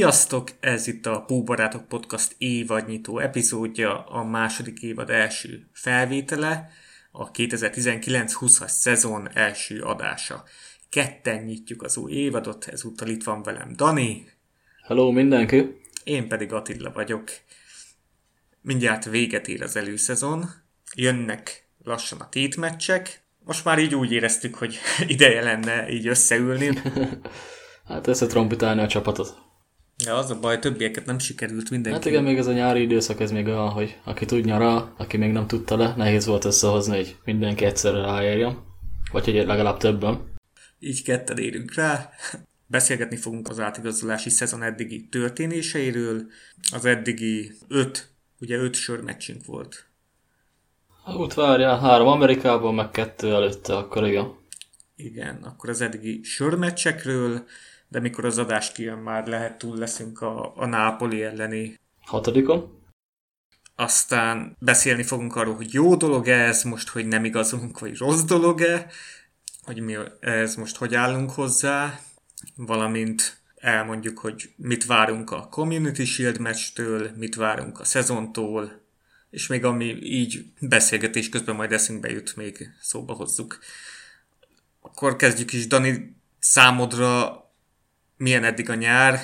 Sziasztok! 0.00 0.50
Ez 0.60 0.86
itt 0.86 1.06
a 1.06 1.24
Púbarátok 1.26 1.88
Podcast 1.88 2.34
évadnyitó 2.38 3.18
epizódja, 3.18 4.04
a 4.04 4.24
második 4.24 4.82
évad 4.82 5.10
első 5.10 5.68
felvétele, 5.72 6.70
a 7.12 7.30
2019-20-as 7.30 8.68
szezon 8.68 9.28
első 9.34 9.80
adása. 9.80 10.44
Ketten 10.88 11.42
nyitjuk 11.42 11.82
az 11.82 11.96
új 11.96 12.12
évadot, 12.12 12.66
ezúttal 12.66 13.08
itt 13.08 13.24
van 13.24 13.42
velem 13.42 13.72
Dani. 13.76 14.26
Hello 14.86 15.10
mindenki! 15.10 15.80
Én 16.04 16.28
pedig 16.28 16.52
Attila 16.52 16.92
vagyok. 16.92 17.30
Mindjárt 18.60 19.04
véget 19.04 19.48
ér 19.48 19.62
az 19.62 19.76
előszezon, 19.76 20.50
jönnek 20.94 21.68
lassan 21.84 22.20
a 22.20 22.28
tétmeccsek, 22.28 23.24
most 23.44 23.64
már 23.64 23.78
így 23.78 23.94
úgy 23.94 24.12
éreztük, 24.12 24.54
hogy 24.54 24.78
ideje 25.06 25.42
lenne 25.42 25.90
így 25.90 26.06
összeülni. 26.06 26.78
hát 27.88 28.06
összetrombitálni 28.06 28.82
a 28.82 28.86
csapatot. 28.88 29.48
Ja, 30.04 30.16
az 30.16 30.30
a 30.30 30.40
baj, 30.40 30.58
többieket 30.58 31.06
nem 31.06 31.18
sikerült 31.18 31.70
mindenki. 31.70 31.98
Hát 31.98 32.06
igen, 32.06 32.22
még 32.22 32.38
ez 32.38 32.46
a 32.46 32.52
nyári 32.52 32.80
időszak, 32.82 33.20
ez 33.20 33.30
még 33.30 33.46
olyan, 33.46 33.68
hogy 33.68 33.98
aki 34.04 34.24
tud 34.24 34.44
nyara, 34.44 34.94
aki 34.96 35.16
még 35.16 35.32
nem 35.32 35.46
tudta 35.46 35.76
le, 35.76 35.94
nehéz 35.96 36.26
volt 36.26 36.44
összehozni, 36.44 36.96
hogy 36.96 37.16
mindenki 37.24 37.64
egyszerre 37.64 38.00
ráérjen. 38.00 38.58
Vagy 39.12 39.24
hogy 39.24 39.34
legalább 39.34 39.76
többen. 39.76 40.32
Így 40.78 41.02
ketten 41.02 41.38
érünk 41.38 41.74
rá. 41.74 42.10
Beszélgetni 42.66 43.16
fogunk 43.16 43.48
az 43.48 43.60
átigazolási 43.60 44.30
szezon 44.30 44.62
eddigi 44.62 45.08
történéseiről. 45.08 46.26
Az 46.72 46.84
eddigi 46.84 47.52
öt, 47.68 48.10
ugye 48.40 48.56
öt 48.56 48.74
sörmeccsünk 48.74 49.44
volt. 49.44 49.86
Hát 51.04 51.34
várjál, 51.34 51.78
három 51.78 52.06
Amerikában, 52.06 52.74
meg 52.74 52.90
kettő 52.90 53.34
előtte, 53.34 53.76
akkor 53.76 54.06
igen. 54.06 54.38
Igen, 54.96 55.42
akkor 55.42 55.70
az 55.70 55.80
eddigi 55.80 56.20
sörmeccsekről, 56.22 57.44
de 57.90 58.00
mikor 58.00 58.24
az 58.24 58.38
adás 58.38 58.72
kijön, 58.72 58.98
már 58.98 59.26
lehet 59.26 59.58
túl 59.58 59.76
leszünk 59.76 60.20
a, 60.20 60.56
a 60.56 60.66
Nápoli 60.66 61.22
elleni. 61.22 61.78
Hatodikon. 62.00 62.78
Aztán 63.74 64.56
beszélni 64.58 65.02
fogunk 65.02 65.36
arról, 65.36 65.54
hogy 65.54 65.72
jó 65.72 65.96
dolog 65.96 66.28
ez 66.28 66.62
most, 66.62 66.88
hogy 66.88 67.06
nem 67.06 67.24
igazunk, 67.24 67.78
vagy 67.78 67.96
rossz 67.96 68.22
dolog-e, 68.22 68.86
hogy 69.62 69.80
mi 69.80 69.96
ez 70.20 70.54
most 70.54 70.76
hogy 70.76 70.94
állunk 70.94 71.30
hozzá, 71.30 72.00
valamint 72.56 73.40
elmondjuk, 73.56 74.18
hogy 74.18 74.52
mit 74.56 74.86
várunk 74.86 75.30
a 75.30 75.48
Community 75.48 76.02
Shield 76.04 76.38
meccstől, 76.38 77.10
mit 77.16 77.34
várunk 77.34 77.80
a 77.80 77.84
szezontól, 77.84 78.80
és 79.30 79.46
még 79.46 79.64
ami 79.64 79.84
így 80.02 80.44
beszélgetés 80.60 81.28
közben 81.28 81.54
majd 81.54 81.72
eszünkbe 81.72 82.10
jut, 82.10 82.36
még 82.36 82.70
szóba 82.80 83.12
hozzuk. 83.12 83.58
Akkor 84.80 85.16
kezdjük 85.16 85.52
is, 85.52 85.66
Dani, 85.66 86.16
számodra 86.38 87.39
milyen 88.20 88.44
eddig 88.44 88.70
a 88.70 88.74
nyár, 88.74 89.18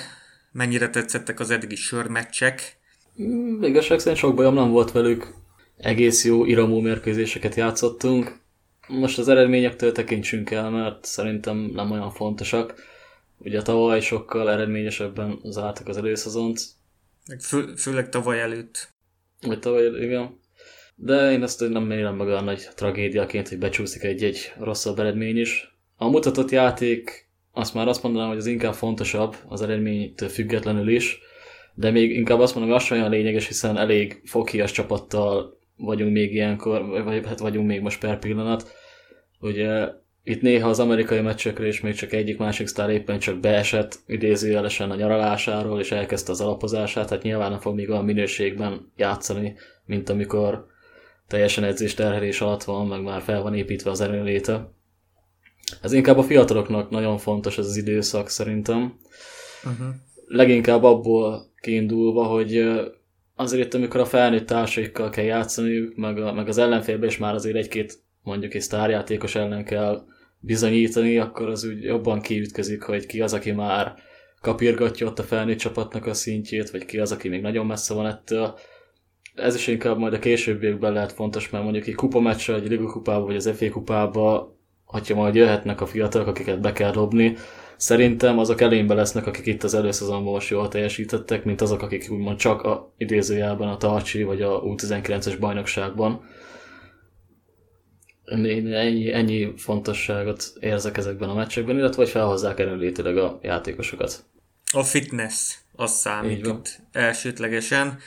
mennyire 0.53 0.91
tetszettek 0.91 1.41
az 1.41 1.51
eddigi 1.51 1.75
sörmeccsek? 1.75 2.79
Mm, 3.23 3.63
igazság 3.63 3.99
szerint 3.99 4.19
sok 4.19 4.35
bajom 4.35 4.55
nem 4.55 4.71
volt 4.71 4.93
velük. 4.93 5.35
Egész 5.77 6.25
jó 6.25 6.45
iramú 6.45 6.79
mérkőzéseket 6.81 7.55
játszottunk. 7.55 8.39
Most 8.89 9.19
az 9.19 9.29
eredményektől 9.29 9.93
tekintsünk 9.93 10.51
el, 10.51 10.71
mert 10.71 11.05
szerintem 11.05 11.57
nem 11.57 11.91
olyan 11.91 12.11
fontosak. 12.11 12.75
Ugye 13.39 13.63
tavaly 13.63 14.01
sokkal 14.01 14.51
eredményesebben 14.51 15.39
zártak 15.45 15.89
az 15.89 15.97
előszezont. 15.97 16.61
Fő, 17.41 17.75
főleg 17.75 18.09
tavaly 18.09 18.41
előtt. 18.41 18.89
Vagy 19.41 19.59
tavaly, 19.59 19.87
igen. 19.87 20.41
De 20.95 21.33
én 21.33 21.43
ezt 21.43 21.69
nem 21.69 21.83
mérem 21.83 22.17
meg 22.17 22.27
olyan 22.27 22.45
nagy 22.45 22.69
tragédiaként, 22.75 23.49
hogy 23.49 23.59
becsúszik 23.59 24.03
egy-egy 24.03 24.53
rosszabb 24.59 24.99
eredmény 24.99 25.39
is. 25.39 25.77
A 25.97 26.09
mutatott 26.09 26.51
játék 26.51 27.26
azt 27.57 27.75
már 27.75 27.89
azt 27.89 28.03
mondanám, 28.03 28.29
hogy 28.29 28.37
az 28.37 28.47
inkább 28.47 28.75
fontosabb 28.75 29.37
az 29.49 29.63
eredménytől 29.63 30.29
függetlenül 30.29 30.89
is, 30.89 31.19
de 31.75 31.91
még 31.91 32.11
inkább 32.11 32.41
azt 32.41 32.55
mondom, 32.55 32.73
hogy 32.73 32.83
az 32.83 32.93
olyan 32.93 33.11
lényeges, 33.11 33.47
hiszen 33.47 33.77
elég 33.77 34.21
fokias 34.25 34.73
csapattal 34.73 35.59
vagyunk 35.77 36.13
még 36.13 36.35
ilyenkor, 36.35 37.03
vagy 37.05 37.27
hát 37.27 37.39
vagyunk 37.39 37.67
még 37.67 37.81
most 37.81 38.01
per 38.01 38.19
pillanat. 38.19 38.75
Ugye 39.41 39.89
itt 40.25 40.43
néha 40.43 40.69
az 40.69 40.81
amerikai 40.81 41.21
meccsekre 41.21 41.67
is 41.67 41.81
még 41.81 41.95
csak 41.95 42.13
egyik 42.13 42.39
másik 42.39 42.67
sztár 42.67 42.91
éppen 42.91 43.19
csak 43.19 43.39
beesett 43.39 43.99
idézőjelesen 44.07 44.91
a 44.91 44.97
nyaralásáról, 44.97 45.81
és 45.81 45.93
elkezdte 45.93 46.33
az 46.33 46.41
alapozását, 46.41 47.11
hát 47.11 47.23
nyilván 47.23 47.51
nem 47.51 47.61
fog 47.61 47.75
még 47.75 47.91
olyan 47.91 48.05
minőségben 48.05 48.93
játszani, 48.97 49.57
mint 49.85 50.09
amikor 50.09 50.67
teljesen 51.29 51.65
edzés 51.65 51.95
terhelés 51.95 52.41
alatt 52.41 52.65
van, 52.65 52.87
meg 52.87 53.03
már 53.03 53.21
fel 53.21 53.43
van 53.43 53.55
építve 53.55 53.91
az 53.91 54.01
erőléte. 54.01 54.75
Ez 55.83 55.93
inkább 55.93 56.19
a 56.19 56.23
fiataloknak 56.23 56.91
nagyon 56.91 57.19
fontos 57.19 57.59
ez 57.59 57.67
az 57.67 57.77
időszak 57.77 58.29
szerintem. 58.29 58.99
Uh-huh. 59.65 59.87
Leginkább 60.27 60.83
abból 60.83 61.53
kiindulva, 61.61 62.25
hogy 62.25 62.65
azért 63.35 63.75
amikor 63.75 64.01
a 64.01 64.05
felnőtt 64.05 64.47
társaikkal 64.47 65.11
kell 65.11 65.25
játszani, 65.25 65.89
meg, 65.95 66.19
a, 66.19 66.33
meg 66.33 66.49
az 66.49 66.59
ellenfélbe 66.59 67.07
is 67.07 67.19
már 67.19 67.35
azért 67.35 67.57
egy-két 67.57 67.99
mondjuk 68.23 68.55
egy 68.55 68.61
sztárjátékos 68.61 69.35
ellen 69.35 69.65
kell 69.65 70.05
bizonyítani, 70.41 71.19
akkor 71.19 71.49
az 71.49 71.65
úgy 71.65 71.83
jobban 71.83 72.21
kiütközik, 72.21 72.83
hogy 72.83 73.07
ki 73.07 73.21
az, 73.21 73.33
aki 73.33 73.53
már 73.53 73.95
kapirgatja 74.41 75.07
ott 75.07 75.19
a 75.19 75.23
felnőtt 75.23 75.59
csapatnak 75.59 76.07
a 76.07 76.15
szintjét, 76.15 76.71
vagy 76.71 76.85
ki 76.85 76.99
az, 76.99 77.13
aki 77.13 77.29
még 77.29 77.41
nagyon 77.41 77.67
messze 77.67 77.95
van 77.95 78.07
ettől. 78.07 78.59
Ez 79.35 79.55
is 79.55 79.67
inkább 79.67 79.99
majd 79.99 80.13
a 80.13 80.19
későbbiekben 80.19 80.93
lehet 80.93 81.13
fontos, 81.13 81.51
mert 81.51 81.65
mondjuk 81.65 81.87
egy 81.87 81.95
kupameccsre, 81.95 82.55
egy 82.55 82.69
ligakupába, 82.69 83.25
vagy 83.25 83.37
az 83.37 83.51
FA 83.57 83.71
kupába 83.71 84.56
hogyha 84.87 85.15
majd 85.15 85.35
jöhetnek 85.35 85.81
a 85.81 85.87
fiatalok, 85.87 86.27
akiket 86.27 86.61
be 86.61 86.73
kell 86.73 86.93
dobni, 86.93 87.37
szerintem 87.77 88.39
azok 88.39 88.61
elénybe 88.61 88.95
lesznek, 88.95 89.27
akik 89.27 89.47
itt 89.47 89.63
az 89.63 89.75
előszezonban 89.75 90.33
most 90.33 90.51
jól 90.51 90.69
teljesítettek, 90.69 91.45
mint 91.45 91.61
azok, 91.61 91.83
akik 91.83 92.11
úgymond 92.11 92.39
csak 92.39 92.63
a 92.63 92.93
idézőjelben 92.97 93.69
a 93.69 93.77
Tarcsi 93.77 94.23
vagy 94.23 94.43
a 94.43 94.63
U19-es 94.63 95.37
bajnokságban. 95.41 96.29
Ennyi, 98.25 99.13
ennyi 99.13 99.53
fontosságot 99.57 100.53
érzek 100.61 100.97
ezekben 100.97 101.29
a 101.29 101.35
meccsekben, 101.35 101.77
illetve 101.77 102.03
hogy 102.03 102.11
felhozzák 102.11 102.59
erőlétileg 102.59 103.17
a 103.17 103.39
játékosokat. 103.43 104.25
A 104.73 104.83
fitness, 104.83 105.55
az 105.73 105.91
számít 105.91 106.47
itt 106.47 106.81
elsődlegesen. 106.93 107.99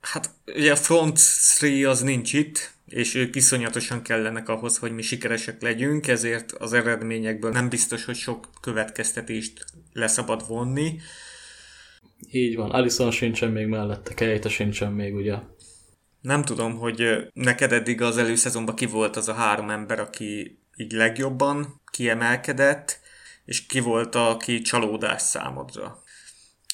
Hát 0.00 0.30
ugye 0.46 0.72
a 0.72 0.76
front 0.76 1.20
3 1.60 1.84
az 1.84 2.00
nincs 2.00 2.32
itt, 2.32 2.70
és 2.90 3.14
ők 3.14 3.36
iszonyatosan 3.36 4.02
kellenek 4.02 4.48
ahhoz, 4.48 4.78
hogy 4.78 4.92
mi 4.92 5.02
sikeresek 5.02 5.62
legyünk, 5.62 6.06
ezért 6.08 6.52
az 6.52 6.72
eredményekből 6.72 7.50
nem 7.50 7.68
biztos, 7.68 8.04
hogy 8.04 8.16
sok 8.16 8.48
következtetést 8.60 9.64
leszabad 9.92 10.46
vonni. 10.46 11.00
Így 12.30 12.56
van, 12.56 12.70
Alison 12.70 13.10
sincsen 13.10 13.50
még 13.50 13.66
mellette, 13.66 14.14
Keita 14.14 14.48
sincsen 14.48 14.92
még, 14.92 15.14
ugye? 15.14 15.34
Nem 16.20 16.42
tudom, 16.42 16.78
hogy 16.78 17.30
neked 17.32 17.72
eddig 17.72 18.00
az 18.00 18.16
előszezonban 18.16 18.74
ki 18.74 18.86
volt 18.86 19.16
az 19.16 19.28
a 19.28 19.32
három 19.32 19.70
ember, 19.70 20.00
aki 20.00 20.58
így 20.76 20.92
legjobban 20.92 21.80
kiemelkedett, 21.90 23.00
és 23.44 23.66
ki 23.66 23.80
volt, 23.80 24.14
aki 24.14 24.60
csalódás 24.60 25.22
számodra? 25.22 26.02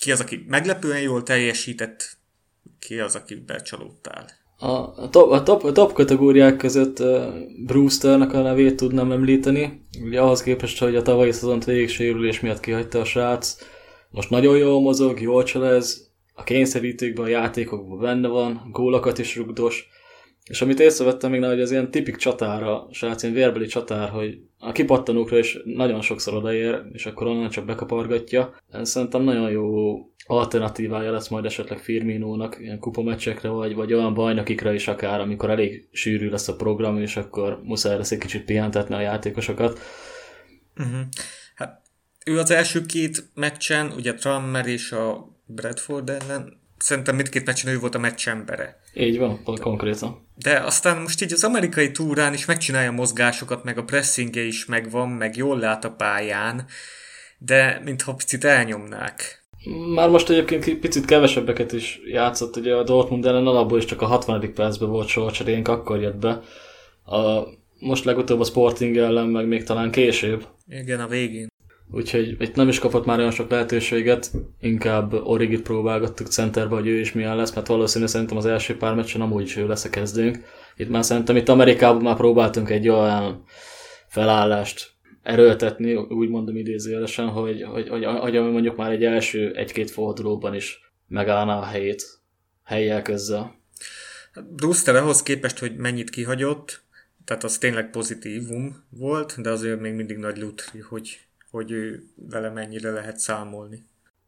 Ki 0.00 0.12
az, 0.12 0.21
aki 0.21 0.44
meglepően 0.48 1.00
jól 1.00 1.22
teljesített, 1.22 2.19
ki 2.78 3.00
az, 3.00 3.15
aki 3.15 3.34
becsalódtál? 3.34 4.46
A 4.59 5.09
top, 5.11 5.31
a 5.31 5.43
top, 5.43 5.65
a 5.65 5.72
top 5.72 5.93
kategóriák 5.93 6.56
között 6.56 7.03
Brewsternek 7.67 8.33
a 8.33 8.43
nevét 8.43 8.77
tudnám 8.77 9.12
említeni. 9.12 9.87
Ugye 10.04 10.21
ahhoz 10.21 10.42
képest, 10.42 10.78
hogy 10.78 10.97
a 10.97 11.03
tavalyi 11.03 11.33
szezont 11.33 11.65
végig 11.65 11.89
miatt 12.41 12.60
kihagyta 12.60 13.01
a 13.01 13.04
srác. 13.04 13.57
Most 14.10 14.31
nagyon 14.31 14.57
jól 14.57 14.81
mozog, 14.81 15.21
jól 15.21 15.42
cselez, 15.42 16.10
a 16.34 16.42
kényszerítőkben, 16.42 17.25
a 17.25 17.28
játékokban 17.28 17.98
benne 17.98 18.28
van, 18.28 18.69
gólokat 18.72 19.19
is 19.19 19.36
rugdos. 19.36 19.89
És 20.51 20.63
amit 20.63 20.81
észrevettem 20.81 21.31
még, 21.31 21.45
hogy 21.45 21.60
az 21.60 21.71
ilyen 21.71 21.91
tipik 21.91 22.16
csatára, 22.16 22.89
srác, 22.91 23.22
ilyen 23.22 23.34
vérbeli 23.34 23.66
csatár, 23.66 24.09
hogy 24.09 24.39
a 24.59 24.72
kipattanókra 24.72 25.39
is 25.39 25.59
nagyon 25.65 26.01
sokszor 26.01 26.34
odaér, 26.34 26.83
és 26.93 27.07
akkor 27.07 27.27
onnan 27.27 27.51
csak 27.51 27.65
bekapargatja. 27.65 28.54
Szerintem 28.83 29.22
nagyon 29.22 29.51
jó 29.51 29.97
alternatívája 30.27 31.13
lesz 31.13 31.28
majd 31.28 31.45
esetleg 31.45 31.78
Firminónak 31.78 32.57
ilyen 32.60 32.78
kupameccsekre, 32.78 33.48
vagy, 33.48 33.75
vagy 33.75 33.93
olyan 33.93 34.15
bajnokikra 34.15 34.72
is 34.72 34.89
akár, 34.89 35.21
amikor 35.21 35.51
elég 35.51 35.89
sűrű 35.93 36.28
lesz 36.28 36.48
a 36.48 36.57
program, 36.57 37.01
és 37.01 37.16
akkor 37.16 37.60
muszáj 37.63 37.97
lesz 37.97 38.10
egy 38.10 38.19
kicsit 38.19 38.45
pihentetni 38.45 38.95
a 38.95 39.01
játékosokat. 39.01 39.81
Uh-huh. 40.77 41.01
Hát 41.54 41.83
ő 42.27 42.39
az 42.39 42.51
első 42.51 42.87
két 42.87 43.25
meccsen, 43.34 43.93
ugye 43.97 44.15
Trammer 44.15 44.66
és 44.66 44.93
a 44.93 45.37
Bradford 45.47 46.10
ellen, 46.10 46.60
szerintem 46.78 47.15
mindkét 47.16 47.47
meccsen 47.47 47.72
ő 47.72 47.78
volt 47.78 47.95
a 47.95 47.98
meccs 47.98 48.28
embere. 48.28 48.81
Így 48.98 49.19
van, 49.19 49.41
konkrétan. 49.60 50.28
De 50.34 50.59
aztán 50.59 51.01
most 51.01 51.22
így 51.22 51.33
az 51.33 51.45
amerikai 51.45 51.91
túrán 51.91 52.33
is 52.33 52.45
megcsinálja 52.45 52.89
a 52.89 52.93
mozgásokat, 52.93 53.65
meg 53.65 53.78
a 53.78 53.84
pressingje 53.84 54.43
is 54.43 54.65
megvan, 54.65 55.09
meg 55.09 55.37
jól 55.37 55.59
lát 55.59 55.84
a 55.84 55.91
pályán, 55.91 56.66
de 57.39 57.81
mintha 57.84 58.15
picit 58.15 58.45
elnyomnák. 58.45 59.45
Már 59.95 60.09
most 60.09 60.31
egyébként 60.31 60.78
picit 60.78 61.04
kevesebbeket 61.04 61.72
is 61.72 62.01
játszott, 62.04 62.57
ugye 62.57 62.75
a 62.75 62.83
Dortmund 62.83 63.27
ellen 63.27 63.47
alapból 63.47 63.78
is 63.78 63.84
csak 63.84 64.03
a 64.03 64.07
60. 64.07 64.53
percben 64.54 64.89
volt 64.89 65.09
sorcserénk, 65.09 65.69
akkor 65.69 66.01
jött 66.01 66.16
be. 66.16 66.41
A, 67.04 67.43
most 67.78 68.04
legutóbb 68.04 68.41
a 68.41 68.45
Sporting 68.45 68.97
ellen, 68.97 69.27
meg 69.27 69.47
még 69.47 69.65
talán 69.65 69.91
később. 69.91 70.47
Igen, 70.69 71.01
a 71.01 71.07
végén. 71.07 71.48
Úgyhogy 71.97 72.37
itt 72.39 72.54
nem 72.54 72.69
is 72.69 72.78
kapott 72.78 73.07
már 73.07 73.19
olyan 73.19 73.31
sok 73.31 73.51
lehetőséget, 73.51 74.31
inkább 74.60 75.13
Origit 75.13 75.63
próbálgattuk 75.63 76.27
centerbe, 76.27 76.75
hogy 76.75 76.87
ő 76.87 76.98
is 76.98 77.13
milyen 77.13 77.37
lesz, 77.37 77.54
mert 77.54 77.66
valószínűleg 77.66 78.13
szerintem 78.13 78.37
az 78.37 78.47
első 78.47 78.77
pár 78.77 78.95
meccsen 78.95 79.21
amúgy 79.21 79.43
is 79.43 79.57
ő 79.57 79.66
lesz 79.66 79.84
a 79.84 79.91
kezdőnk. 79.91 80.45
Itt 80.77 80.89
már 80.89 81.04
szerintem 81.04 81.37
itt 81.37 81.48
Amerikában 81.48 82.03
már 82.03 82.16
próbáltunk 82.16 82.71
egy 82.71 82.89
olyan 82.89 83.45
felállást 84.09 84.91
erőltetni, 85.22 85.95
úgy 85.95 86.28
mondom 86.28 86.57
idézőjelesen, 86.57 87.28
hogy, 87.28 87.63
hogy, 87.63 87.89
hogy, 87.89 88.04
hogy, 88.04 88.37
hogy 88.37 88.51
mondjuk 88.51 88.77
már 88.77 88.91
egy 88.91 89.04
első 89.04 89.53
egy-két 89.54 89.91
fordulóban 89.91 90.54
is 90.54 90.81
megállná 91.09 91.59
a 91.59 91.65
helyét, 91.65 92.04
helyjel 92.65 93.03
közzel. 93.03 93.54
Brewster 94.57 94.97
ahhoz 94.97 95.22
képest, 95.22 95.59
hogy 95.59 95.77
mennyit 95.77 96.10
kihagyott, 96.10 96.84
tehát 97.25 97.45
az 97.45 97.59
tényleg 97.59 97.91
pozitívum 97.91 98.84
volt, 98.91 99.41
de 99.41 99.51
azért 99.51 99.81
még 99.81 99.95
mindig 99.95 100.16
nagy 100.16 100.39
lutri, 100.39 100.81
hogy, 100.81 101.26
hogy 101.57 101.71
ő 101.71 102.03
vele 102.31 102.51
mennyire 102.51 102.91
lehet 102.91 103.19
számolni. 103.19 103.85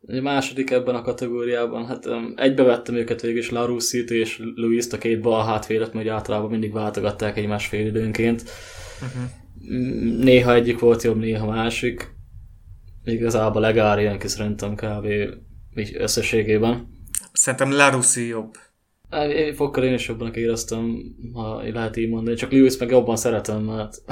A 0.07 0.21
második 0.21 0.71
ebben 0.71 0.95
a 0.95 1.03
kategóriában, 1.03 1.87
hát 1.87 2.07
um, 2.07 2.33
egybevettem 2.37 2.95
őket 2.95 3.21
végül 3.21 3.39
is 3.39 3.51
Larussit 3.51 4.11
és 4.11 4.43
Luis-t 4.55 4.93
a 4.93 4.99
két 4.99 5.21
bal 5.21 5.45
hátvédet, 5.45 5.93
mert 5.93 6.09
általában 6.09 6.51
mindig 6.51 6.73
váltogatták 6.73 7.37
egymás 7.37 7.67
fél 7.67 7.87
időnként. 7.87 8.43
Uh-huh. 9.03 9.31
Néha 10.23 10.55
egyik 10.55 10.79
volt 10.79 11.03
jobb, 11.03 11.19
néha 11.19 11.47
másik. 11.47 12.17
Igazából 13.05 13.61
Legár 13.61 13.99
ilyen 13.99 14.19
kis 14.19 14.31
szerintem 14.31 14.75
kb. 14.75 15.07
összességében. 15.99 16.89
Szerintem 17.33 17.73
Larussi 17.73 18.27
jobb. 18.27 18.55
Én 19.11 19.55
fokkal 19.55 19.85
én 19.85 19.95
is 19.95 20.09
jobban 20.09 20.35
éreztem, 20.35 20.99
ha 21.33 21.63
lehet 21.63 21.97
így 21.97 22.09
mondani, 22.09 22.37
csak 22.37 22.53
Lewis 22.53 22.77
meg 22.77 22.91
jobban 22.91 23.17
szeretem, 23.17 23.63
mert 23.63 24.03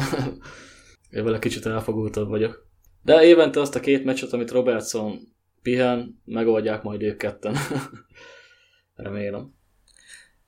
én 1.17 1.25
vele 1.25 1.39
kicsit 1.39 1.67
elfogultabb 1.67 2.29
vagyok. 2.29 2.66
De 3.07 3.25
évente 3.25 3.61
azt 3.61 3.75
a 3.75 3.81
két 3.81 4.05
meccset, 4.05 4.33
amit 4.33 4.51
Robertson 4.51 5.19
pihen, 5.63 6.23
megoldják 6.25 6.83
majd 6.83 7.03
ők 7.03 7.17
ketten. 7.17 7.57
Remélem. 8.95 9.55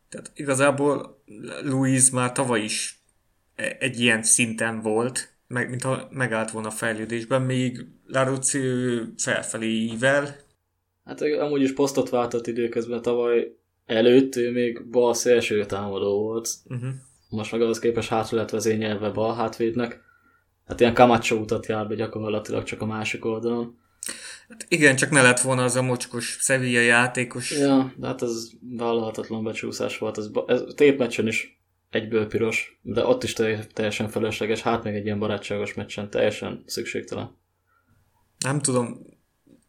Tehát 0.08 0.30
igazából 0.34 1.22
Louis 1.62 2.10
már 2.10 2.32
tavaly 2.32 2.60
is 2.60 3.02
e- 3.54 3.76
egy 3.78 4.00
ilyen 4.00 4.22
szinten 4.22 4.80
volt, 4.80 5.32
meg, 5.46 5.68
mintha 5.68 6.08
megállt 6.10 6.50
volna 6.50 6.68
a 6.68 6.70
fejlődésben, 6.70 7.42
még 7.42 7.86
Laruzzi 8.06 8.60
felfelé 9.16 9.68
ível. 9.68 10.36
Hát 11.04 11.20
amúgy 11.20 11.62
is 11.62 11.72
posztot 11.72 12.08
váltott 12.08 12.46
időközben 12.46 13.02
tavaly 13.02 13.56
előtt 13.86 14.36
ő 14.36 14.52
még 14.52 14.90
bal 14.90 15.14
szélső 15.14 15.64
támadó 15.64 16.22
volt. 16.22 16.48
Uh-huh. 16.64 16.90
Most 17.28 17.52
meg 17.52 17.62
az 17.62 17.78
képes 17.78 18.08
hátra 18.08 18.36
lett 18.36 18.50
vezényelve 18.50 19.10
bal 19.10 19.34
hátvédnek. 19.34 20.06
Hát 20.68 20.80
ilyen 20.80 20.94
Camacho 20.94 21.36
utat 21.36 21.66
jár 21.66 21.88
be 21.88 21.94
gyakorlatilag 21.94 22.62
csak 22.62 22.82
a 22.82 22.86
másik 22.86 23.24
oldalon. 23.24 23.78
Hát 24.48 24.66
igen, 24.68 24.96
csak 24.96 25.10
ne 25.10 25.22
lett 25.22 25.40
volna 25.40 25.64
az 25.64 25.76
a 25.76 25.82
mocskos 25.82 26.38
Sevilla 26.40 26.80
játékos. 26.80 27.50
Ja, 27.50 27.92
de 27.96 28.06
hát 28.06 28.22
ez 28.22 28.48
vállalhatatlan 28.76 29.44
becsúszás 29.44 29.98
volt. 29.98 30.18
Ez, 30.18 30.28
ez 30.46 30.62
tépmeccsen 30.74 31.26
is 31.26 31.62
egyből 31.90 32.26
piros, 32.26 32.78
de 32.82 33.04
ott 33.04 33.22
is 33.22 33.32
teljesen 33.72 34.08
felesleges, 34.08 34.62
hát 34.62 34.84
még 34.84 34.94
egy 34.94 35.04
ilyen 35.04 35.18
barátságos 35.18 35.74
meccsen 35.74 36.10
teljesen 36.10 36.62
szükségtelen. 36.66 37.36
Nem 38.38 38.60
tudom, 38.60 39.06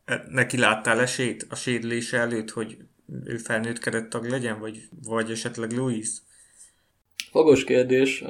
e, 0.05 0.25
neki 0.29 0.57
láttál 0.57 0.99
esélyt 0.99 1.45
a 1.49 1.55
sérülése 1.55 2.17
előtt, 2.17 2.49
hogy 2.49 2.77
ő 3.23 3.37
felnőtt 3.37 3.79
kerettag 3.79 4.25
legyen, 4.25 4.59
vagy, 4.59 4.89
vagy 5.03 5.31
esetleg 5.31 5.71
Louis? 5.71 6.09
Fogos 7.31 7.63
kérdés. 7.63 8.23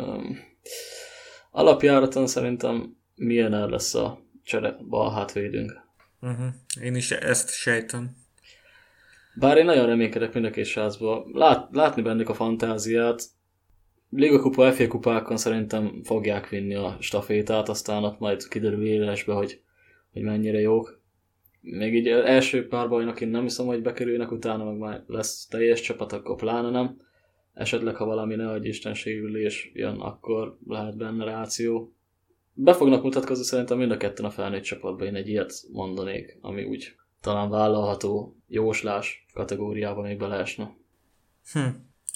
Alapjáraton 1.50 2.28
szerintem 2.28 2.98
milyen 3.16 3.54
el 3.54 3.70
lesz 3.70 3.96
a 3.96 4.20
csere 4.44 4.78
bal 4.90 5.12
hátvédünk. 5.12 5.82
Uh-huh. 6.22 6.48
Én 6.82 6.96
is 6.96 7.12
ezt 7.12 7.54
sejtem. 7.54 8.18
Bár 9.36 9.58
én 9.58 9.66
nagyon 9.66 9.86
reménykedek 9.86 10.34
mind 10.34 10.46
a 10.46 10.50
két 10.50 10.66
sázba. 10.66 11.26
Lát, 11.34 11.68
látni 11.72 12.02
bennük 12.02 12.30
a 12.30 12.34
fantáziát. 12.34 13.24
Liga 14.10 14.40
kupa, 14.40 14.72
FA 14.72 14.88
kupákon 14.88 15.38
szerintem 15.38 16.02
fogják 16.04 16.50
vinni 16.50 16.76
a 16.76 16.98
stafétát, 17.00 17.70
aztán 17.70 18.04
ott 18.04 18.20
majd 18.20 18.48
kiderül 18.48 18.86
élesbe, 18.86 19.34
hogy, 19.34 19.62
hogy 20.14 20.22
mennyire 20.22 20.60
jók. 20.60 21.02
Még 21.62 21.94
így 21.94 22.08
első 22.08 22.68
pár 22.68 22.90
bajnak 22.90 23.22
én 23.22 23.28
nem 23.28 23.42
hiszem, 23.42 23.66
hogy 23.66 23.82
bekerülnek, 23.82 24.32
utána 24.32 24.64
meg 24.64 24.78
már 24.78 25.04
lesz 25.08 25.48
teljes 25.48 25.82
csapat, 25.82 26.14
akkor 26.14 26.36
pláne 26.36 26.70
nem. 26.70 26.98
Esetleg, 27.54 27.96
ha 27.96 28.06
valami 28.06 28.36
ne 28.36 28.50
adj 28.50 28.68
Isten 28.68 28.94
sérülés 28.94 29.72
jön, 29.74 30.00
akkor 30.00 30.58
lehet 30.68 30.98
benne 30.98 31.26
ráció 31.26 31.94
be 32.62 32.74
fognak 32.74 33.04
mutatkozni 33.04 33.44
szerintem 33.44 33.78
mind 33.78 33.92
a 33.92 33.98
ketten 33.98 34.26
a 34.26 34.30
felnőtt 34.30 34.64
csapatban, 34.64 35.08
én 35.08 35.16
egy 35.16 35.28
ilyet 35.28 35.54
mondanék, 35.72 36.38
ami 36.42 36.64
úgy 36.64 36.96
talán 37.22 37.50
vállalható 37.50 38.38
jóslás 38.48 39.26
kategóriába 39.34 40.02
még 40.02 40.18
beleesne. 40.18 40.76
Hm. 41.52 41.68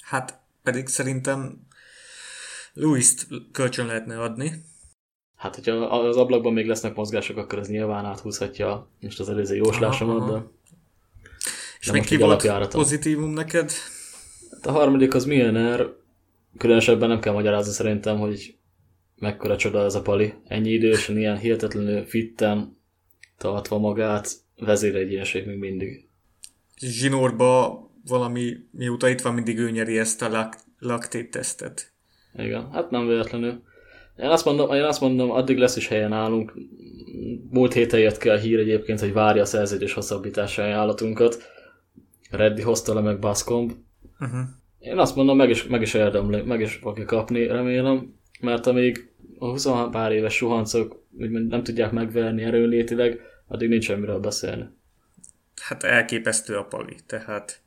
Hát 0.02 0.40
pedig 0.62 0.86
szerintem 0.86 1.66
Louis-t 2.72 3.26
kölcsön 3.52 3.86
lehetne 3.86 4.20
adni. 4.20 4.52
Hát, 5.36 5.54
hogyha 5.54 5.72
az 5.72 6.16
ablakban 6.16 6.52
még 6.52 6.66
lesznek 6.66 6.94
mozgások, 6.94 7.36
akkor 7.36 7.58
ez 7.58 7.68
nyilván 7.68 8.04
áthúzhatja 8.04 8.88
most 9.00 9.20
az 9.20 9.28
előző 9.28 9.54
jóslásomat, 9.54 10.30
de... 10.30 10.46
És 11.80 11.90
még 11.90 12.04
ki 12.04 12.16
volt 12.16 12.68
pozitívum 12.68 13.30
neked? 13.30 13.70
A 14.62 14.70
harmadik 14.70 15.14
az 15.14 15.24
Milner, 15.24 15.86
különösebben 16.58 17.08
nem 17.08 17.20
kell 17.20 17.32
magyarázni 17.32 17.72
szerintem, 17.72 18.18
hogy 18.18 18.56
mekkora 19.16 19.56
csoda 19.56 19.84
ez 19.84 19.94
a 19.94 20.02
pali. 20.02 20.34
Ennyi 20.44 20.70
idősen, 20.70 21.18
ilyen 21.18 21.38
hihetetlenül 21.38 22.04
fitten 22.04 22.76
tartva 23.38 23.78
magát, 23.78 24.28
vezéregyéneség 24.56 25.46
még 25.46 25.58
mindig. 25.58 26.08
Zsinórba 26.76 27.78
valami, 28.06 28.56
mióta 28.70 29.08
itt 29.08 29.20
van, 29.20 29.34
mindig 29.34 29.58
ő 29.58 29.70
nyeri 29.70 29.98
ezt 29.98 30.22
a 30.22 30.28
lak, 30.28 30.56
laktét 30.78 31.30
tesztet. 31.30 31.92
Igen, 32.36 32.70
hát 32.70 32.90
nem 32.90 33.06
véletlenül. 33.06 33.62
Én 34.16 34.28
azt, 34.28 34.44
mondom, 34.44 34.72
én 34.72 34.82
azt 34.82 35.00
mondom, 35.00 35.30
addig 35.30 35.58
lesz 35.58 35.76
is 35.76 35.88
helyen 35.88 36.12
állunk. 36.12 36.52
Múlt 37.50 37.72
héten 37.72 38.00
jött 38.00 38.18
ki 38.18 38.28
a 38.28 38.36
hír 38.36 38.58
egyébként, 38.58 39.00
hogy 39.00 39.12
várja 39.12 39.42
a 39.42 39.46
szerződés 39.46 39.92
hosszabbítása 39.92 40.62
ajánlatunkat. 40.62 41.42
Reddi 42.30 42.62
hozta 42.62 42.94
le 42.94 43.00
meg 43.00 43.18
Bascomb. 43.18 43.72
Uh-huh. 44.20 44.40
Én 44.78 44.98
azt 44.98 45.16
mondom, 45.16 45.36
meg 45.36 45.50
is, 45.50 45.66
meg 45.66 45.82
is 45.82 45.94
érdemli, 45.94 46.42
meg 46.42 46.60
is 46.60 46.74
fogja 46.74 47.04
kapni, 47.04 47.46
remélem 47.46 48.14
mert 48.40 48.66
amíg 48.66 49.12
a 49.38 49.46
20 49.46 49.66
pár 49.90 50.12
éves 50.12 50.34
suhancok 50.34 51.02
úgymond 51.18 51.48
nem 51.48 51.62
tudják 51.62 51.92
megverni 51.92 52.42
erőlétileg, 52.42 53.20
addig 53.46 53.68
nincs 53.68 53.84
semmiről 53.84 54.18
beszélni. 54.18 54.68
Hát 55.62 55.82
elképesztő 55.82 56.56
a 56.56 56.64
pali, 56.64 56.96
tehát 57.06 57.62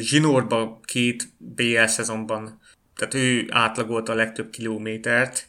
Zsinórban 0.00 0.80
két 0.82 1.28
BL 1.38 1.84
szezonban, 1.84 2.60
tehát 2.94 3.14
ő 3.14 3.46
átlagolta 3.50 4.12
a 4.12 4.14
legtöbb 4.14 4.50
kilométert, 4.50 5.48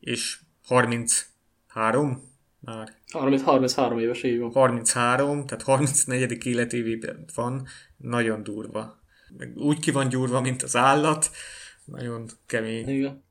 és 0.00 0.38
33 0.66 2.22
már. 2.60 2.94
30, 3.12 3.42
33 3.42 3.98
éves 3.98 4.22
így 4.22 4.38
van. 4.38 4.52
33, 4.52 5.46
tehát 5.46 5.62
34. 5.62 6.46
életévében 6.46 7.24
van, 7.34 7.66
nagyon 7.96 8.42
durva. 8.42 9.04
Meg 9.38 9.52
úgy 9.56 9.80
ki 9.80 9.90
van 9.90 10.08
gyúrva, 10.08 10.40
mint 10.40 10.62
az 10.62 10.76
állat, 10.76 11.30
nagyon 11.84 12.28
kemény. 12.46 12.88
Igen. 12.88 13.24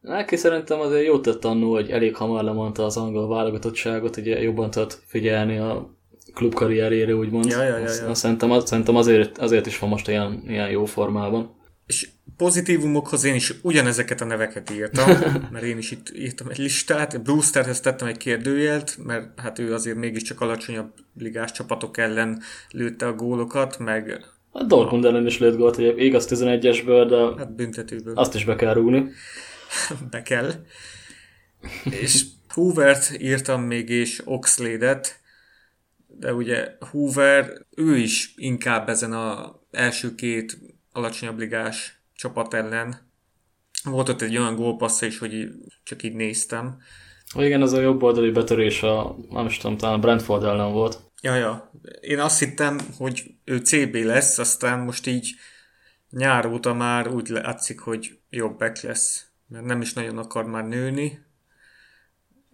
Neki 0.00 0.36
szerintem 0.36 0.80
azért 0.80 1.06
jót 1.06 1.22
tett 1.22 1.44
annó, 1.44 1.72
hogy 1.72 1.90
elég 1.90 2.16
hamar 2.16 2.44
lemondta 2.44 2.84
az 2.84 2.96
angol 2.96 3.28
válogatottságot, 3.28 4.16
ugye 4.16 4.40
jobban 4.40 4.70
tudott 4.70 5.02
figyelni 5.06 5.58
a 5.58 5.94
klub 6.34 6.54
karrierjére, 6.54 7.14
úgymond. 7.14 7.44
Ja, 7.44 7.62
ja, 7.62 7.78
ja, 7.78 7.92
ja. 8.06 8.14
Szerintem, 8.14 8.50
az, 8.50 8.66
szerintem 8.68 8.96
azért, 8.96 9.38
azért 9.38 9.66
is 9.66 9.78
van 9.78 9.90
most 9.90 10.08
ilyen, 10.08 10.42
ilyen 10.46 10.70
jó 10.70 10.84
formában. 10.84 11.62
És 11.86 12.08
pozitívumokhoz 12.36 13.24
én 13.24 13.34
is 13.34 13.54
ugyanezeket 13.62 14.20
a 14.20 14.24
neveket 14.24 14.70
írtam, 14.70 15.08
mert 15.52 15.64
én 15.64 15.78
is 15.78 15.90
itt 15.90 16.12
írtam 16.14 16.48
egy 16.48 16.58
listát. 16.58 17.22
Brewsterhez 17.22 17.80
tettem 17.80 18.08
egy 18.08 18.16
kérdőjelt, 18.16 18.96
mert 19.04 19.40
hát 19.40 19.58
ő 19.58 19.74
azért 19.74 19.96
mégiscsak 19.96 20.40
alacsonyabb 20.40 20.92
ligás 21.18 21.52
csapatok 21.52 21.98
ellen 21.98 22.42
lőtte 22.70 23.06
a 23.06 23.12
gólokat, 23.12 23.78
meg 23.78 24.24
a 24.56 24.62
Dortmund 24.62 25.04
ellen 25.04 25.26
is 25.26 25.38
lőtt 25.38 25.56
gólt, 25.56 25.76
hogy 25.76 25.94
igaz 25.96 26.26
11-esből, 26.30 27.06
de 27.08 27.42
hát 27.42 27.54
büntetőből. 27.54 28.16
azt 28.16 28.34
is 28.34 28.44
be 28.44 28.56
kell 28.56 28.72
rúgni. 28.72 29.10
be 30.10 30.22
kell. 30.22 30.52
És 31.84 32.24
Hoovert 32.48 33.16
írtam 33.18 33.62
még, 33.62 33.88
és 33.88 34.22
Oxlade-et, 34.24 35.20
de 36.06 36.34
ugye 36.34 36.68
Hoover, 36.90 37.52
ő 37.76 37.96
is 37.96 38.32
inkább 38.36 38.88
ezen 38.88 39.12
a 39.12 39.60
első 39.70 40.14
két 40.14 40.58
alacsonyabb 40.92 41.38
ligás 41.38 42.02
csapat 42.14 42.54
ellen. 42.54 43.12
Volt 43.84 44.08
ott 44.08 44.22
egy 44.22 44.36
olyan 44.36 44.54
gólpassza 44.54 45.06
is, 45.06 45.18
hogy 45.18 45.48
csak 45.82 46.02
így 46.02 46.14
néztem. 46.14 46.76
Igen, 47.38 47.62
az 47.62 47.72
a 47.72 47.80
jobb 47.80 48.02
oldali 48.02 48.30
betörés 48.30 48.82
a, 48.82 49.16
nem 49.30 49.46
is 49.46 49.56
tudom, 49.56 49.76
talán 49.76 49.94
a 49.94 50.00
Brentford 50.00 50.44
ellen 50.44 50.72
volt. 50.72 51.03
Ja, 51.24 51.34
ja. 51.34 51.70
Én 52.00 52.18
azt 52.18 52.38
hittem, 52.38 52.78
hogy 52.96 53.34
ő 53.44 53.58
CB 53.58 53.94
lesz, 53.94 54.38
aztán 54.38 54.78
most 54.78 55.06
így 55.06 55.34
nyár 56.10 56.46
óta 56.46 56.74
már 56.74 57.08
úgy 57.08 57.28
látszik, 57.28 57.78
hogy 57.78 58.18
jobb 58.30 58.58
back 58.58 58.80
lesz 58.80 59.34
mert 59.48 59.64
nem 59.64 59.80
is 59.80 59.92
nagyon 59.92 60.18
akar 60.18 60.44
már 60.44 60.64
nőni, 60.64 61.24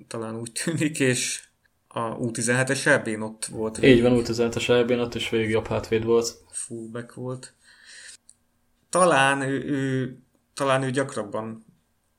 talán 0.07 0.37
úgy 0.37 0.53
tűnik, 0.65 1.01
és 1.01 1.43
a 1.89 2.17
U17-es 2.17 2.87
ebbén 2.87 3.21
ott 3.21 3.45
volt. 3.45 3.83
Így 3.83 4.03
van, 4.03 4.23
U17-es 4.25 4.69
ebbén 4.69 4.99
ott 4.99 5.15
is 5.15 5.31
végig 5.31 5.51
jobb 5.51 5.67
hátvéd 5.67 6.05
volt. 6.05 6.37
Fullback 6.51 7.15
volt. 7.15 7.55
Talán 8.89 9.43
ő, 9.43 9.65
ő, 9.65 10.19
talán 10.55 10.83
ő 10.83 10.91
gyakrabban 10.91 11.65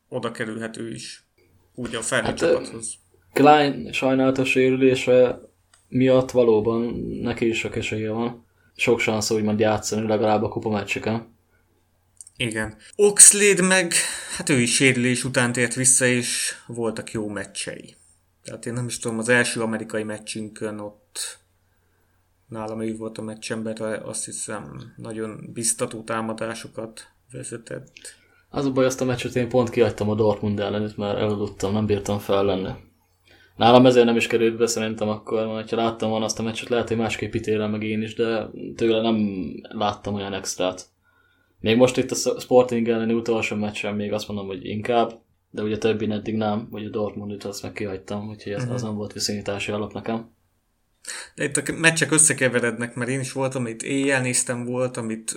oda 0.10 0.31
kerülhető 0.31 0.91
is. 0.91 1.25
Úgy 1.74 1.96
a 1.96 2.01
felnőtt 2.01 2.39
hát. 2.39 2.74
Klein 3.34 3.91
sajnálatos 3.91 4.50
sérülése 4.50 5.50
miatt 5.92 6.32
valóban 6.32 6.82
neki 7.22 7.48
is 7.48 7.58
sok 7.58 7.76
esélye 7.76 8.12
van. 8.12 8.46
Sok 8.76 9.02
szansz 9.02 9.32
úgymond 9.32 9.60
játszani 9.60 10.08
legalább 10.08 10.44
a 10.44 10.50
kupa 10.50 10.70
meccseken. 10.70 11.36
Igen. 12.38 12.78
Oxlade 12.96 13.62
meg, 13.62 13.94
hát 14.38 14.50
ő 14.50 14.60
is 14.60 14.76
sérülés 14.76 15.24
után 15.24 15.52
tért 15.52 15.74
vissza, 15.74 16.06
és 16.06 16.54
voltak 16.68 17.12
jó 17.12 17.28
meccsei. 17.28 17.96
Tehát 18.44 18.66
én 18.66 18.74
nem 18.74 18.86
is 18.86 19.00
tudom, 19.00 19.20
az 19.20 19.30
első 19.30 19.62
amerikai 19.62 20.04
meccsünkön 20.04 20.80
ott 20.80 21.40
nálam 22.48 22.82
ő 22.82 22.96
volt 22.96 23.18
a 23.18 23.22
meccsember, 23.22 23.82
azt 24.06 24.26
hiszem 24.26 24.94
nagyon 24.96 25.50
biztató 25.54 26.02
támadásokat 26.04 27.08
vezetett. 27.32 27.94
Az 28.50 28.66
a 28.66 28.72
baj, 28.72 28.86
azt 28.86 29.02
a 29.02 29.06
meccset 29.06 29.36
én 29.36 29.50
pont 29.50 29.70
kiadtam 29.70 30.10
a 30.10 30.16
Dortmund 30.16 30.60
ellen, 30.60 30.94
mert 30.98 31.18
eladottam, 31.18 31.74
nem 31.74 31.86
bírtam 31.86 32.20
fel 32.20 32.46
lenni. 32.46 32.70
Nálam 33.62 33.86
ezért 33.86 34.06
nem 34.06 34.15
is 34.15 34.27
került 34.27 34.58
be 34.58 34.68
szerintem 34.68 35.10
akkor, 35.10 35.48
mert 35.48 35.70
ha 35.70 35.75
láttam 35.75 36.10
volna 36.10 36.25
azt 36.25 36.39
a 36.39 36.44
meccset, 36.44 36.70
lehet, 36.70 36.88
hogy 36.88 36.98
másképp 36.98 37.34
ítélem 37.34 37.72
meg 37.72 37.84
én 37.84 38.01
is, 38.01 38.15
de 38.15 38.50
tőle 38.75 39.01
nem 39.01 39.46
láttam 39.62 40.13
olyan 40.13 40.34
extrát. 40.34 40.86
Még 41.60 41.77
most 41.77 41.98
itt 41.98 42.12
a 42.12 42.39
Sporting 42.39 42.89
elleni 42.89 43.13
utolsó 43.13 43.56
meccsen 43.56 43.96
még 43.96 44.13
azt 44.13 44.27
mondom, 44.27 44.48
hogy 44.48 44.65
inkább, 44.65 45.20
de 45.50 45.62
ugye 45.62 45.77
többi 45.77 46.12
eddig 46.12 46.36
nem, 46.36 46.68
hogy 46.72 46.86
a 46.86 46.89
Dortmundit 46.89 47.44
azt 47.44 47.63
meg 47.63 47.72
kihagytam, 47.72 48.30
úgyhogy 48.30 48.51
ez, 48.51 48.70
az 48.70 48.82
nem 48.82 48.96
volt 48.96 49.13
viszonyítási 49.13 49.72
alap 49.72 49.94
nekem. 49.94 50.32
De 51.36 51.44
itt 51.44 51.58
a 51.58 51.74
meccsek 51.77 52.12
összekeverednek, 52.12 52.96
mert 52.96 53.10
én 53.10 53.20
is 53.20 53.32
voltam, 53.32 53.62
amit 53.62 53.84
éjjel 53.84 54.22
néztem, 54.22 54.65
volt, 54.65 54.98
amit, 54.98 55.36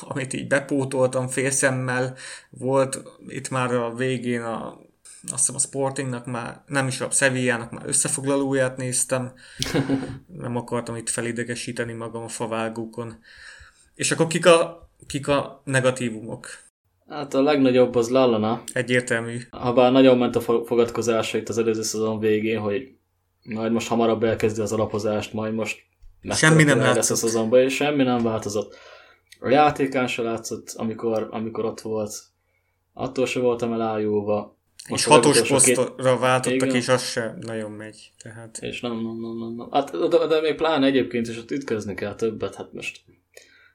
amit 0.00 0.32
így 0.32 0.46
bepótoltam 0.46 1.28
félszemmel, 1.28 2.16
volt 2.50 3.02
itt 3.28 3.50
már 3.50 3.74
a 3.74 3.94
végén 3.94 4.42
a 4.42 4.84
azt 5.32 5.38
hiszem 5.38 5.54
a 5.54 5.58
Sportingnak 5.58 6.26
már, 6.26 6.62
nem 6.66 6.86
is 6.86 7.00
a 7.00 7.10
Sevillának 7.10 7.70
már 7.70 7.82
összefoglalóját 7.86 8.76
néztem, 8.76 9.32
nem 10.44 10.56
akartam 10.56 10.96
itt 10.96 11.08
felidegesíteni 11.08 11.92
magam 11.92 12.22
a 12.22 12.28
favágókon. 12.28 13.18
És 13.94 14.10
akkor 14.10 14.26
kik 14.26 14.46
a, 14.46 14.88
kik 15.06 15.28
a 15.28 15.62
negatívumok? 15.64 16.48
Hát 17.08 17.34
a 17.34 17.42
legnagyobb 17.42 17.94
az 17.94 18.08
Lallana. 18.08 18.62
Egyértelmű. 18.72 19.38
Habár 19.50 19.92
nagyon 19.92 20.18
ment 20.18 20.36
a 20.36 20.40
fogadkozása 20.40 21.38
itt 21.38 21.48
az 21.48 21.58
előző 21.58 21.82
szezon 21.82 22.18
végén, 22.18 22.58
hogy 22.60 22.94
majd 23.42 23.72
most 23.72 23.88
hamarabb 23.88 24.22
elkezdi 24.22 24.60
az 24.60 24.72
alapozást, 24.72 25.32
majd 25.32 25.54
most 25.54 25.84
semmi 26.30 26.62
nem 26.62 26.78
látszott. 26.78 27.10
a 27.10 27.14
szezonban, 27.14 27.60
és 27.60 27.74
semmi 27.74 28.02
nem 28.02 28.22
változott. 28.22 28.74
A 29.40 29.48
játékán 29.48 30.06
se 30.06 30.22
látszott, 30.22 30.72
amikor, 30.76 31.28
amikor 31.30 31.64
ott 31.64 31.80
volt. 31.80 32.14
Attól 32.92 33.26
se 33.26 33.40
voltam 33.40 33.72
elájulva. 33.72 34.55
És 34.88 35.04
hatos 35.04 35.48
posztra 35.48 36.18
váltottak, 36.18 36.68
Igen. 36.68 36.74
és 36.74 36.88
az 36.88 37.02
se 37.02 37.36
nagyon 37.40 37.70
megy. 37.70 38.12
Tehát... 38.22 38.58
És 38.60 38.80
nem, 38.80 38.92
nem, 38.92 39.20
nem, 39.20 39.38
nem. 39.38 39.54
nem. 39.56 39.68
Hát, 39.70 40.08
de, 40.08 40.26
de 40.26 40.40
még 40.40 40.54
pláne 40.54 40.86
egyébként 40.86 41.28
is 41.28 41.38
ott 41.38 41.50
ütközni 41.50 41.94
kell 41.94 42.14
többet. 42.14 42.54
Hát 42.54 42.72
most 42.72 43.00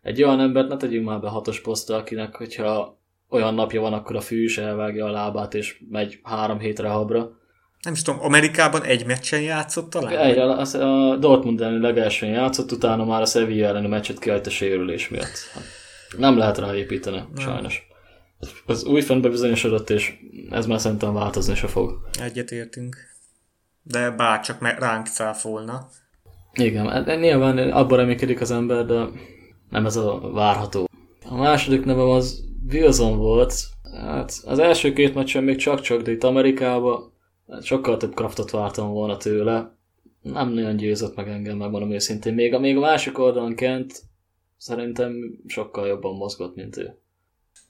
egy 0.01 0.23
olyan 0.23 0.39
embert 0.39 0.67
ne 0.67 0.77
tegyünk 0.77 1.05
már 1.05 1.19
be 1.19 1.29
hatos 1.29 1.61
posztra, 1.61 1.95
akinek, 1.95 2.35
hogyha 2.35 2.99
olyan 3.29 3.53
napja 3.53 3.81
van, 3.81 3.93
akkor 3.93 4.15
a 4.15 4.21
fű 4.21 4.43
is 4.43 4.57
elvágja 4.57 5.05
a 5.05 5.11
lábát, 5.11 5.53
és 5.53 5.81
megy 5.89 6.19
három 6.23 6.59
hétre 6.59 6.87
habra. 6.87 7.39
Nem 7.81 7.93
is 7.93 8.01
tudom, 8.01 8.21
Amerikában 8.21 8.83
egy 8.83 9.05
meccsen 9.05 9.41
játszott 9.41 9.89
talán? 9.89 10.17
Egy, 10.17 10.37
a, 10.37 10.59
a 10.59 11.15
Dortmund 11.15 11.61
elleni 11.61 11.81
legelsőn 11.81 12.29
játszott, 12.29 12.71
utána 12.71 13.05
már 13.05 13.21
a 13.21 13.25
Sevilla 13.25 13.67
elleni 13.67 13.87
meccset 13.87 14.19
kiállt 14.19 14.47
a 14.47 14.49
sérülés 14.49 15.09
miatt. 15.09 15.51
Nem 16.17 16.37
lehet 16.37 16.57
rá 16.57 16.75
építeni, 16.75 17.17
nem. 17.17 17.35
sajnos 17.35 17.89
az 18.65 18.83
új 18.83 19.01
fent 19.01 19.21
bebizonyosodott, 19.21 19.89
és 19.89 20.13
ez 20.49 20.65
már 20.65 20.79
szerintem 20.79 21.13
változni 21.13 21.55
se 21.55 21.67
fog. 21.67 22.09
Egyetértünk. 22.21 22.95
De 23.83 24.11
bárcsak 24.11 24.79
ránk 24.79 25.07
cáfolna. 25.07 25.87
Igen, 26.53 26.87
hát 26.87 27.19
nyilván 27.19 27.57
abban 27.57 27.97
reménykedik 27.97 28.41
az 28.41 28.51
ember, 28.51 28.85
de 28.85 29.05
nem 29.69 29.85
ez 29.85 29.95
a 29.95 30.19
várható. 30.19 30.87
A 31.29 31.35
második 31.35 31.85
nevem 31.85 32.09
az 32.09 32.43
Wilson 32.71 33.17
volt. 33.17 33.53
Hát 33.93 34.33
az 34.45 34.59
első 34.59 34.93
két 34.93 35.13
meccsen 35.13 35.43
még 35.43 35.57
csak-csak, 35.57 36.01
de 36.01 36.11
itt 36.11 36.23
Amerikában 36.23 37.13
sokkal 37.61 37.97
több 37.97 38.13
kraftot 38.13 38.51
vártam 38.51 38.91
volna 38.91 39.17
tőle. 39.17 39.75
Nem 40.21 40.49
nagyon 40.49 40.75
győzött 40.75 41.15
meg 41.15 41.27
engem, 41.27 41.57
megmondom 41.57 41.91
őszintén. 41.91 42.33
Még 42.33 42.53
a, 42.53 42.59
még 42.59 42.77
a 42.77 42.79
másik 42.79 43.19
oldalon 43.19 43.55
Kent 43.55 44.01
szerintem 44.57 45.13
sokkal 45.47 45.87
jobban 45.87 46.15
mozgott, 46.15 46.55
mint 46.55 46.77
ő. 46.77 47.00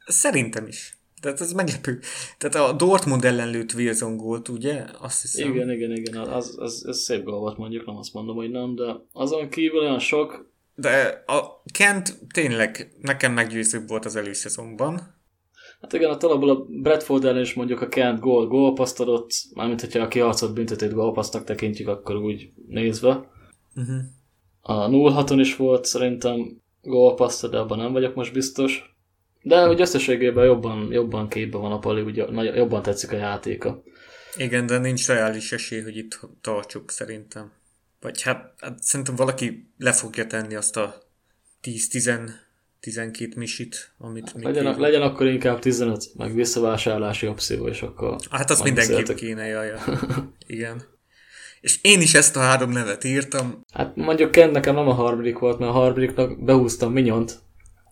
Szerintem 0.06 0.68
is. 0.68 0.96
Tehát 1.22 1.42
ez 1.42 1.52
meglepő. 1.52 2.00
Tehát 2.38 2.70
a 2.70 2.76
Dortmund 2.76 3.26
ellen 3.26 3.50
lőtt 3.50 3.74
Wilson 3.74 4.18
gólt, 4.18 4.50
ugye? 4.50 4.86
Azt 5.00 5.22
hiszem. 5.22 5.50
Igen, 5.54 5.72
igen, 5.72 5.92
igen. 5.92 6.18
Az, 6.18 6.56
az, 6.58 6.84
az 6.88 7.00
szép 7.00 7.24
gól 7.24 7.40
volt 7.40 7.58
mondjuk, 7.58 7.86
nem 7.86 7.98
azt 7.98 8.14
mondom, 8.14 8.36
hogy 8.36 8.50
nem, 8.50 8.76
de 8.76 9.06
azon 9.14 9.50
kívül 9.50 9.80
olyan 9.80 10.00
sok... 10.00 10.50
De 10.76 11.24
a 11.26 11.62
Kent 11.74 12.20
tényleg 12.34 12.96
nekem 13.02 13.34
meggyőzőbb 13.34 13.88
volt 13.88 14.06
az 14.06 14.16
előszezonban. 14.16 15.20
Hát 15.82 15.94
igen, 15.94 16.10
a 16.10 16.18
talapból 16.18 16.50
a 16.50 16.66
Bradford 16.68 17.26
ellen 17.26 17.42
is 17.42 17.54
mondjuk 17.54 17.82
a 17.82 17.88
Kent 17.88 18.20
gól 18.20 18.48
gólpaszt 18.48 19.00
adott, 19.00 19.32
mármint 19.54 19.82
hogyha 19.82 20.04
a 20.04 20.08
kiharcolt 20.08 20.54
büntetét 20.54 20.94
gólpasztnak 20.94 21.44
tekintjük, 21.44 21.88
akkor 21.88 22.16
úgy 22.16 22.52
nézve. 22.68 23.30
Uh-huh. 23.76 24.02
A 24.62 24.88
0-6-on 24.88 25.38
is 25.40 25.56
volt 25.56 25.86
szerintem 25.86 26.62
gólpaszt, 26.82 27.50
de 27.50 27.58
abban 27.58 27.78
nem 27.78 27.92
vagyok 27.92 28.16
most 28.16 28.34
biztos. 28.34 28.91
De 29.42 29.68
úgy 29.68 29.82
összességében 29.82 30.46
jobban, 30.46 30.92
jobban 30.92 31.30
képbe 31.30 31.58
van 31.58 31.72
a 31.72 31.80
Pali, 31.80 32.02
ugye 32.02 32.26
jobban 32.56 32.82
tetszik 32.82 33.12
a 33.12 33.16
játéka. 33.16 33.84
Igen, 34.36 34.66
de 34.66 34.78
nincs 34.78 35.08
reális 35.08 35.52
esély, 35.52 35.82
hogy 35.82 35.98
itt 35.98 36.20
tartsuk 36.42 36.92
szerintem. 36.92 37.52
Vagy 38.02 38.22
hát, 38.22 38.54
hát 38.58 38.84
szerintem 38.84 39.16
valaki 39.16 39.72
le 39.78 39.92
fogja 39.92 40.28
tenni 40.28 40.56
azt 40.56 40.78
a 40.78 41.02
10-12 41.64 43.36
misit, 43.36 43.92
amit 43.98 44.32
legyen, 44.34 44.66
a, 44.66 44.80
legyen 44.80 45.02
akkor 45.02 45.28
inkább 45.28 45.60
15, 45.60 46.06
meg 46.18 46.34
visszavásárlási 46.34 47.28
opció, 47.28 47.68
és 47.68 47.82
akkor... 47.82 48.16
Hát 48.30 48.50
azt 48.50 48.64
mindenképp 48.64 49.16
kéne, 49.16 49.46
jaj, 49.46 49.74
Igen. 50.48 50.84
És 51.62 51.80
én 51.82 52.02
is 52.02 52.14
ezt 52.14 52.36
a 52.36 52.40
három 52.40 52.70
nevet 52.70 53.04
írtam. 53.04 53.66
Hát 53.74 53.96
mondjuk 53.96 54.32
Ken 54.32 54.50
nekem 54.50 54.76
nem 54.76 54.88
a 54.88 54.94
harmadik 54.94 55.40
volt, 55.40 55.60
mert 55.60 55.72
a 55.72 55.74
harmadiknak 55.74 56.44
behúztam 56.44 56.92
Minyont, 56.92 57.40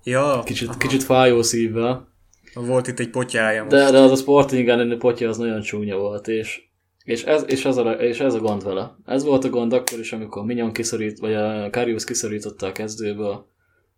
Ja. 0.04 0.42
Kicsit, 0.46 0.78
kicsit 0.78 1.04
fájó 1.04 1.42
szívvel. 1.42 2.08
Volt 2.54 2.88
itt 2.88 3.00
egy 3.00 3.10
potyája 3.10 3.64
most. 3.64 3.76
De, 3.76 3.92
de 3.92 4.00
az 4.00 4.12
a 4.12 4.16
Sporting 4.16 4.70
elleni 4.70 4.96
potya 4.96 5.30
az 5.30 5.38
nagyon 5.38 5.62
csúnya 5.62 5.98
volt, 5.98 6.28
és, 6.28 6.62
és, 7.04 7.24
ez, 7.24 7.44
és, 7.48 7.66
ez 7.66 7.78
a, 7.78 7.92
és 7.92 8.20
ez 8.20 8.34
a 8.34 8.40
gond 8.40 8.64
vele. 8.64 8.96
Ez 9.06 9.24
volt 9.24 9.44
a 9.44 9.50
gond 9.50 9.74
akkor 9.74 10.00
is, 10.00 10.14
amikor 10.14 10.46
Minyon 10.46 10.74
kiszorít, 10.74 11.20
vagy 11.20 11.34
a 11.34 11.70
Karius 11.70 12.04
kiszorította 12.04 12.68
a 12.68 12.72
kezdőből, 12.72 13.48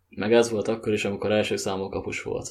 meg 0.08 0.32
ez 0.32 0.50
volt 0.50 0.68
akkor 0.68 0.92
is, 0.92 1.04
amikor 1.04 1.32
első 1.32 1.56
számú 1.56 1.88
kapus 1.88 2.22
volt. 2.22 2.50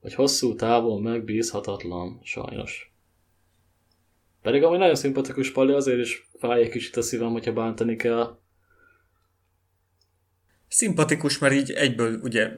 Hogy 0.00 0.14
hosszú 0.14 0.54
távon 0.54 1.02
megbízhatatlan, 1.02 2.20
sajnos. 2.22 2.94
Pedig 4.42 4.62
ami 4.62 4.76
nagyon 4.76 4.94
szimpatikus 4.94 5.50
Pali, 5.50 5.72
azért 5.72 5.98
is 5.98 6.28
fáj 6.38 6.62
egy 6.62 6.68
kicsit 6.68 6.96
a 6.96 7.02
szívem, 7.02 7.32
hogyha 7.32 7.52
bántani 7.52 7.96
kell. 7.96 8.38
Szimpatikus, 10.68 11.38
mert 11.38 11.54
így 11.54 11.70
egyből 11.70 12.20
ugye 12.22 12.50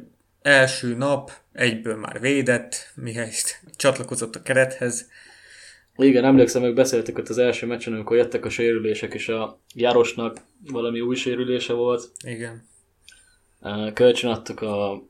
első 0.42 0.96
nap 0.96 1.30
egyből 1.52 1.96
már 1.96 2.20
védett, 2.20 2.92
mihelyest 2.94 3.60
csatlakozott 3.76 4.34
a 4.34 4.42
kerethez. 4.42 5.08
Igen, 5.96 6.24
emlékszem, 6.24 6.62
hogy 6.62 6.74
beszéltük 6.74 7.18
ott 7.18 7.28
az 7.28 7.38
első 7.38 7.66
meccsen, 7.66 7.92
amikor 7.92 8.16
jöttek 8.16 8.44
a 8.44 8.48
sérülések, 8.48 9.14
és 9.14 9.28
a 9.28 9.60
Jarosnak 9.74 10.40
valami 10.70 11.00
új 11.00 11.14
sérülése 11.14 11.72
volt. 11.72 12.10
Igen. 12.24 12.68
Kölcsön 13.94 14.30
adtuk 14.30 14.60
a, 14.60 15.02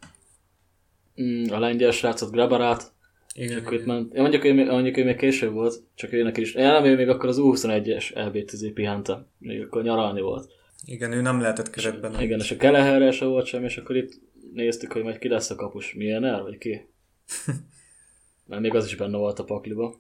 mm, 1.23 1.44
a 1.50 1.58
lengyel 1.58 1.90
srácot, 1.90 2.30
Grabarát, 2.30 2.92
igen, 3.35 3.58
igen. 3.58 3.82
Ment. 3.85 4.14
Mondjuk, 4.14 4.42
még, 4.42 4.66
mondjuk, 4.66 4.94
hogy 4.94 5.04
még 5.04 5.16
később 5.16 5.52
volt, 5.52 5.82
csak 5.94 6.12
őnek 6.12 6.37
is. 6.37 6.54
Én 6.54 6.64
nem, 6.64 6.85
ő 6.85 6.97
még 6.97 7.08
akkor 7.08 7.28
az 7.28 7.38
U21-es 7.40 8.11
LB10 8.14 8.70
pihente, 8.75 9.26
még 9.38 9.62
akkor 9.62 9.82
nyaralni 9.82 10.20
volt. 10.20 10.50
Igen, 10.85 11.12
ő 11.12 11.20
nem 11.20 11.40
lehetett 11.40 11.70
keretben. 11.70 12.20
Igen, 12.20 12.38
és 12.38 12.50
a 12.50 12.56
Keleherre 12.56 13.11
se 13.11 13.25
volt 13.25 13.47
sem, 13.47 13.64
és 13.64 13.76
akkor 13.76 13.97
itt 13.97 14.20
néztük, 14.52 14.93
hogy 14.93 15.02
majd 15.02 15.19
ki 15.19 15.28
lesz 15.28 15.50
a 15.50 15.55
kapus. 15.55 15.95
Milyen 15.95 16.25
el, 16.25 16.43
vagy 16.43 16.59
ki? 16.59 16.88
Mert 18.47 18.62
még 18.62 18.75
az 18.75 18.87
is 18.87 18.97
benne 18.97 19.17
volt 19.17 19.38
a 19.38 19.45
pakliba. 19.45 19.95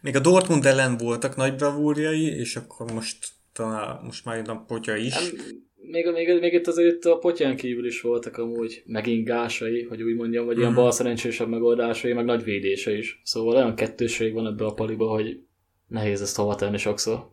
Még 0.00 0.16
a 0.16 0.20
Dortmund 0.20 0.66
ellen 0.66 0.96
voltak 0.96 1.36
nagy 1.36 1.54
bravúrjai, 1.54 2.24
és 2.24 2.56
akkor 2.56 2.92
most 2.92 3.28
talán 3.52 4.04
most 4.04 4.24
már 4.24 4.48
a 4.48 4.64
potya 4.66 4.96
is. 4.96 5.14
Nem, 5.14 5.30
még, 5.76 6.06
még, 6.12 6.40
még 6.40 6.52
itt 6.52 6.66
azért 6.66 7.04
a 7.04 7.18
potyán 7.18 7.56
kívül 7.56 7.86
is 7.86 8.00
voltak 8.00 8.36
amúgy 8.36 8.82
megingásai, 8.86 9.82
hogy 9.82 10.02
úgy 10.02 10.14
mondjam, 10.14 10.44
vagy 10.44 10.58
ilyen 10.58 10.72
mhm. 10.72 10.80
bal 10.80 10.90
szerencsésebb 10.90 11.48
megoldásai, 11.48 12.12
meg 12.12 12.24
nagy 12.24 12.44
védése 12.44 12.96
is. 12.96 13.20
Szóval 13.24 13.54
olyan 13.54 13.74
kettőség 13.74 14.32
van 14.32 14.46
ebbe 14.46 14.64
a 14.64 14.74
paliba, 14.74 15.08
hogy 15.08 15.40
nehéz 15.88 16.20
ezt 16.20 16.36
hova 16.36 16.54
tenni 16.54 16.78
sokszor. 16.78 17.30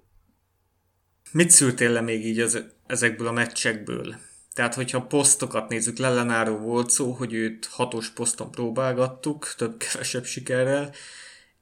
Mit 1.31 1.49
szültél 1.49 1.91
le 1.91 2.01
még 2.01 2.25
így 2.25 2.39
az, 2.39 2.65
ezekből 2.87 3.27
a 3.27 3.31
meccsekből? 3.31 4.15
Tehát, 4.59 4.73
hogyha 4.75 5.01
posztokat 5.01 5.69
nézzük, 5.69 5.97
Lellenáról 5.97 6.57
volt 6.57 6.89
szó, 6.89 7.11
hogy 7.11 7.33
őt 7.33 7.65
hatos 7.65 8.09
poszton 8.09 8.51
próbálgattuk, 8.51 9.53
több-kevesebb 9.57 10.25
sikerrel, 10.25 10.93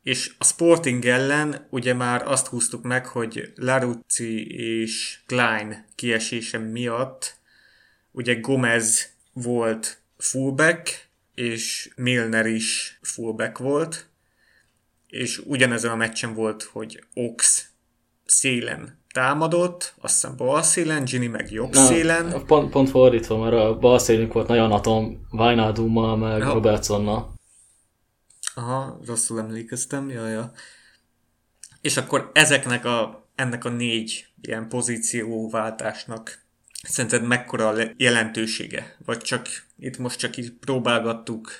és 0.03 0.35
a 0.37 0.43
Sporting 0.43 1.05
ellen 1.05 1.67
ugye 1.69 1.93
már 1.93 2.27
azt 2.27 2.47
húztuk 2.47 2.83
meg, 2.83 3.05
hogy 3.05 3.51
Laruzzi 3.55 4.47
és 4.47 5.19
Klein 5.25 5.85
kiesése 5.95 6.57
miatt 6.57 7.35
ugye 8.11 8.35
Gomez 8.35 9.09
volt 9.33 10.01
fullback, 10.17 11.07
és 11.35 11.89
Milner 11.95 12.45
is 12.45 12.99
fullback 13.01 13.57
volt, 13.57 14.07
és 15.07 15.37
ugyanezen 15.45 15.91
a 15.91 15.95
meccsen 15.95 16.33
volt, 16.33 16.63
hogy 16.63 17.03
Ox 17.13 17.67
szélen 18.25 18.99
támadott, 19.17 19.93
azt 20.01 20.13
hiszem 20.13 20.35
bal 20.37 20.61
szélen, 20.61 21.03
Gini 21.03 21.27
meg 21.27 21.51
jobb 21.51 21.73
Na, 21.73 21.85
szélen. 21.85 22.45
Pont, 22.45 22.69
pont 22.69 22.89
fordítva, 22.89 23.37
mert 23.37 23.53
a 23.53 23.77
bal 23.77 23.99
szélünk 23.99 24.33
volt 24.33 24.47
nagyon 24.47 24.71
atom, 24.71 25.27
Wijnaldummal, 25.31 26.17
meg 26.17 26.39
ja. 26.39 26.53
Robertsonnal. 26.53 27.33
Aha, 28.55 28.99
rosszul 29.05 29.39
emlékeztem, 29.39 30.09
ja, 30.09 30.27
ja. 30.27 30.51
És 31.81 31.97
akkor 31.97 32.31
ezeknek 32.33 32.85
a, 32.85 33.27
ennek 33.35 33.65
a 33.65 33.69
négy 33.69 34.27
ilyen 34.41 34.69
pozícióváltásnak 34.69 36.45
szerinted 36.83 37.27
mekkora 37.27 37.67
a 37.67 37.75
jelentősége? 37.97 38.95
Vagy 39.05 39.17
csak 39.17 39.47
itt 39.79 39.97
most 39.97 40.19
csak 40.19 40.37
így 40.37 40.51
próbálgattuk? 40.51 41.51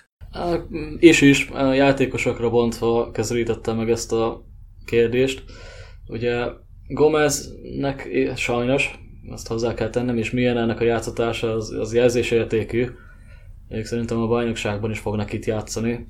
És 0.97 1.21
is, 1.21 1.49
játékosokra 1.53 2.49
bontva 2.49 3.11
közelítettem 3.11 3.77
meg 3.77 3.89
ezt 3.89 4.11
a 4.11 4.45
kérdést. 4.85 5.43
Ugye 6.07 6.65
Gomeznek 6.87 8.09
sajnos, 8.35 8.99
azt 9.29 9.47
hozzá 9.47 9.73
kell 9.73 9.89
tennem, 9.89 10.17
és 10.17 10.31
milyen 10.31 10.57
ennek 10.57 10.79
a 10.79 10.83
játszatása 10.83 11.53
az, 11.53 11.71
az 11.71 11.93
jelzésértékű. 11.93 12.87
Ők 13.69 13.85
szerintem 13.85 14.21
a 14.21 14.27
bajnokságban 14.27 14.91
is 14.91 14.99
fognak 14.99 15.33
itt 15.33 15.45
játszani. 15.45 16.07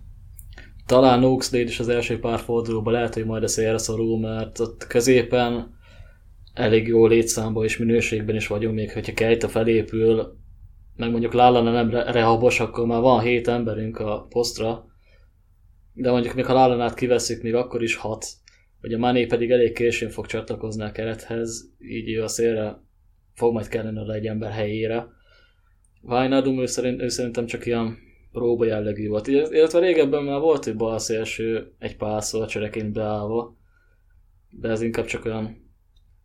Talán 0.86 1.24
Oakslade 1.24 1.63
is 1.63 1.79
az 1.79 1.89
első 1.89 2.19
pár 2.19 2.39
fordulóban 2.39 2.93
lehet, 2.93 3.13
hogy 3.13 3.25
majd 3.25 3.43
a 3.43 3.48
szélre 3.48 3.77
szorul, 3.77 4.19
mert 4.19 4.60
ott 4.60 4.88
középen 4.88 5.75
elég 6.53 6.88
jó 6.88 7.07
létszámban 7.07 7.63
és 7.63 7.77
minőségben 7.77 8.36
is 8.36 8.48
vagyunk, 8.48 8.75
még 8.75 8.91
hogyha 8.91 9.13
Kejta 9.13 9.48
felépül, 9.48 10.38
meg 10.96 11.12
mondjuk 11.12 11.34
Lallana 11.34 11.72
nem 11.72 11.89
rehabos, 11.89 12.60
akkor 12.60 12.86
már 12.86 13.01
van 13.01 13.22
hét 13.22 13.48
emberünk 13.48 14.00
a 14.00 14.25
posztra, 14.29 14.86
de 15.93 16.12
mondjuk 16.12 16.34
még 16.34 16.46
ha 16.46 16.53
Lallanát 16.53 16.93
kiveszik, 16.93 17.41
még 17.41 17.55
akkor 17.55 17.84
is 17.84 17.96
hat, 17.96 18.25
hogy 18.81 18.93
a 18.93 18.98
Mané 18.98 19.25
pedig 19.25 19.51
elég 19.51 19.74
későn 19.74 20.10
fog 20.10 20.25
csatlakozni 20.25 20.84
a 20.84 20.91
kerethez, 20.91 21.72
így 21.79 22.10
ő 22.10 22.24
a 22.24 22.27
szélre 22.27 22.81
fog 23.34 23.53
majd 23.53 23.67
kellene 23.67 24.13
egy 24.13 24.27
ember 24.27 24.51
helyére. 24.51 25.07
Wijnaldum 26.01 26.60
ő, 26.60 26.65
szerint, 26.65 27.01
ő 27.01 27.07
szerintem 27.07 27.46
csak 27.46 27.65
ilyen 27.65 27.98
próba 28.31 28.65
jellegű 28.65 29.07
volt. 29.07 29.27
Illetve 29.27 29.79
régebben 29.79 30.24
már 30.24 30.39
volt 30.39 30.67
egy 30.67 30.75
bal 30.75 31.00
szélső 31.00 31.72
egy 31.79 31.98
pászol 31.98 32.46
csereként 32.46 32.91
beállva, 32.91 33.57
de 34.50 34.69
ez 34.69 34.81
inkább 34.81 35.05
csak 35.05 35.25
olyan 35.25 35.65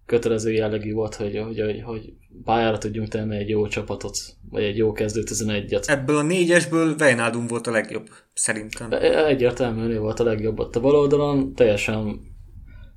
kötelező 0.07 0.53
jellegű 0.53 0.93
volt, 0.93 1.15
hogy, 1.15 1.39
hogy, 1.39 1.61
hogy, 1.61 1.83
hogy 1.83 2.13
pályára 2.45 2.79
tudjunk 2.79 3.09
tenni 3.09 3.37
egy 3.37 3.49
jó 3.49 3.67
csapatot, 3.67 4.17
vagy 4.51 4.63
egy 4.63 4.77
jó 4.77 4.93
kezdő 4.93 5.23
11-et. 5.25 5.89
Ebből 5.89 6.17
a 6.17 6.23
négyesből 6.23 6.95
Wijnaldum 7.01 7.47
volt 7.47 7.67
a 7.67 7.71
legjobb, 7.71 8.09
szerintem. 8.35 8.93
E, 8.93 9.27
egyértelműen 9.27 9.91
ő 9.91 9.99
volt 9.99 10.21
a 10.21 10.25
legjobb 10.25 10.59
ott 10.59 10.77
a 10.77 10.81
bal 10.81 10.95
oldalon, 10.95 11.55
teljesen 11.55 12.21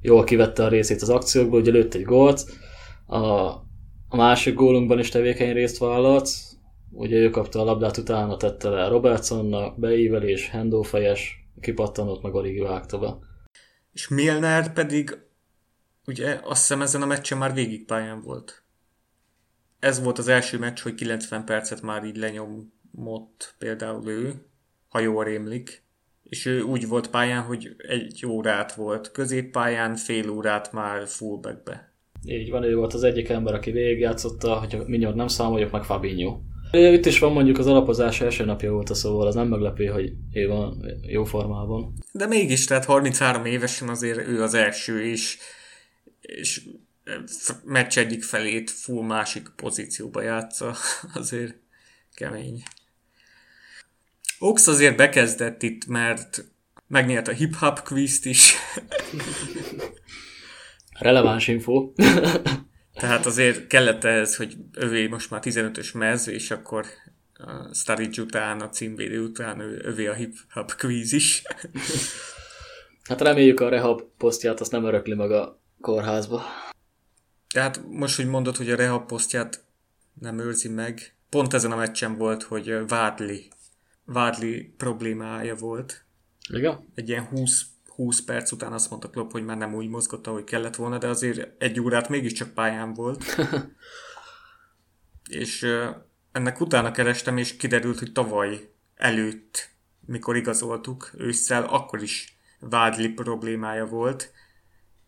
jól 0.05 0.23
kivette 0.23 0.63
a 0.63 0.67
részét 0.67 1.01
az 1.01 1.09
akciókból, 1.09 1.59
ugye 1.59 1.71
lőtt 1.71 1.93
egy 1.93 2.03
gólt, 2.03 2.45
a, 3.05 3.19
a 4.07 4.15
másik 4.15 4.53
gólunkban 4.53 4.99
is 4.99 5.09
tevékeny 5.09 5.53
részt 5.53 5.77
vállalt, 5.77 6.29
ugye 6.91 7.17
ő 7.17 7.29
kapta 7.29 7.59
a 7.59 7.63
labdát, 7.63 7.97
utána 7.97 8.37
tette 8.37 8.69
le 8.69 8.87
Robertsonnak, 8.87 9.79
beívelés, 9.79 10.49
hendófejes, 10.49 11.47
kipattanott, 11.61 12.21
meg 12.21 12.33
Origi 12.33 12.59
vágta 12.59 12.99
be. 12.99 13.17
És 13.93 14.07
Milner 14.07 14.73
pedig 14.73 15.17
ugye 16.05 16.39
azt 16.43 16.59
hiszem 16.59 16.81
ezen 16.81 17.01
a 17.01 17.05
meccsen 17.05 17.37
már 17.37 17.53
végig 17.53 17.85
pályán 17.85 18.21
volt. 18.21 18.63
Ez 19.79 20.03
volt 20.03 20.17
az 20.17 20.27
első 20.27 20.57
meccs, 20.57 20.79
hogy 20.79 20.95
90 20.95 21.45
percet 21.45 21.81
már 21.81 22.03
így 22.03 22.17
lenyomott 22.17 23.55
például 23.57 24.09
ő, 24.09 24.45
ha 24.87 24.99
jól 24.99 25.23
rémlik. 25.23 25.84
És 26.29 26.45
ő 26.45 26.61
úgy 26.61 26.87
volt 26.87 27.09
pályán, 27.09 27.43
hogy 27.43 27.75
egy 27.77 28.25
órát 28.27 28.73
volt 28.73 29.11
középpályán, 29.11 29.95
fél 29.95 30.29
órát 30.29 30.71
már 30.71 31.07
fullbackbe. 31.07 31.93
Így 32.25 32.49
van, 32.49 32.63
ő 32.63 32.75
volt 32.75 32.93
az 32.93 33.03
egyik 33.03 33.29
ember, 33.29 33.53
aki 33.53 33.71
végigjátszotta, 33.71 34.55
hogyha 34.55 34.83
mindjárt 34.85 35.15
nem 35.15 35.27
számoljuk, 35.27 35.71
meg 35.71 35.83
Fabinho. 35.83 36.39
Itt 36.71 37.05
is 37.05 37.19
van 37.19 37.31
mondjuk 37.31 37.57
az 37.57 37.67
alapozás 37.67 38.21
első 38.21 38.45
napja 38.45 38.71
volt 38.71 38.89
a 38.89 38.93
szóval, 38.93 39.27
az 39.27 39.35
nem 39.35 39.47
meglepő, 39.47 39.85
hogy 39.85 40.13
ő 40.33 40.47
van 40.47 40.85
jó 41.07 41.23
formában. 41.23 41.93
De 42.11 42.27
mégis, 42.27 42.65
tehát 42.65 42.85
33 42.85 43.45
évesen 43.45 43.89
azért 43.89 44.27
ő 44.27 44.41
az 44.41 44.53
első, 44.53 45.03
és 45.03 45.37
és 46.25 46.61
meccs 47.63 47.97
egyik 47.97 48.23
felét 48.23 48.69
full 48.69 49.05
másik 49.05 49.49
pozícióba 49.55 50.21
játsza, 50.21 50.75
azért 51.13 51.55
kemény. 52.13 52.63
Ox 54.39 54.67
azért 54.67 54.97
bekezdett 54.97 55.63
itt, 55.63 55.85
mert 55.85 56.45
megnyert 56.87 57.27
a 57.27 57.31
hip-hop 57.31 57.81
quizt 57.83 58.25
is. 58.25 58.53
Releváns 60.99 61.47
info. 61.47 61.91
Tehát 62.93 63.25
azért 63.25 63.67
kellett 63.67 64.03
ez, 64.03 64.35
hogy 64.35 64.55
övé 64.73 65.07
most 65.07 65.29
már 65.29 65.41
15-ös 65.43 65.93
mez, 65.93 66.27
és 66.27 66.51
akkor 66.51 66.85
a 67.33 67.73
Sturridge 67.73 68.21
után, 68.21 68.61
a 68.61 68.69
címvédő 68.69 69.23
után 69.23 69.59
övé 69.59 70.07
a 70.07 70.13
hip-hop 70.13 70.75
quiz 70.75 71.13
is. 71.13 71.41
Hát 73.03 73.21
reméljük 73.21 73.59
a 73.59 73.69
rehab 73.69 74.01
posztját, 74.17 74.59
azt 74.59 74.71
nem 74.71 74.85
örökli 74.85 75.13
maga 75.13 75.61
kórházba. 75.81 76.43
Tehát 77.53 77.81
most, 77.89 78.15
hogy 78.15 78.27
mondod, 78.27 78.55
hogy 78.55 78.69
a 78.69 78.75
rehab 78.75 79.07
posztját 79.07 79.63
nem 80.21 80.39
őrzi 80.39 80.69
meg, 80.69 81.15
pont 81.29 81.53
ezen 81.53 81.71
a 81.71 81.75
meccsen 81.75 82.17
volt, 82.17 82.43
hogy 82.43 82.87
Vádli, 82.87 83.47
Vádli 84.05 84.73
problémája 84.77 85.55
volt. 85.55 86.05
Igen? 86.49 86.91
Egy 86.95 87.09
ilyen 87.09 87.25
20, 87.25 87.65
20 87.85 88.21
perc 88.21 88.51
után 88.51 88.73
azt 88.73 88.89
mondta 88.89 89.09
Klopp, 89.09 89.31
hogy 89.31 89.45
már 89.45 89.57
nem 89.57 89.75
úgy 89.75 89.87
mozgott, 89.87 90.27
ahogy 90.27 90.43
kellett 90.43 90.75
volna, 90.75 90.97
de 90.97 91.07
azért 91.07 91.61
egy 91.61 91.79
órát 91.79 92.09
mégiscsak 92.09 92.53
pályán 92.53 92.93
volt. 92.93 93.23
és 95.29 95.67
ennek 96.31 96.61
utána 96.61 96.91
kerestem, 96.91 97.37
és 97.37 97.55
kiderült, 97.55 97.99
hogy 97.99 98.11
tavaly 98.11 98.69
előtt, 98.95 99.69
mikor 100.05 100.35
igazoltuk 100.35 101.11
ősszel, 101.17 101.63
akkor 101.63 102.01
is 102.01 102.37
Vádli 102.59 103.09
problémája 103.09 103.85
volt, 103.85 104.31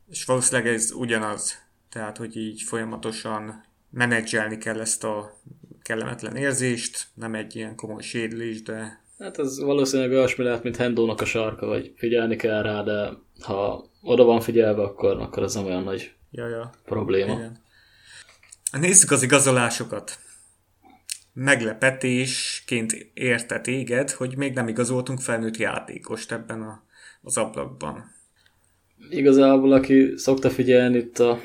és 0.09 0.25
valószínűleg 0.25 0.73
ez 0.73 0.91
ugyanaz. 0.91 1.65
Tehát, 1.89 2.17
hogy 2.17 2.37
így 2.37 2.61
folyamatosan 2.61 3.65
menedzselni 3.89 4.57
kell 4.57 4.79
ezt 4.79 5.03
a 5.03 5.41
kellemetlen 5.87 6.35
érzést, 6.35 7.07
nem 7.13 7.35
egy 7.35 7.55
ilyen 7.55 7.75
komoly 7.75 8.01
sérülés, 8.01 8.61
de... 8.61 9.05
Hát 9.19 9.39
ez 9.39 9.59
valószínűleg 9.59 10.11
olyasmi 10.11 10.43
lehet, 10.43 10.63
mint 10.63 10.75
Hendónak 10.75 11.21
a 11.21 11.25
sarka, 11.25 11.65
vagy 11.65 11.93
figyelni 11.95 12.35
kell 12.35 12.61
rá, 12.61 12.83
de 12.83 13.09
ha 13.39 13.89
oda 14.01 14.23
van 14.23 14.41
figyelve, 14.41 14.81
akkor, 14.81 15.21
akkor 15.21 15.43
ez 15.43 15.53
nem 15.53 15.65
olyan 15.65 15.83
nagy 15.83 16.13
ja, 16.31 16.47
ja. 16.47 16.71
probléma. 16.85 17.33
Igen. 17.33 17.57
Nézzük 18.71 19.11
az 19.11 19.23
igazolásokat. 19.23 20.19
Meglepetésként 21.33 23.11
érte 23.13 23.59
téged, 23.59 24.11
hogy 24.11 24.37
még 24.37 24.53
nem 24.53 24.67
igazoltunk 24.67 25.19
felnőtt 25.19 25.57
játékost 25.57 26.31
ebben 26.31 26.61
a, 26.61 26.83
az 27.21 27.37
ablakban 27.37 28.15
igazából, 29.09 29.71
aki 29.73 30.13
szokta 30.15 30.49
figyelni 30.49 30.97
itt 30.97 31.19
a 31.19 31.39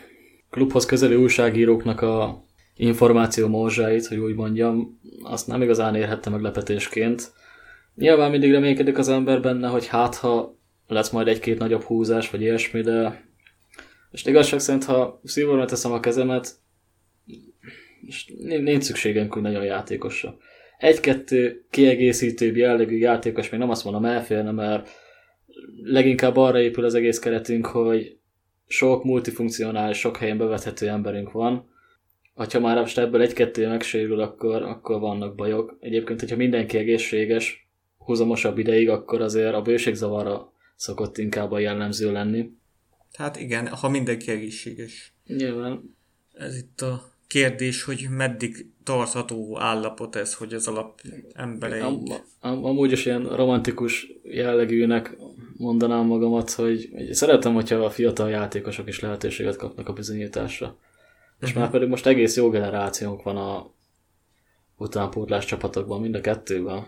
klubhoz 0.51 0.87
közeli 0.87 1.15
újságíróknak 1.15 2.01
a 2.01 2.45
információ 2.77 3.49
morzsáit, 3.49 4.07
hogy 4.07 4.19
úgy 4.19 4.35
mondjam, 4.35 5.01
azt 5.23 5.47
nem 5.47 5.63
igazán 5.63 5.95
érhette 5.95 6.31
meglepetésként. 6.31 7.33
Nyilván 7.95 8.31
mindig 8.31 8.51
reménykedik 8.51 8.99
az 8.99 9.09
ember 9.09 9.41
benne, 9.41 9.69
hogy 9.69 9.87
hát 9.87 10.15
ha 10.15 10.59
lesz 10.87 11.11
majd 11.11 11.29
egy-két 11.29 11.59
nagyobb 11.59 11.83
húzás, 11.83 12.31
vagy 12.31 12.41
ilyesmi, 12.41 12.81
de 12.81 13.31
és 14.13 14.25
igazság 14.25 14.61
szerint, 14.61 14.85
ha 14.85 15.21
szívóra 15.25 15.65
teszem 15.65 15.93
a 15.93 16.01
kezemet, 16.01 16.55
és 18.07 18.33
nincs 18.45 18.83
szükségünk 18.83 19.37
úgy 19.37 19.43
nagyon 19.43 19.65
játékosra. 19.65 20.37
Egy-kettő 20.79 21.67
kiegészítőbb 21.71 22.57
jellegű 22.57 22.97
játékos, 22.97 23.51
még 23.51 23.61
nem 23.61 23.71
azt 23.71 23.85
mondom 23.85 24.05
elférne, 24.05 24.51
mert 24.51 24.89
leginkább 25.83 26.37
arra 26.37 26.61
épül 26.61 26.85
az 26.85 26.95
egész 26.95 27.19
keretünk, 27.19 27.67
hogy 27.67 28.17
sok 28.67 29.05
multifunkcionális, 29.05 29.99
sok 29.99 30.17
helyen 30.17 30.39
bevethető 30.39 30.89
emberünk 30.89 31.31
van. 31.31 31.72
Ha 32.35 32.61
már 32.61 32.77
most 32.77 32.99
ebből 32.99 33.21
egy-kettő 33.21 33.69
megsérül, 33.69 34.21
akkor, 34.21 34.63
akkor 34.63 35.01
vannak 35.01 35.35
bajok. 35.35 35.77
Egyébként, 35.81 36.21
hogyha 36.21 36.37
mindenki 36.37 36.79
egészséges, 36.79 37.69
húzamosabb 37.99 38.59
ideig, 38.59 38.89
akkor 38.89 39.21
azért 39.21 39.55
a 39.55 39.63
bőségzavara 39.63 40.53
szokott 40.77 41.19
inkább 41.19 41.51
a 41.51 41.59
jellemző 41.59 42.13
lenni. 42.13 42.51
Hát 43.13 43.41
igen, 43.41 43.69
ha 43.69 43.89
mindenki 43.89 44.31
egészséges. 44.31 45.15
Nyilván. 45.27 45.97
ez 46.33 46.57
itt 46.57 46.81
a 46.81 47.13
kérdés, 47.27 47.83
hogy 47.83 48.07
meddig 48.11 48.67
tartható 48.85 49.59
állapot 49.59 50.17
ez, 50.17 50.35
hogy 50.35 50.55
az 50.55 50.69
alap 50.69 51.01
embereink... 51.33 52.11
Am, 52.41 52.53
am, 52.53 52.65
amúgy 52.65 52.93
is 52.93 53.07
ilyen 53.07 53.37
romantikus 53.37 54.13
jellegűnek 54.23 55.17
mondanám 55.57 56.07
magamat, 56.07 56.51
hogy, 56.51 56.89
hogy 56.93 57.13
szeretem, 57.13 57.55
hogyha 57.55 57.77
a 57.77 57.91
fiatal 57.91 58.31
játékosok 58.31 58.89
is 58.89 59.01
lehetőséget 59.01 59.57
kapnak 59.57 59.89
a 59.89 59.93
bizonyításra. 59.93 60.79
És 61.43 61.49
uh-huh. 61.49 61.63
már 61.63 61.71
pedig 61.71 61.89
most 61.89 62.07
egész 62.07 62.37
jó 62.37 62.51
generációnk 62.51 63.23
van 63.23 63.37
a 63.37 63.71
utánpótlás 64.77 65.45
csapatokban, 65.45 66.01
mind 66.01 66.15
a 66.15 66.21
kettőben. 66.21 66.87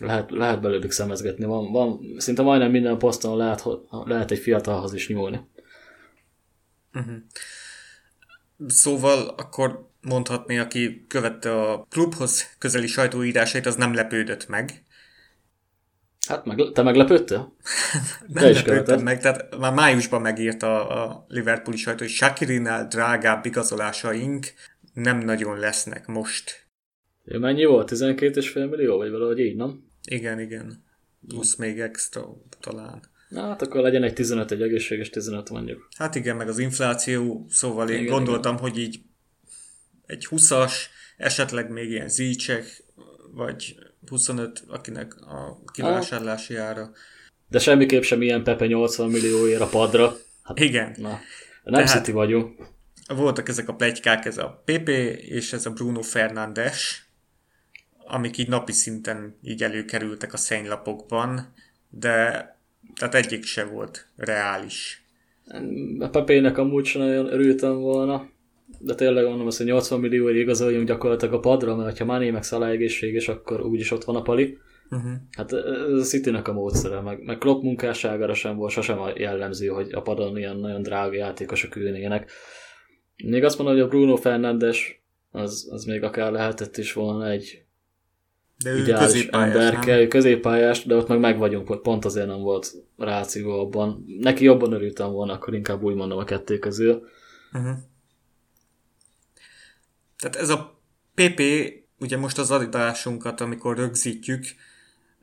Lehet, 0.00 0.30
lehet 0.30 0.60
belőlük 0.60 0.90
szemezgetni. 0.90 1.44
Van, 1.44 1.72
van, 1.72 2.00
szinte 2.16 2.42
majdnem 2.42 2.70
minden 2.70 2.98
poszton 2.98 3.36
lehet, 3.36 3.64
lehet 3.90 4.30
egy 4.30 4.38
fiatalhoz 4.38 4.94
is 4.94 5.08
nyúlni. 5.08 5.40
Uh-huh. 6.94 7.16
Szóval 8.66 9.28
akkor 9.28 9.90
mondhatni, 10.00 10.58
aki 10.58 11.04
követte 11.08 11.60
a 11.62 11.86
klubhoz 11.90 12.54
közeli 12.58 12.86
sajtóírásait, 12.86 13.66
az 13.66 13.76
nem 13.76 13.94
lepődött 13.94 14.48
meg. 14.48 14.84
Hát 16.26 16.44
meg, 16.44 16.72
te 16.72 16.82
meglepődtél? 16.82 17.56
nem 18.32 18.42
te 18.42 18.50
lepődtem 18.50 19.02
meg, 19.02 19.20
tehát 19.20 19.58
már 19.58 19.72
májusban 19.72 20.20
megírta 20.20 20.88
a 20.88 21.26
Liverpooli 21.28 21.76
sajtó, 21.76 21.98
hogy 22.02 22.12
Shakirinál 22.12 22.86
drágább 22.86 23.46
igazolásaink 23.46 24.46
nem 24.92 25.18
nagyon 25.18 25.58
lesznek 25.58 26.06
most. 26.06 26.66
Ja, 27.24 27.38
mennyi 27.38 27.64
volt? 27.64 27.90
12,5 27.90 28.70
millió, 28.70 28.96
vagy 28.96 29.10
valahogy 29.10 29.38
így, 29.38 29.56
nem? 29.56 29.84
Igen, 30.10 30.40
igen. 30.40 30.84
Plusz 31.28 31.56
még 31.56 31.80
extra 31.80 32.36
talán. 32.60 33.02
Na, 33.28 33.40
hát 33.40 33.62
akkor 33.62 33.80
legyen 33.80 34.02
egy 34.02 34.12
15, 34.12 34.50
egy 34.50 34.62
egészséges 34.62 35.10
15 35.10 35.50
mondjuk. 35.50 35.88
Hát 35.96 36.14
igen, 36.14 36.36
meg 36.36 36.48
az 36.48 36.58
infláció, 36.58 37.46
szóval 37.48 37.88
én 37.88 38.00
igen, 38.00 38.12
gondoltam, 38.12 38.54
igen. 38.54 38.68
hogy 38.68 38.78
így 38.78 39.00
egy 40.06 40.26
20-as, 40.30 40.72
esetleg 41.16 41.70
még 41.70 41.90
ilyen 41.90 42.08
zícsek, 42.08 42.84
vagy 43.32 43.76
25, 44.08 44.64
akinek 44.68 45.14
a 45.20 45.58
kivásárlási 45.72 46.56
ára. 46.56 46.90
De 47.48 47.58
semmiképp 47.58 48.02
sem 48.02 48.22
ilyen 48.22 48.42
Pepe 48.42 48.66
80 48.66 49.10
millióért 49.10 49.60
a 49.60 49.66
padra. 49.66 50.16
Hát, 50.42 50.60
Igen. 50.60 50.94
Na, 50.96 51.20
nem 51.64 51.86
City 51.86 52.12
vagyunk. 52.12 52.66
Voltak 53.08 53.48
ezek 53.48 53.68
a 53.68 53.74
plegykák, 53.74 54.24
ez 54.24 54.38
a 54.38 54.62
PP 54.64 54.88
és 55.18 55.52
ez 55.52 55.66
a 55.66 55.70
Bruno 55.70 56.02
Fernandes, 56.02 57.08
amik 58.06 58.38
így 58.38 58.48
napi 58.48 58.72
szinten 58.72 59.38
így 59.42 59.62
előkerültek 59.62 60.32
a 60.32 60.36
szennylapokban, 60.36 61.52
de 61.88 62.10
tehát 62.98 63.14
egyik 63.14 63.44
se 63.44 63.64
volt 63.64 64.06
reális. 64.16 65.04
A 65.98 66.08
Pepének 66.08 66.58
amúgy 66.58 66.84
sem 66.84 67.02
nagyon 67.02 67.32
örültem 67.32 67.74
volna, 67.74 68.28
de 68.78 68.94
tényleg 68.94 69.24
mondom 69.26 69.46
azt, 69.46 69.56
hogy 69.56 69.66
80 69.66 70.00
millió 70.00 70.28
igazoljunk 70.28 70.86
gyakorlatilag 70.86 71.34
a 71.34 71.40
padra, 71.40 71.76
mert 71.76 71.98
ha 71.98 72.04
Mané 72.04 72.30
meg 72.30 72.42
Salah 72.42 72.68
egészséges, 72.68 73.28
akkor 73.28 73.60
úgyis 73.60 73.90
ott 73.90 74.04
van 74.04 74.16
a 74.16 74.22
pali. 74.22 74.58
Uh-huh. 74.90 75.12
Hát 75.30 75.52
ez 75.52 75.98
a 75.98 76.02
city 76.02 76.30
a 76.30 76.52
módszere, 76.52 77.00
meg, 77.00 77.22
meg 77.22 77.38
Klopp 77.38 77.62
munkásságára 77.62 78.34
sem 78.34 78.56
volt 78.56 78.72
sosem 78.72 78.98
jellemző, 79.14 79.66
hogy 79.66 79.92
a 79.92 80.02
padon 80.02 80.36
ilyen 80.36 80.56
nagyon 80.56 80.82
drága 80.82 81.14
játékosok 81.14 81.76
ülnének. 81.76 82.30
Még 83.24 83.44
azt 83.44 83.58
mondom, 83.58 83.74
hogy 83.76 83.84
a 83.84 83.88
Bruno 83.88 84.16
Fernandes 84.16 85.02
az, 85.30 85.68
az 85.70 85.84
még 85.84 86.02
akár 86.02 86.32
lehetett 86.32 86.76
is 86.76 86.92
volna 86.92 87.30
egy 87.30 87.66
de 88.62 88.70
ő 88.70 88.78
ideális 88.78 89.26
emberke, 89.26 90.00
ő 90.00 90.08
középpályás, 90.08 90.84
de 90.84 90.94
ott 90.94 91.08
meg 91.08 91.18
meg 91.18 91.38
vagyunk, 91.38 91.68
hogy 91.68 91.80
pont 91.80 92.04
azért 92.04 92.26
nem 92.26 92.40
volt 92.40 92.72
ráció 92.96 93.60
abban. 93.60 94.04
Neki 94.20 94.44
jobban 94.44 94.72
örültem 94.72 95.10
volna, 95.10 95.32
akkor 95.32 95.54
inkább 95.54 95.82
úgy 95.82 95.94
mondom 95.94 96.18
a 96.18 96.24
kettő 96.24 96.58
közül. 96.58 97.02
Uh-huh. 97.52 97.76
Tehát 100.18 100.36
ez 100.36 100.48
a 100.48 100.80
PP, 101.14 101.42
ugye 101.98 102.16
most 102.16 102.38
az 102.38 102.50
adásunkat, 102.50 103.40
amikor 103.40 103.76
rögzítjük, 103.76 104.44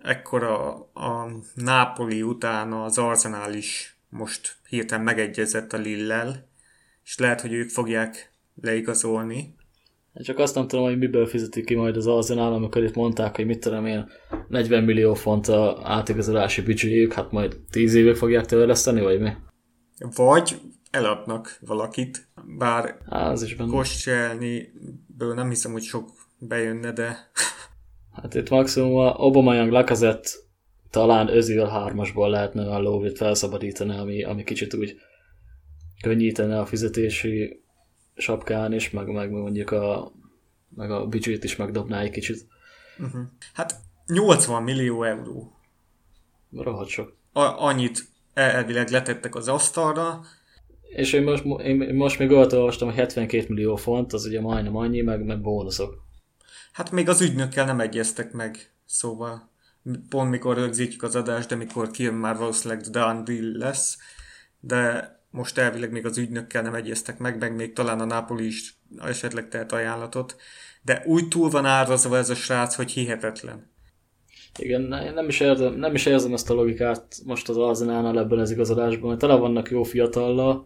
ekkor 0.02 0.44
a, 0.44 0.74
a 0.94 1.30
Nápoli 1.56 2.22
után 2.22 2.74
az 2.74 2.98
Arsenal 2.98 3.54
is 3.54 3.98
most 4.10 4.56
hirtelen 4.70 5.04
megegyezett 5.04 5.74
a 5.74 5.78
Lillel, 5.78 6.48
és 7.04 7.18
lehet, 7.18 7.42
hogy 7.42 7.54
ők 7.54 7.70
fogják 7.70 8.32
leigazolni. 8.62 9.56
Csak 10.14 10.40
azt 10.40 10.56
nem 10.56 10.68
tudom, 10.68 10.86
hogy 10.86 10.98
miből 10.98 11.26
fizetik 11.26 11.66
ki 11.66 11.76
majd 11.76 11.98
az 11.98 12.08
Arsenal, 12.08 12.54
amikor 12.54 12.84
itt 12.84 12.96
mondták, 12.96 13.36
hogy 13.36 13.46
mit 13.46 13.60
tudom 13.60 13.86
én, 13.86 14.10
40 14.48 14.84
millió 14.84 15.14
font 15.14 15.48
a 15.48 15.80
átigazolási 15.84 16.62
büdzséjük, 16.62 17.14
hát 17.14 17.32
majd 17.32 17.60
10 17.70 17.94
évig 17.94 18.16
fogják 18.16 18.46
törleszteni, 18.46 19.02
vagy 19.02 19.20
mi? 19.20 19.32
Vagy 20.16 20.62
eladnak 20.94 21.58
valakit, 21.62 22.28
bár 22.58 22.98
az 23.06 23.42
is 23.42 23.56
Koscielnyből 23.56 25.34
nem 25.34 25.50
hiszem, 25.50 25.72
hogy 25.72 25.84
sok 25.84 26.10
bejönne, 26.38 26.92
de... 26.92 27.18
Hát 28.22 28.34
itt 28.34 28.50
maximum 28.50 28.96
a 28.96 29.20
Aubameyang 29.20 29.72
Lacazette 29.72 30.30
talán 30.90 31.28
Özil 31.28 31.66
hármasból 31.66 32.30
lehetne 32.30 32.76
a 32.76 32.80
lóvét 32.80 33.18
felszabadítani, 33.18 33.98
ami, 33.98 34.24
ami 34.24 34.44
kicsit 34.44 34.74
úgy 34.74 34.98
könnyítene 36.02 36.60
a 36.60 36.66
fizetési 36.66 37.64
sapkán 38.16 38.74
is, 38.74 38.90
meg, 38.90 39.08
meg 39.08 39.32
mondjuk 39.32 39.72
a, 39.72 40.12
meg 40.76 40.92
a 40.92 41.08
büdzsét 41.08 41.44
is 41.44 41.56
megdobná 41.56 42.00
egy 42.00 42.12
kicsit. 42.12 42.48
Uh-huh. 43.00 43.22
Hát 43.54 43.76
80 44.06 44.64
millió 44.64 45.04
euró. 45.04 45.58
Rohadt 46.52 46.90
sok. 46.90 47.18
A- 47.32 47.64
annyit 47.64 48.08
elvileg 48.34 48.90
letettek 48.90 49.36
az 49.36 49.48
asztalra, 49.48 50.22
és 50.96 51.14
én 51.14 51.24
most, 51.24 51.44
én 51.64 51.96
most 51.96 52.20
még 52.20 52.32
olyat 52.32 52.54
olvastam, 52.54 52.88
hogy 52.88 52.98
72 52.98 53.46
millió 53.48 53.76
font, 53.76 54.14
az 54.14 54.26
ugye 54.26 54.42
majdnem 54.42 54.76
annyi, 54.76 55.02
meg, 55.02 55.24
meg 55.26 55.42
bónuszok. 55.42 56.04
Hát 56.72 56.92
még 56.92 57.10
az 57.10 57.22
ügynökkel 57.22 57.66
nem 57.66 57.80
egyeztek 57.80 58.32
meg, 58.32 58.74
szóval 58.86 59.52
pont 60.10 60.30
mikor 60.30 60.56
rögzítjük 60.56 61.04
az 61.04 61.16
adást, 61.16 61.50
de 61.50 61.56
mikor 61.56 61.92
kijön 61.92 62.14
már 62.14 62.38
valószínűleg 62.38 62.84
done 62.84 63.24
deal 63.24 63.52
lesz, 63.58 63.98
de 64.60 65.12
most 65.30 65.58
elvileg 65.58 65.92
még 65.92 66.06
az 66.06 66.18
ügynökkel 66.18 66.62
nem 66.62 66.76
egyeztek 66.76 67.18
meg, 67.18 67.38
meg 67.40 67.56
még 67.56 67.74
talán 67.74 68.00
a 68.00 68.06
Napoli 68.06 68.46
is 68.46 68.78
esetleg 69.00 69.48
tehet 69.48 69.72
ajánlatot, 69.72 70.36
de 70.82 71.04
úgy 71.06 71.28
túl 71.28 71.50
van 71.50 71.66
árazva 71.66 72.18
ez 72.18 72.30
a 72.30 72.36
srác, 72.36 72.76
hogy 72.76 72.92
hihetetlen. 72.92 73.72
Igen, 74.60 74.82
nem 75.14 75.28
is, 75.28 75.40
érzem, 75.40 75.74
nem 75.74 75.94
is 75.94 76.06
érzem 76.06 76.34
ezt 76.34 76.50
a 76.50 76.54
logikát 76.54 77.18
most 77.26 77.50
az 77.50 77.58
Arzenálnál 77.58 78.20
ebben 78.20 78.40
az 78.40 78.52
igazolásban, 78.52 79.08
mert 79.08 79.20
tele 79.20 79.36
vannak 79.36 79.70
jó 79.70 79.84
fiatallal, 79.84 80.66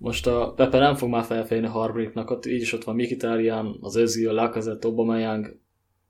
most 0.00 0.26
a 0.26 0.52
Pepe 0.56 0.78
nem 0.78 0.94
fog 0.94 1.08
már 1.08 1.24
felfejni 1.24 1.66
harmadiknak, 1.66 2.30
ott 2.30 2.46
így 2.46 2.60
is 2.60 2.72
ott 2.72 2.84
van 2.84 2.94
Mikitarian, 2.94 3.78
az 3.80 3.96
Özil, 3.96 4.28
a 4.28 4.32
Lacazette, 4.32 4.88
Aubameyang, 4.88 5.58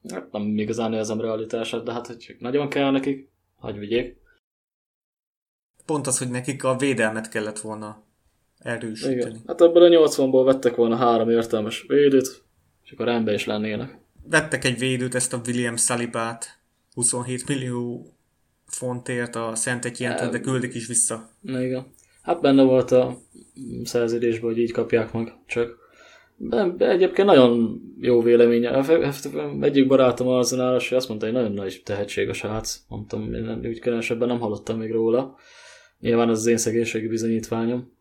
hát 0.09 0.33
nem 0.33 0.59
igazán 0.59 0.93
érzem 0.93 1.21
realitását, 1.21 1.85
de 1.85 1.93
hát 1.93 2.07
hogy 2.07 2.37
nagyon 2.39 2.69
kell 2.69 2.91
nekik, 2.91 3.29
hagyj 3.57 3.79
vigyék. 3.79 4.17
Pont 5.87 6.07
az, 6.07 6.19
hogy 6.19 6.31
nekik 6.31 6.65
a 6.65 6.77
védelmet 6.77 7.29
kellett 7.29 7.59
volna 7.59 8.03
erősíteni. 8.59 9.15
Igen. 9.15 9.43
Hát 9.47 9.61
ebből 9.61 9.83
a 9.83 10.09
80-ból 10.09 10.43
vettek 10.45 10.75
volna 10.75 10.97
három 10.97 11.31
értelmes 11.31 11.85
védőt, 11.87 12.45
és 12.85 12.91
akkor 12.91 13.07
rendben 13.07 13.35
is 13.35 13.47
lennének. 13.47 13.99
Vettek 14.23 14.65
egy 14.65 14.79
védőt, 14.79 15.15
ezt 15.15 15.33
a 15.33 15.41
William 15.47 15.77
Salibát, 15.77 16.59
27 16.95 17.49
millió 17.49 18.07
fontért 18.67 19.37
a 19.37 19.55
Szent 19.55 19.85
Etientől, 19.85 20.31
de 20.31 20.41
küldik 20.41 20.75
is 20.75 20.87
vissza. 20.87 21.31
Igen. 21.43 21.87
Hát 22.31 22.41
benne 22.41 22.63
volt 22.63 22.91
a 22.91 23.19
szerződésben, 23.85 24.51
hogy 24.51 24.59
így 24.59 24.73
kapják 24.73 25.13
meg, 25.13 25.33
csak 25.47 25.79
de, 26.37 26.89
egyébként 26.89 27.27
nagyon 27.29 27.81
jó 28.01 28.23
véleménye. 28.23 28.85
Egyik 29.61 29.87
barátom 29.87 30.29
az 30.29 30.51
hogy 30.51 30.97
azt 30.97 31.09
mondta, 31.09 31.27
hogy 31.27 31.35
nagyon 31.35 31.53
nagy 31.53 31.83
tehetség 31.85 32.29
a 32.29 32.33
srác. 32.33 32.81
Mondtam, 32.89 33.35
én 33.35 33.61
úgy 33.65 33.79
különösebben 33.79 34.29
nem 34.29 34.41
hallottam 34.41 34.79
még 34.79 34.93
róla. 34.93 35.37
Nyilván 36.01 36.29
az 36.29 36.39
az 36.39 36.47
én 36.47 36.57
szegénységi 36.57 37.07
bizonyítványom. 37.07 37.93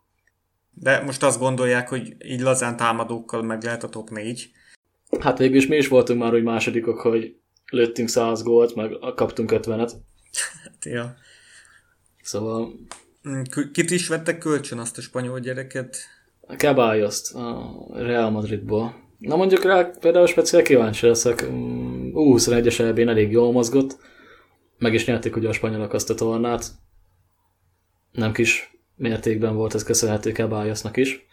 De 0.74 1.02
most 1.04 1.24
azt 1.24 1.40
gondolják, 1.40 1.90
hogy 1.90 2.16
így 2.26 2.42
lazán 2.42 2.78
támadókkal 2.78 3.44
meg 3.44 3.64
lehet 3.64 3.84
a 3.84 3.90
top 3.90 4.10
4. 4.10 4.52
Hát 5.20 5.38
végül 5.38 5.58
is 5.58 5.68
mi 5.68 5.76
is 5.76 5.88
voltunk 5.88 6.20
már 6.20 6.34
úgy 6.34 6.44
másodikok, 6.44 7.00
hogy 7.00 7.36
lőttünk 7.72 8.08
100 8.08 8.44
gólt, 8.44 8.76
meg 8.76 8.92
kaptunk 9.16 9.52
50-et. 9.54 9.92
Hát, 10.64 10.86
ja. 10.86 11.16
Szóval 12.22 12.74
kit 13.72 13.92
is 13.92 14.08
vettek 14.08 14.38
kölcsön 14.38 14.78
azt 14.78 14.98
a 14.98 15.02
spanyol 15.02 15.40
gyereket? 15.40 15.98
A 16.42 16.54
Cabályoszt, 16.54 17.36
a 17.36 17.86
Real 17.94 18.30
Madridból. 18.30 19.08
Na 19.18 19.36
mondjuk 19.36 19.64
rá 19.64 19.84
például 19.84 20.28
speciál 20.28 20.62
kíváncsi 20.62 21.08
leszek. 21.08 21.46
U21-es 22.14 22.80
elbén 22.80 23.10
elég 23.10 23.32
jól 23.32 23.52
mozgott. 23.52 23.98
Meg 24.78 24.94
is 24.94 25.06
nyerték 25.06 25.36
ugye 25.36 25.48
a 25.48 25.54
spanyolok 25.54 25.94
azt 25.94 26.10
a 26.10 26.16
tornát. 26.16 26.66
Nem 28.12 28.32
kis 28.32 28.80
mértékben 28.96 29.56
volt 29.56 29.74
ez 29.74 29.84
köszönhető 29.84 30.32
Cabályosnak 30.32 30.98
is. 30.98 31.28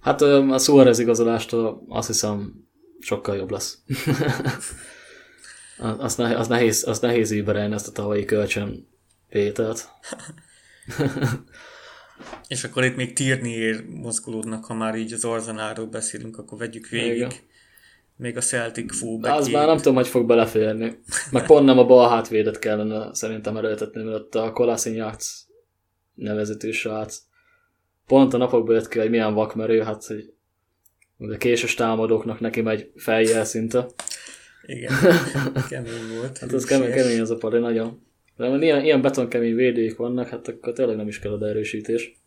Hát 0.00 0.22
a 0.22 0.58
Suarez 0.58 0.98
igazolástól 0.98 1.84
azt 1.88 2.06
hiszem 2.06 2.68
sokkal 3.00 3.36
jobb 3.36 3.50
lesz. 3.50 3.78
az, 5.98 6.16
nehéz, 6.16 6.36
az, 6.36 6.48
nehéz, 6.48 7.30
nehéz 7.30 7.72
ezt 7.72 7.88
a 7.88 7.92
tavalyi 7.92 8.24
kölcsön 8.24 8.88
vételt. 9.28 9.88
És 12.48 12.64
akkor 12.64 12.84
itt 12.84 12.96
még 12.96 13.12
Tierney 13.12 13.74
mozgolódnak, 13.88 14.64
ha 14.64 14.74
már 14.74 14.94
így 14.94 15.12
az 15.12 15.24
Arzenáról 15.24 15.86
beszélünk, 15.86 16.38
akkor 16.38 16.58
vegyük 16.58 16.88
végig. 16.88 17.16
Igen. 17.16 17.30
Még 18.16 18.36
a 18.36 18.40
Celtic 18.40 18.96
fullback 18.96 19.34
Az 19.34 19.48
már 19.48 19.66
nem 19.66 19.76
tudom, 19.76 19.94
hogy 19.94 20.08
fog 20.08 20.26
beleférni. 20.26 20.98
Meg 21.32 21.46
pont 21.46 21.64
nem 21.64 21.78
a 21.78 21.86
bal 21.86 22.08
hátvédet 22.08 22.58
kellene 22.58 23.14
szerintem 23.14 23.56
erőltetni, 23.56 24.02
mert 24.02 24.16
ott 24.16 24.34
a 24.34 24.52
Kolassinyac 24.52 25.46
nevezetű 26.14 26.70
srác. 26.70 27.18
Pont 28.06 28.34
a 28.34 28.36
napokban 28.36 28.74
jött 28.74 28.88
ki, 28.88 28.98
hogy 28.98 29.10
milyen 29.10 29.34
vakmerő, 29.34 29.82
hát 29.82 30.04
hogy 30.06 30.34
a 31.32 31.36
késős 31.36 31.74
támadóknak 31.74 32.40
neki 32.40 32.60
megy 32.60 32.90
feljel 32.96 33.44
szinte. 33.44 33.86
Igen, 34.62 34.92
kemény 35.68 36.16
volt. 36.16 36.38
hát 36.38 36.52
az 36.52 36.64
kemény, 36.64 36.90
kemény 36.90 37.20
az 37.20 37.30
a 37.30 37.36
pali, 37.36 37.58
nagyon. 37.58 38.09
De 38.40 38.48
ha 38.48 38.62
ilyen, 38.62 38.84
ilyen 38.84 39.02
betonkemény 39.02 39.54
védőik 39.54 39.96
vannak, 39.96 40.28
hát 40.28 40.48
akkor 40.48 40.72
tényleg 40.72 40.96
nem 40.96 41.08
is 41.08 41.18
kell 41.18 41.32
az 41.32 41.42
erősítés. 41.42 42.20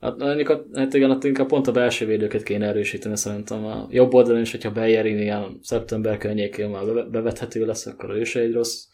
Hát, 0.00 0.22
hát 0.22 0.94
igen, 0.94 1.10
hát 1.10 1.24
inkább 1.24 1.46
pont 1.46 1.66
a 1.66 1.72
belső 1.72 2.06
védőket 2.06 2.42
kéne 2.42 2.66
erősíteni 2.66 3.16
szerintem. 3.16 3.64
A 3.64 3.86
jobb 3.90 4.14
oldalon 4.14 4.40
is, 4.40 4.50
hogyha 4.50 4.72
Bejerin 4.72 5.18
ilyen 5.18 5.58
szeptember 5.62 6.18
környékén 6.18 6.68
már 6.68 7.08
bevethető 7.10 7.66
lesz, 7.66 7.86
akkor 7.86 8.10
ő 8.10 8.24
se 8.24 8.40
egy 8.40 8.52
rossz 8.52 8.84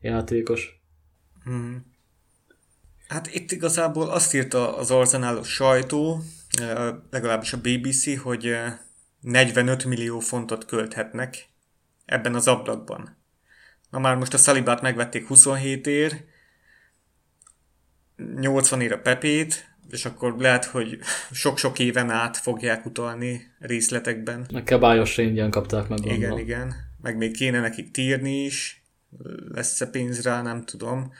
játékos. 0.00 0.82
Hmm. 1.44 1.86
Hát 3.08 3.34
itt 3.34 3.50
igazából 3.50 4.10
azt 4.10 4.34
írta 4.34 4.76
az 4.76 4.90
arzenálos 4.90 5.48
sajtó, 5.48 6.18
legalábbis 7.10 7.52
a 7.52 7.60
BBC, 7.60 8.18
hogy 8.18 8.56
45 9.20 9.84
millió 9.84 10.18
fontot 10.18 10.64
költhetnek 10.64 11.48
ebben 12.04 12.34
az 12.34 12.48
ablakban. 12.48 13.22
Na 13.94 14.00
már 14.00 14.16
most 14.16 14.34
a 14.34 14.38
Szalibát 14.38 14.80
megvették 14.80 15.26
27 15.26 15.86
ér, 15.86 16.24
80 18.36 18.80
ér 18.80 18.92
a 18.92 18.98
Pepét, 18.98 19.74
és 19.90 20.04
akkor 20.04 20.36
lehet, 20.38 20.64
hogy 20.64 20.98
sok-sok 21.32 21.78
éven 21.78 22.10
át 22.10 22.36
fogják 22.36 22.86
utalni 22.86 23.52
részletekben. 23.58 24.46
Meg 24.52 24.64
kebályos 24.64 25.18
ingyen 25.18 25.50
kapták 25.50 25.88
meg. 25.88 25.98
Igen, 25.98 26.18
gondolom. 26.18 26.38
igen. 26.38 26.74
Meg 27.02 27.16
még 27.16 27.36
kéne 27.36 27.60
nekik 27.60 27.90
tírni 27.90 28.44
is. 28.44 28.82
Lesz-e 29.48 29.86
pénz 29.86 30.22
rá, 30.22 30.42
nem 30.42 30.64
tudom. 30.64 31.12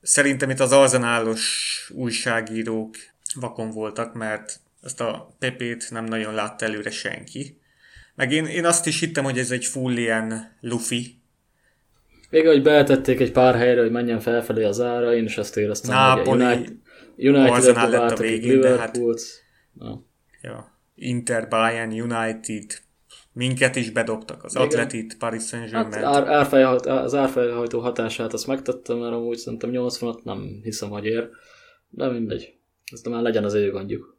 Szerintem 0.00 0.50
itt 0.50 0.60
az 0.60 0.72
arzenálos 0.72 1.90
újságírók 1.94 2.96
vakon 3.34 3.70
voltak, 3.70 4.14
mert 4.14 4.60
ezt 4.82 5.00
a 5.00 5.36
Pepét 5.38 5.90
nem 5.90 6.04
nagyon 6.04 6.34
látta 6.34 6.64
előre 6.64 6.90
senki. 6.90 7.60
Meg 8.14 8.32
én, 8.32 8.46
én 8.46 8.64
azt 8.64 8.86
is 8.86 9.00
hittem, 9.00 9.24
hogy 9.24 9.38
ez 9.38 9.50
egy 9.50 9.64
full 9.64 9.96
ilyen 9.96 10.56
lufi. 10.60 11.20
Még 12.32 12.46
hogy 12.46 12.62
betették 12.62 13.20
egy 13.20 13.32
pár 13.32 13.54
helyre, 13.54 13.80
hogy 13.80 13.90
menjen 13.90 14.20
felfelé 14.20 14.64
az 14.64 14.80
ára, 14.80 15.14
én 15.14 15.24
is 15.24 15.38
ezt 15.38 15.56
éreztem. 15.56 15.94
Napoli, 15.94 16.42
United, 16.42 16.78
United 17.16 17.90
lett 17.90 18.10
a 18.10 18.16
végén, 18.16 18.60
de 18.60 18.78
hát... 18.78 18.98
Na. 19.72 20.02
Ja. 20.42 20.80
Inter, 20.94 21.48
Bayern, 21.48 21.90
United, 21.90 22.64
minket 23.32 23.76
is 23.76 23.90
bedobtak, 23.90 24.44
az 24.44 24.56
Atletit, 24.56 25.16
Paris 25.18 25.42
Saint-Germain. 25.42 26.04
Hát 26.04 26.14
ár, 26.14 26.28
árfejhajt, 26.28 26.86
az 26.86 27.14
árfejhajtó 27.14 27.80
hatását 27.80 28.32
azt 28.32 28.46
megtettem, 28.46 28.98
mert 28.98 29.12
amúgy 29.12 29.36
szerintem 29.36 29.70
80 29.70 30.20
nem 30.24 30.60
hiszem, 30.62 30.88
hogy 30.88 31.04
ér. 31.04 31.28
De 31.88 32.08
mindegy. 32.08 32.54
Ezt 32.92 33.08
már 33.08 33.22
legyen 33.22 33.44
az 33.44 33.54
ő 33.54 33.70
gondjuk. 33.70 34.16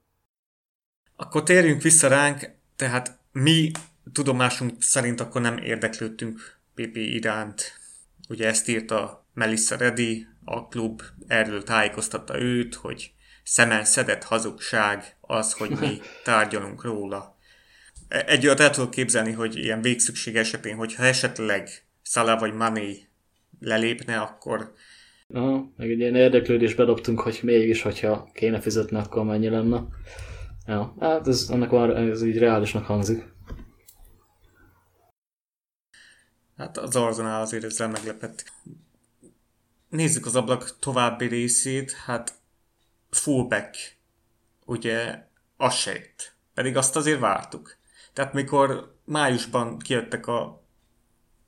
Akkor 1.16 1.44
térjünk 1.44 1.82
vissza 1.82 2.08
ránk, 2.08 2.50
tehát 2.76 3.20
mi 3.32 3.72
tudomásunk 4.14 4.82
szerint 4.82 5.20
akkor 5.20 5.42
nem 5.42 5.58
érdeklődtünk 5.58 6.60
PP 6.76 6.96
iránt. 6.96 7.82
Ugye 8.34 8.48
ezt 8.48 8.68
írta 8.70 9.28
Melissa 9.34 9.78
Reddy, 9.78 10.28
a 10.46 10.68
klub 10.68 11.02
erről 11.28 11.64
tájékoztatta 11.64 12.42
őt, 12.42 12.76
hogy 12.76 13.12
szemen 13.44 13.86
szedett 13.86 14.24
hazugság 14.24 15.18
az, 15.22 15.54
hogy 15.54 15.70
mi 15.70 16.00
tárgyalunk 16.24 16.84
róla. 16.84 17.38
Egy 18.08 18.46
olyat 18.46 18.60
el 18.60 18.70
tudok 18.70 18.90
képzelni, 18.90 19.32
hogy 19.32 19.58
ilyen 19.58 19.82
végszükség 19.82 20.36
esetén, 20.36 20.76
hogyha 20.76 21.04
esetleg 21.04 21.70
Szala 22.02 22.38
vagy 22.38 22.54
Mané 22.54 22.98
lelépne, 23.60 24.18
akkor... 24.18 24.74
Aha, 25.34 25.72
meg 25.78 25.92
egy 25.92 26.00
ilyen 26.00 26.16
érdeklődést 26.16 26.78
bedobtunk, 26.78 27.20
hogy 27.20 27.40
mégis, 27.44 27.82
hogyha 27.82 28.30
kéne 28.34 28.60
fizetni, 28.60 28.98
akkor 28.98 29.24
mennyi 29.24 29.50
lenne. 29.50 29.84
Ja, 30.68 30.96
hát 31.00 31.28
ez, 31.28 31.48
ennek 31.52 31.70
már 31.70 31.90
ez 31.90 32.24
így 32.24 32.38
reálisnak 32.38 32.86
hangzik. 32.86 33.33
Hát 36.58 36.78
az 36.78 36.96
Arzenál 36.96 37.42
azért 37.42 37.64
ezzel 37.64 37.90
meglepett. 37.90 38.52
Nézzük 39.90 40.26
az 40.26 40.36
ablak 40.36 40.80
további 40.80 41.26
részét, 41.26 41.92
hát 41.92 42.34
fullback, 43.10 43.98
ugye 44.66 45.28
az 45.58 45.74
se. 45.74 46.00
Pedig 46.54 46.78
azt 46.78 46.96
azért 46.96 47.20
vártuk. 47.20 47.78
Tehát 48.14 48.34
mikor 48.34 48.98
májusban 49.06 49.80
kijöttek 49.80 50.28
a, 50.28 50.64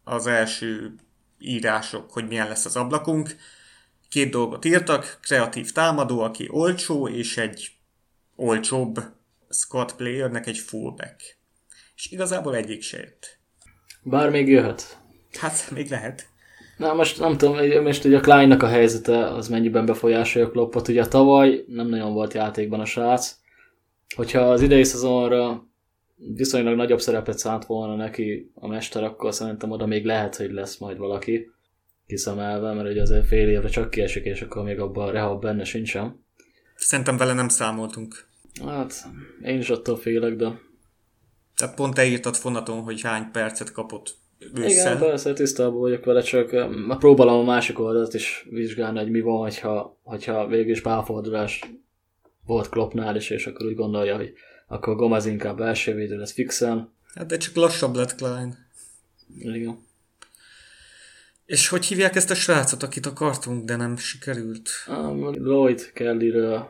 az 0.03 0.27
első 0.27 0.95
írások, 1.39 2.11
hogy 2.11 2.27
milyen 2.27 2.47
lesz 2.47 2.65
az 2.65 2.75
ablakunk, 2.75 3.35
két 4.09 4.31
dolgot 4.31 4.65
írtak, 4.65 5.17
kreatív 5.21 5.71
támadó, 5.71 6.19
aki 6.19 6.47
olcsó, 6.51 7.07
és 7.07 7.37
egy 7.37 7.77
olcsóbb 8.35 8.99
squad 9.49 9.93
playernek 9.93 10.47
egy 10.47 10.57
fullback. 10.57 11.37
És 11.95 12.11
igazából 12.11 12.55
egyik 12.55 12.81
se 12.81 12.97
jött. 12.97 13.39
Bár 14.07 14.29
még 14.29 14.47
jöhet. 14.47 14.97
Hát, 15.39 15.71
még 15.71 15.89
lehet. 15.89 16.27
Na 16.77 16.93
most 16.93 17.19
nem 17.19 17.37
tudom, 17.37 17.83
most 17.83 18.05
ugye 18.05 18.17
a 18.17 18.21
Kleinnak 18.21 18.63
a 18.63 18.67
helyzete 18.67 19.27
az 19.27 19.47
mennyiben 19.47 19.85
befolyásolja 19.85 20.49
Kloppot. 20.49 20.87
Ugye 20.87 21.05
tavaly 21.05 21.63
nem 21.67 21.87
nagyon 21.87 22.13
volt 22.13 22.33
játékban 22.33 22.79
a 22.79 22.85
srác. 22.85 23.35
Hogyha 24.15 24.39
az 24.39 24.61
idei 24.61 24.83
szezonra 24.83 25.67
viszonylag 26.15 26.75
nagyobb 26.75 26.99
szerepet 26.99 27.37
szánt 27.37 27.65
volna 27.65 27.95
neki 27.95 28.51
a 28.53 28.67
mester, 28.67 29.03
akkor 29.03 29.33
szerintem 29.33 29.71
oda 29.71 29.85
még 29.85 30.05
lehet, 30.05 30.35
hogy 30.35 30.51
lesz 30.51 30.77
majd 30.77 30.97
valaki 30.97 31.51
kiszemelve, 32.07 32.73
mert 32.73 32.89
ugye 32.89 33.01
azért 33.01 33.27
fél 33.27 33.49
évre 33.49 33.67
csak 33.67 33.89
kiesik, 33.89 34.25
és 34.25 34.41
akkor 34.41 34.63
még 34.63 34.79
abban 34.79 35.07
a 35.07 35.11
rehab 35.11 35.41
benne 35.41 35.63
sincsen. 35.63 36.23
Szerintem 36.75 37.17
vele 37.17 37.33
nem 37.33 37.47
számoltunk. 37.47 38.27
Hát, 38.65 38.93
én 39.41 39.57
is 39.57 39.69
attól 39.69 39.97
félek, 39.97 40.35
de... 40.35 40.59
Tehát 41.55 41.75
pont 41.75 41.93
te 41.93 42.05
írtad 42.05 42.35
fonaton, 42.35 42.81
hogy 42.81 43.01
hány 43.01 43.31
percet 43.31 43.71
kapott 43.71 44.17
ősszel. 44.53 44.69
Igen, 44.69 44.97
persze, 44.97 45.33
tisztában 45.33 45.79
vagyok 45.79 46.05
vele, 46.05 46.21
csak 46.21 46.49
próbálom 46.97 47.39
a 47.39 47.43
másik 47.43 47.79
oldalt 47.79 48.13
is 48.13 48.47
vizsgálni, 48.49 48.99
hogy 48.99 49.11
mi 49.11 49.21
van, 49.21 49.39
hogyha, 49.39 49.99
hogyha 50.03 50.47
végül 50.47 50.71
is 50.71 50.81
pálfordulás 50.81 51.63
volt 52.45 52.69
Kloppnál 52.69 53.15
is, 53.15 53.29
és 53.29 53.47
akkor 53.47 53.65
úgy 53.65 53.75
gondolja, 53.75 54.15
hogy 54.15 54.33
akkor 54.67 54.95
Gomez 54.95 55.25
inkább 55.25 55.59
első 55.59 55.93
védő 55.93 56.17
lesz 56.17 56.33
fixen. 56.33 56.93
Hát 57.13 57.25
de 57.25 57.37
csak 57.37 57.55
lassabb 57.55 57.95
lett 57.95 58.15
Klein. 58.15 58.57
Igen. 59.39 59.83
És 61.45 61.67
hogy 61.67 61.85
hívják 61.85 62.15
ezt 62.15 62.31
a 62.31 62.35
srácot, 62.35 62.83
akit 62.83 63.05
akartunk, 63.05 63.65
de 63.65 63.75
nem 63.75 63.97
sikerült? 63.97 64.69
Um, 64.87 65.33
Lloyd 65.33 65.91
Kellyről 65.93 66.69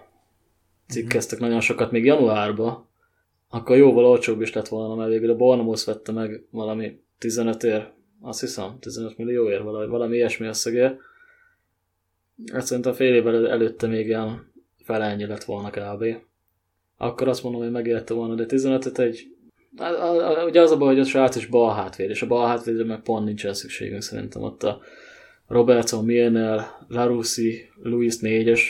cikkeztek 0.88 1.38
mm-hmm. 1.38 1.48
nagyon 1.48 1.62
sokat 1.62 1.92
még 1.92 2.06
januárban, 2.06 2.88
akkor 3.56 3.78
jóval 3.78 4.06
olcsóbb 4.06 4.42
is 4.42 4.54
lett 4.54 4.68
volna, 4.68 4.96
mert 4.96 5.10
végül 5.10 5.30
a 5.30 5.36
Bournemouth 5.36 5.86
vette 5.86 6.12
meg 6.12 6.46
valami 6.52 7.00
15 7.18 7.64
ér, 7.64 7.92
azt 8.22 8.40
hiszem, 8.40 8.78
15 8.80 9.18
millióért, 9.18 9.64
valami, 9.64 9.88
valami 9.88 10.16
ilyesmi 10.16 10.48
összegér. 10.48 10.98
Hát 12.54 12.66
szerintem 12.66 12.94
fél 12.94 13.14
évvel 13.14 13.48
előtte 13.50 13.88
még 13.88 14.08
ilyen 14.08 14.52
fele 14.84 15.06
ennyi 15.06 15.26
lett 15.26 15.44
volna 15.44 15.70
kb. 15.70 16.06
Akkor 16.98 17.28
azt 17.28 17.44
mondom, 17.44 17.62
hogy 17.62 17.72
megérte 17.72 18.14
volna, 18.14 18.36
de 18.36 18.46
15-et 18.48 18.98
egy 18.98 19.34
Ugye 20.46 20.62
az 20.62 20.72
a 20.72 20.78
baj, 20.78 20.88
hogy 20.88 21.00
a 21.00 21.06
srác 21.06 21.36
is 21.36 21.46
bal 21.46 21.74
hátvéd, 21.74 22.10
és 22.10 22.22
a 22.22 22.28
bal 22.28 22.48
hátvédre 22.48 22.84
meg 22.84 23.02
pont 23.02 23.26
nincsen 23.26 23.54
szükségünk 23.54 24.02
szerintem 24.02 24.42
ott 24.42 24.64
a 24.64 24.82
Robertson, 25.48 26.06
Milner, 26.06 26.66
Larussi, 26.88 27.70
Luis 27.82 28.16
4-es. 28.22 28.62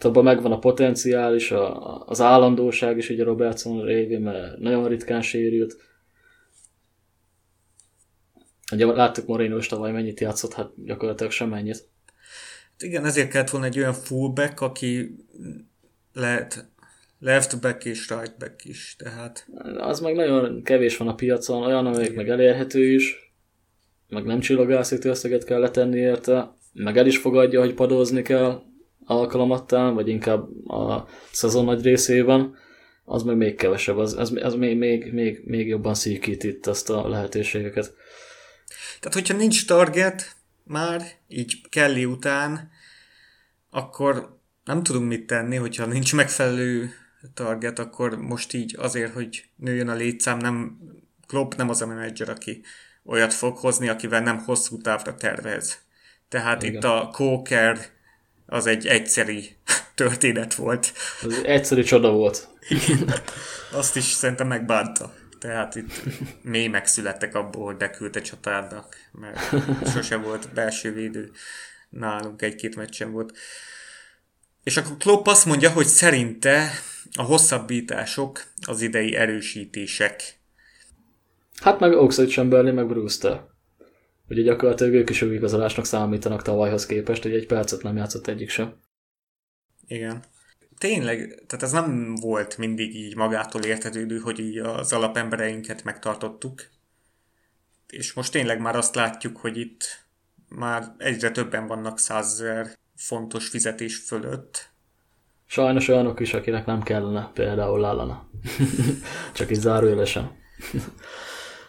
Abban 0.00 0.24
megvan 0.24 0.52
a 0.52 0.58
potenciál 0.58 1.34
is, 1.34 1.50
a, 1.50 1.98
az 2.06 2.20
állandóság 2.20 2.96
is 2.96 3.10
ugye 3.10 3.24
Robertson 3.24 3.84
révén, 3.84 4.20
mert 4.20 4.58
nagyon 4.58 4.88
ritkán 4.88 5.22
sérült. 5.22 5.76
Ugye 8.72 8.86
láttuk 8.86 9.26
Moreno 9.26 9.56
is 9.56 9.66
tavaly 9.66 9.92
mennyit 9.92 10.20
játszott, 10.20 10.52
hát 10.52 10.70
gyakorlatilag 10.84 11.32
sem 11.32 11.48
mennyit. 11.48 11.88
Hát 12.70 12.82
igen, 12.82 13.04
ezért 13.04 13.30
kellett 13.30 13.50
volna 13.50 13.66
egy 13.66 13.78
olyan 13.78 13.92
fullback, 13.92 14.60
aki 14.60 15.16
lehet 16.12 16.72
left 17.18 17.60
back 17.60 17.84
és 17.84 18.08
right 18.08 18.38
back 18.38 18.64
is, 18.64 18.96
tehát... 18.98 19.46
Az 19.78 20.00
meg 20.00 20.14
nagyon 20.14 20.62
kevés 20.62 20.96
van 20.96 21.08
a 21.08 21.14
piacon, 21.14 21.62
olyan, 21.62 21.86
amelyik 21.86 22.14
meg 22.14 22.28
elérhető 22.28 22.92
is, 22.92 23.32
meg 24.08 24.24
nem 24.24 24.40
csillagászítő 24.40 25.08
összeget 25.08 25.44
kell 25.44 25.60
letenni 25.60 25.98
érte, 25.98 26.56
meg 26.72 26.96
el 26.96 27.06
is 27.06 27.18
fogadja, 27.18 27.60
hogy 27.60 27.74
padozni 27.74 28.22
kell 28.22 28.62
alkalomattán, 29.04 29.94
vagy 29.94 30.08
inkább 30.08 30.68
a 30.68 31.08
szezon 31.30 31.64
nagy 31.64 31.82
részében, 31.82 32.56
az 33.04 33.22
meg 33.22 33.36
még 33.36 33.54
kevesebb, 33.54 33.96
az, 33.96 34.16
az, 34.16 34.38
az 34.42 34.54
még, 34.54 34.78
még, 34.78 35.12
még, 35.12 35.42
még 35.44 35.68
jobban 35.68 35.94
szűkít 35.94 36.44
itt 36.44 36.66
ezt 36.66 36.90
a 36.90 37.08
lehetőségeket. 37.08 37.94
Tehát, 39.00 39.14
hogyha 39.14 39.36
nincs 39.36 39.66
target 39.66 40.36
már, 40.64 41.02
így 41.28 41.68
Kelly 41.68 42.04
után, 42.04 42.70
akkor 43.70 44.38
nem 44.64 44.82
tudunk 44.82 45.08
mit 45.08 45.26
tenni, 45.26 45.56
hogyha 45.56 45.86
nincs 45.86 46.14
megfelelő 46.14 46.90
target, 47.34 47.78
akkor 47.78 48.18
most 48.18 48.52
így 48.52 48.76
azért, 48.78 49.12
hogy 49.12 49.44
nőjön 49.56 49.88
a 49.88 49.94
létszám, 49.94 50.38
nem 50.38 50.78
Klopp 51.26 51.54
nem 51.54 51.68
az 51.68 51.82
a 51.82 51.86
menedzser, 51.86 52.28
aki 52.28 52.62
olyat 53.04 53.32
fog 53.32 53.56
hozni, 53.56 53.88
akivel 53.88 54.20
nem 54.20 54.38
hosszú 54.38 54.78
távra 54.78 55.14
tervez. 55.14 55.78
Tehát 56.28 56.62
Igen. 56.62 56.74
itt 56.74 56.84
a 56.84 57.10
Coker 57.12 57.78
az 58.46 58.66
egy 58.66 58.86
egyszeri 58.86 59.56
történet 59.94 60.54
volt. 60.54 60.92
Az 61.22 61.34
egy 61.34 61.44
egyszerű 61.44 61.82
csoda 61.82 62.10
volt. 62.10 62.48
Azt 63.72 63.96
is 63.96 64.04
szerintem 64.04 64.46
megbánta. 64.46 65.14
Tehát 65.38 65.74
itt 65.74 66.02
mély 66.42 66.66
megszülettek 66.66 67.34
abból, 67.34 67.64
hogy 67.64 67.76
beküldte 67.76 68.20
csatárnak, 68.20 68.96
mert 69.12 69.38
sose 69.92 70.16
volt 70.16 70.52
belső 70.52 70.92
védő 70.92 71.30
nálunk, 71.88 72.42
egy-két 72.42 72.76
meccsen 72.76 73.12
volt. 73.12 73.32
És 74.62 74.76
akkor 74.76 74.96
Klopp 74.96 75.26
azt 75.26 75.46
mondja, 75.46 75.70
hogy 75.70 75.86
szerinte 75.86 76.70
a 77.16 77.22
hosszabbítások 77.22 78.44
az 78.66 78.80
idei 78.80 79.14
erősítések. 79.14 80.38
Hát 81.62 81.80
meg 81.80 81.92
Oxford 81.92 82.28
Chamberlain, 82.28 82.74
meg 82.74 82.86
Brewster. 82.86 83.53
Ugye 84.28 84.42
gyakorlatilag 84.42 84.92
ők 84.92 85.10
is 85.10 85.20
igazolásnak 85.20 85.84
számítanak 85.84 86.42
tavalyhoz 86.42 86.86
képest, 86.86 87.22
hogy 87.22 87.34
egy 87.34 87.46
percet 87.46 87.82
nem 87.82 87.96
játszott 87.96 88.26
egyik 88.26 88.50
sem. 88.50 88.74
Igen. 89.86 90.24
Tényleg, 90.78 91.42
tehát 91.46 91.64
ez 91.64 91.72
nem 91.72 92.14
volt 92.14 92.58
mindig 92.58 92.94
így 92.94 93.16
magától 93.16 93.62
értetődő, 93.62 94.18
hogy 94.18 94.38
így 94.38 94.58
az 94.58 94.92
alapembereinket 94.92 95.84
megtartottuk. 95.84 96.62
És 97.88 98.12
most 98.12 98.32
tényleg 98.32 98.60
már 98.60 98.76
azt 98.76 98.94
látjuk, 98.94 99.36
hogy 99.36 99.56
itt 99.56 100.06
már 100.48 100.94
egyre 100.98 101.30
többen 101.30 101.66
vannak 101.66 101.98
százezer 101.98 102.78
fontos 102.96 103.48
fizetés 103.48 103.96
fölött. 103.96 104.72
Sajnos 105.46 105.88
olyanok 105.88 106.20
is, 106.20 106.34
akinek 106.34 106.66
nem 106.66 106.82
kellene, 106.82 107.30
például 107.34 107.80
Lallana. 107.80 108.28
Csak 109.34 109.50
így 109.50 109.60
zárójelesen. 109.60 110.36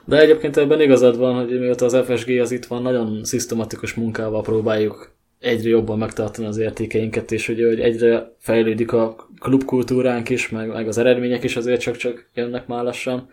De 0.05 0.19
egyébként 0.19 0.57
ebben 0.57 0.81
igazad 0.81 1.17
van, 1.17 1.35
hogy 1.35 1.59
mióta 1.59 1.85
az 1.85 1.97
FSG 2.05 2.29
az 2.39 2.51
itt 2.51 2.65
van, 2.65 2.81
nagyon 2.81 3.23
szisztematikus 3.23 3.93
munkával 3.93 4.41
próbáljuk 4.41 5.15
egyre 5.39 5.69
jobban 5.69 5.97
megtartani 5.97 6.47
az 6.47 6.57
értékeinket, 6.57 7.31
és 7.31 7.49
ugye, 7.49 7.67
hogy 7.67 7.79
egyre 7.79 8.35
fejlődik 8.39 8.91
a 8.91 9.15
klubkultúránk 9.39 10.29
is, 10.29 10.49
meg, 10.49 10.67
meg 10.67 10.87
az 10.87 10.97
eredmények 10.97 11.43
is 11.43 11.55
azért 11.55 11.81
csak-csak 11.81 12.29
jönnek 12.33 12.67
már 12.67 12.83
lassan. 12.83 13.29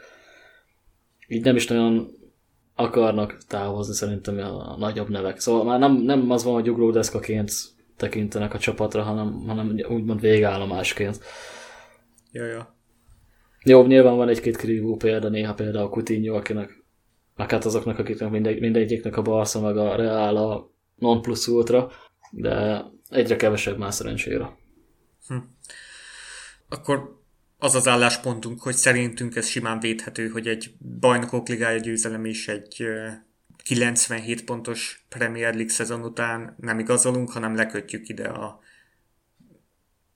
Így 1.29 1.45
nem 1.45 1.57
is 1.57 1.67
nagyon 1.67 2.09
akarnak 2.75 3.39
távozni 3.49 3.95
szerintem 3.95 4.39
a, 4.39 4.77
nagyobb 4.79 5.09
nevek. 5.09 5.41
Szóval 5.41 5.65
már 5.65 5.79
nem, 5.79 5.93
nem 5.93 6.31
az 6.31 6.45
van, 6.45 6.55
hogy 6.55 6.71
ugródeszkaként 6.71 7.53
tekintenek 7.97 8.55
a 8.55 8.59
csapatra, 8.59 9.03
hanem, 9.03 9.45
hanem 9.47 9.77
úgymond 9.89 10.21
végállomásként. 10.21 11.21
Ja, 12.33 12.47
ja. 12.47 12.75
Jó, 13.65 13.87
nyilván 13.87 14.17
van 14.17 14.29
egy-két 14.29 14.57
krívó 14.57 14.97
példa, 14.97 15.29
néha 15.29 15.55
például 15.55 15.89
Coutinho, 15.89 16.37
akinek, 16.37 16.85
meg 17.37 17.51
hát 17.51 17.65
azoknak, 17.65 17.99
akiknek 17.99 18.31
mindegy, 18.31 18.61
mindegyiknek 18.61 19.17
a 19.17 19.23
Barca 19.23 19.61
meg 19.61 19.77
a 19.77 19.97
Real 19.97 20.37
a 20.37 20.71
non 20.95 21.23
plus 21.23 21.47
ultra, 21.47 21.91
de 22.31 22.85
egyre 23.09 23.37
kevesebb 23.37 23.79
már 23.79 23.93
szerencsére. 23.93 24.57
Hm. 25.27 25.37
Akkor 26.69 27.21
az 27.59 27.75
az 27.75 27.89
álláspontunk, 27.89 28.63
hogy 28.63 28.75
szerintünk 28.75 29.37
ez 29.37 29.47
simán 29.47 29.81
védhető, 29.81 30.29
hogy 30.29 30.49
egy 30.49 30.75
bajnokok 31.01 31.49
ligája 31.49 31.79
győzelem 31.79 32.25
és 32.25 32.49
egy 32.49 32.85
97 33.63 34.45
pontos 34.45 35.05
Premier 35.09 35.55
League 35.55 35.73
szezon 35.73 36.03
után 36.05 36.57
nem 36.61 36.79
igazolunk, 36.79 37.31
hanem 37.31 37.55
lekötjük 37.55 38.09
ide 38.09 38.29
a 38.29 38.61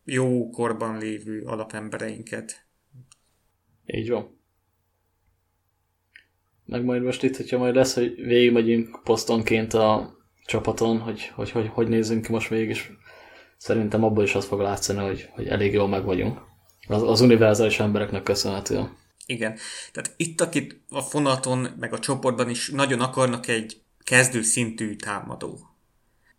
jó 0.05 0.51
korban 0.51 0.99
lévő 0.99 1.43
alapembereinket. 1.43 2.66
Így 3.87 4.11
van. 4.11 4.41
Meg 6.65 6.85
majd 6.85 7.03
most 7.03 7.23
itt, 7.23 7.37
hogyha 7.37 7.59
majd 7.59 7.75
lesz, 7.75 7.95
hogy 7.95 8.15
végigmegyünk 8.15 9.01
posztonként 9.05 9.75
a 9.75 10.17
csapaton, 10.47 10.99
hogy 10.99 11.27
hogy, 11.35 11.51
hogy, 11.51 11.69
hogy 11.69 11.89
nézzünk 11.89 12.27
ki 12.27 12.33
most 12.33 12.51
mégis. 12.51 12.91
Szerintem 13.57 14.05
abból 14.05 14.25
is 14.25 14.35
az 14.35 14.45
fog 14.45 14.61
látszani, 14.61 14.99
hogy, 14.99 15.29
hogy 15.31 15.47
elég 15.47 15.73
jól 15.73 15.89
meg 15.89 16.05
vagyunk. 16.05 16.41
Az, 16.89 17.03
az 17.03 17.21
univerzális 17.21 17.79
embereknek 17.79 18.23
köszönhetően. 18.23 18.97
Igen. 19.27 19.59
Tehát 19.93 20.15
itt, 20.17 20.41
akit 20.41 20.81
a 20.89 21.01
fonaton, 21.01 21.69
meg 21.79 21.93
a 21.93 21.99
csoportban 21.99 22.51
is 22.51 22.71
nagyon 22.71 23.01
akarnak 23.01 23.49
egy 23.49 23.83
kezdő 24.05 24.43
szintű 24.43 24.97
támadó. 24.97 25.59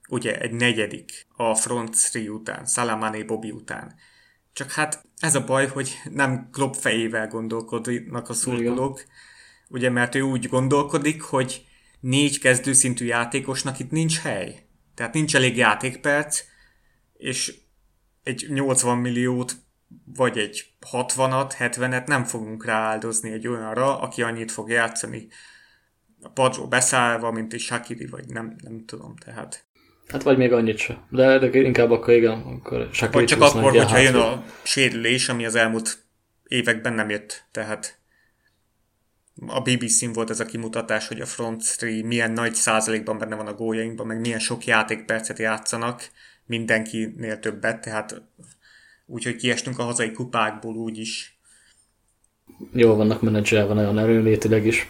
Ugye 0.10 0.40
egy 0.40 0.52
negyedik 0.52 1.28
a 1.36 1.56
front 1.56 1.96
three 2.10 2.30
után, 2.30 2.66
Salamane 2.66 3.24
Bobby 3.24 3.52
után. 3.52 3.96
Csak 4.58 4.72
hát 4.72 5.06
ez 5.20 5.36
a 5.36 5.44
baj, 5.44 5.68
hogy 5.68 5.98
nem 6.10 6.50
Klopp 6.52 6.74
fejével 6.74 7.28
gondolkodnak 7.28 8.30
a 8.30 8.34
szurkolók, 8.34 9.04
ugye 9.70 9.90
mert 9.90 10.16
ő 10.16 10.22
úgy 10.22 10.48
gondolkodik, 10.48 11.22
hogy 11.22 11.66
négy 12.00 12.40
kezdőszintű 12.40 13.06
játékosnak 13.06 13.80
itt 13.80 13.92
nincs 13.92 14.20
hely. 14.20 14.66
Tehát 14.96 15.14
nincs 15.14 15.36
elég 15.36 15.58
játékperc, 15.58 16.44
és 17.14 17.58
egy 18.24 18.46
80 18.50 18.98
milliót, 18.98 19.56
vagy 20.06 20.38
egy 20.38 20.74
60-at, 20.92 21.54
70-et 21.60 22.08
nem 22.08 22.24
fogunk 22.24 22.66
rááldozni 22.66 23.32
egy 23.32 23.48
olyanra, 23.48 24.00
aki 24.00 24.22
annyit 24.22 24.52
fog 24.52 24.70
játszani 24.70 25.28
a 26.22 26.30
padról 26.30 26.68
beszállva, 26.68 27.32
mint 27.32 27.54
egy 27.54 27.60
Shakiri, 27.60 28.06
vagy 28.06 28.28
nem, 28.28 28.56
nem 28.64 28.86
tudom, 28.86 29.16
tehát. 29.16 29.67
Hát 30.08 30.24
vagy 30.24 30.38
még 30.38 30.54
annyit 30.54 30.78
se. 30.78 31.04
De, 31.10 31.38
de 31.38 31.60
inkább 31.60 31.92
akkor 31.92 32.14
igen, 32.14 32.40
akkor 32.40 32.90
Shakiri 32.92 33.18
Vagy 33.18 33.26
csak 33.26 33.42
akkor, 33.42 33.72
hogyha 33.72 33.98
jön 33.98 34.16
a 34.16 34.44
sérülés, 34.64 35.30
ami 35.30 35.46
az 35.46 35.56
elmúlt 35.56 36.06
években 36.48 36.94
nem 36.94 37.10
jött, 37.10 37.44
tehát 37.52 38.00
a 39.48 39.62
BBC-n 39.62 40.12
volt 40.14 40.30
ez 40.30 40.40
a 40.40 40.46
kimutatás, 40.46 41.08
hogy 41.08 41.22
a 41.22 41.26
front 41.26 41.78
three 41.78 42.06
milyen 42.06 42.32
nagy 42.32 42.54
százalékban 42.54 43.18
benne 43.18 43.36
van 43.36 43.48
a 43.48 43.54
góljainkban, 43.54 44.08
meg 44.08 44.20
milyen 44.20 44.40
sok 44.40 44.66
játékpercet 44.66 45.40
játszanak, 45.40 46.10
mindenkinél 46.46 47.40
többet, 47.40 47.82
tehát 47.82 48.22
úgyhogy 49.06 49.36
kiestünk 49.36 49.80
a 49.80 49.84
hazai 49.84 50.12
kupákból 50.12 50.76
úgy 50.76 50.98
is. 50.98 51.40
Jó 52.74 52.96
vannak 52.96 53.22
menedzselve 53.22 53.74
nagyon 53.74 54.00
erőnlétileg 54.00 54.66
is. 54.66 54.88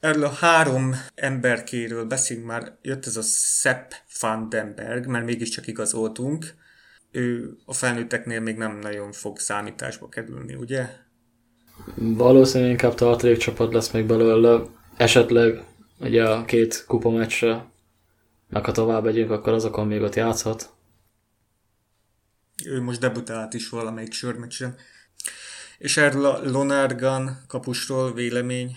Erről 0.00 0.24
a 0.24 0.30
három 0.30 0.94
emberkéről 1.14 2.04
beszélünk 2.04 2.46
már, 2.46 2.76
jött 2.82 3.06
ez 3.06 3.16
a 3.16 3.22
Sepp 3.22 3.90
Vandenberg, 4.20 5.06
mert 5.06 5.24
mégiscsak 5.24 5.66
igazoltunk. 5.66 6.54
Ő 7.10 7.56
a 7.64 7.72
felnőtteknél 7.72 8.40
még 8.40 8.56
nem 8.56 8.78
nagyon 8.78 9.12
fog 9.12 9.38
számításba 9.38 10.08
kerülni, 10.08 10.54
ugye? 10.54 10.88
Valószínűleg 11.94 12.70
inkább 12.70 12.94
tartalék 12.94 13.36
csapat 13.36 13.72
lesz 13.72 13.90
még 13.90 14.06
belőle. 14.06 14.62
Esetleg 14.96 15.64
ugye 15.98 16.24
a 16.24 16.44
két 16.44 16.84
kupa 16.86 17.10
meccsre, 17.10 17.70
meg 18.48 18.64
ha 18.64 18.72
tovább 18.72 19.04
megyünk, 19.04 19.30
akkor 19.30 19.52
azokon 19.52 19.86
még 19.86 20.00
ott 20.00 20.14
játszhat. 20.14 20.70
Ő 22.64 22.82
most 22.82 23.00
debutált 23.00 23.54
is 23.54 23.68
valamelyik 23.68 24.12
sörmeccsen. 24.12 24.76
És 25.78 25.96
erről 25.96 26.24
a 26.24 26.50
Lonargan 26.50 27.44
kapusról 27.46 28.14
vélemény? 28.14 28.76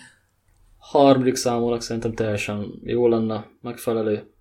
Harmadik 0.84 1.36
számolak 1.36 1.82
szerintem 1.82 2.14
teljesen 2.14 2.80
jó 2.84 3.08
lenne, 3.08 3.50
megfelelő. 3.62 4.32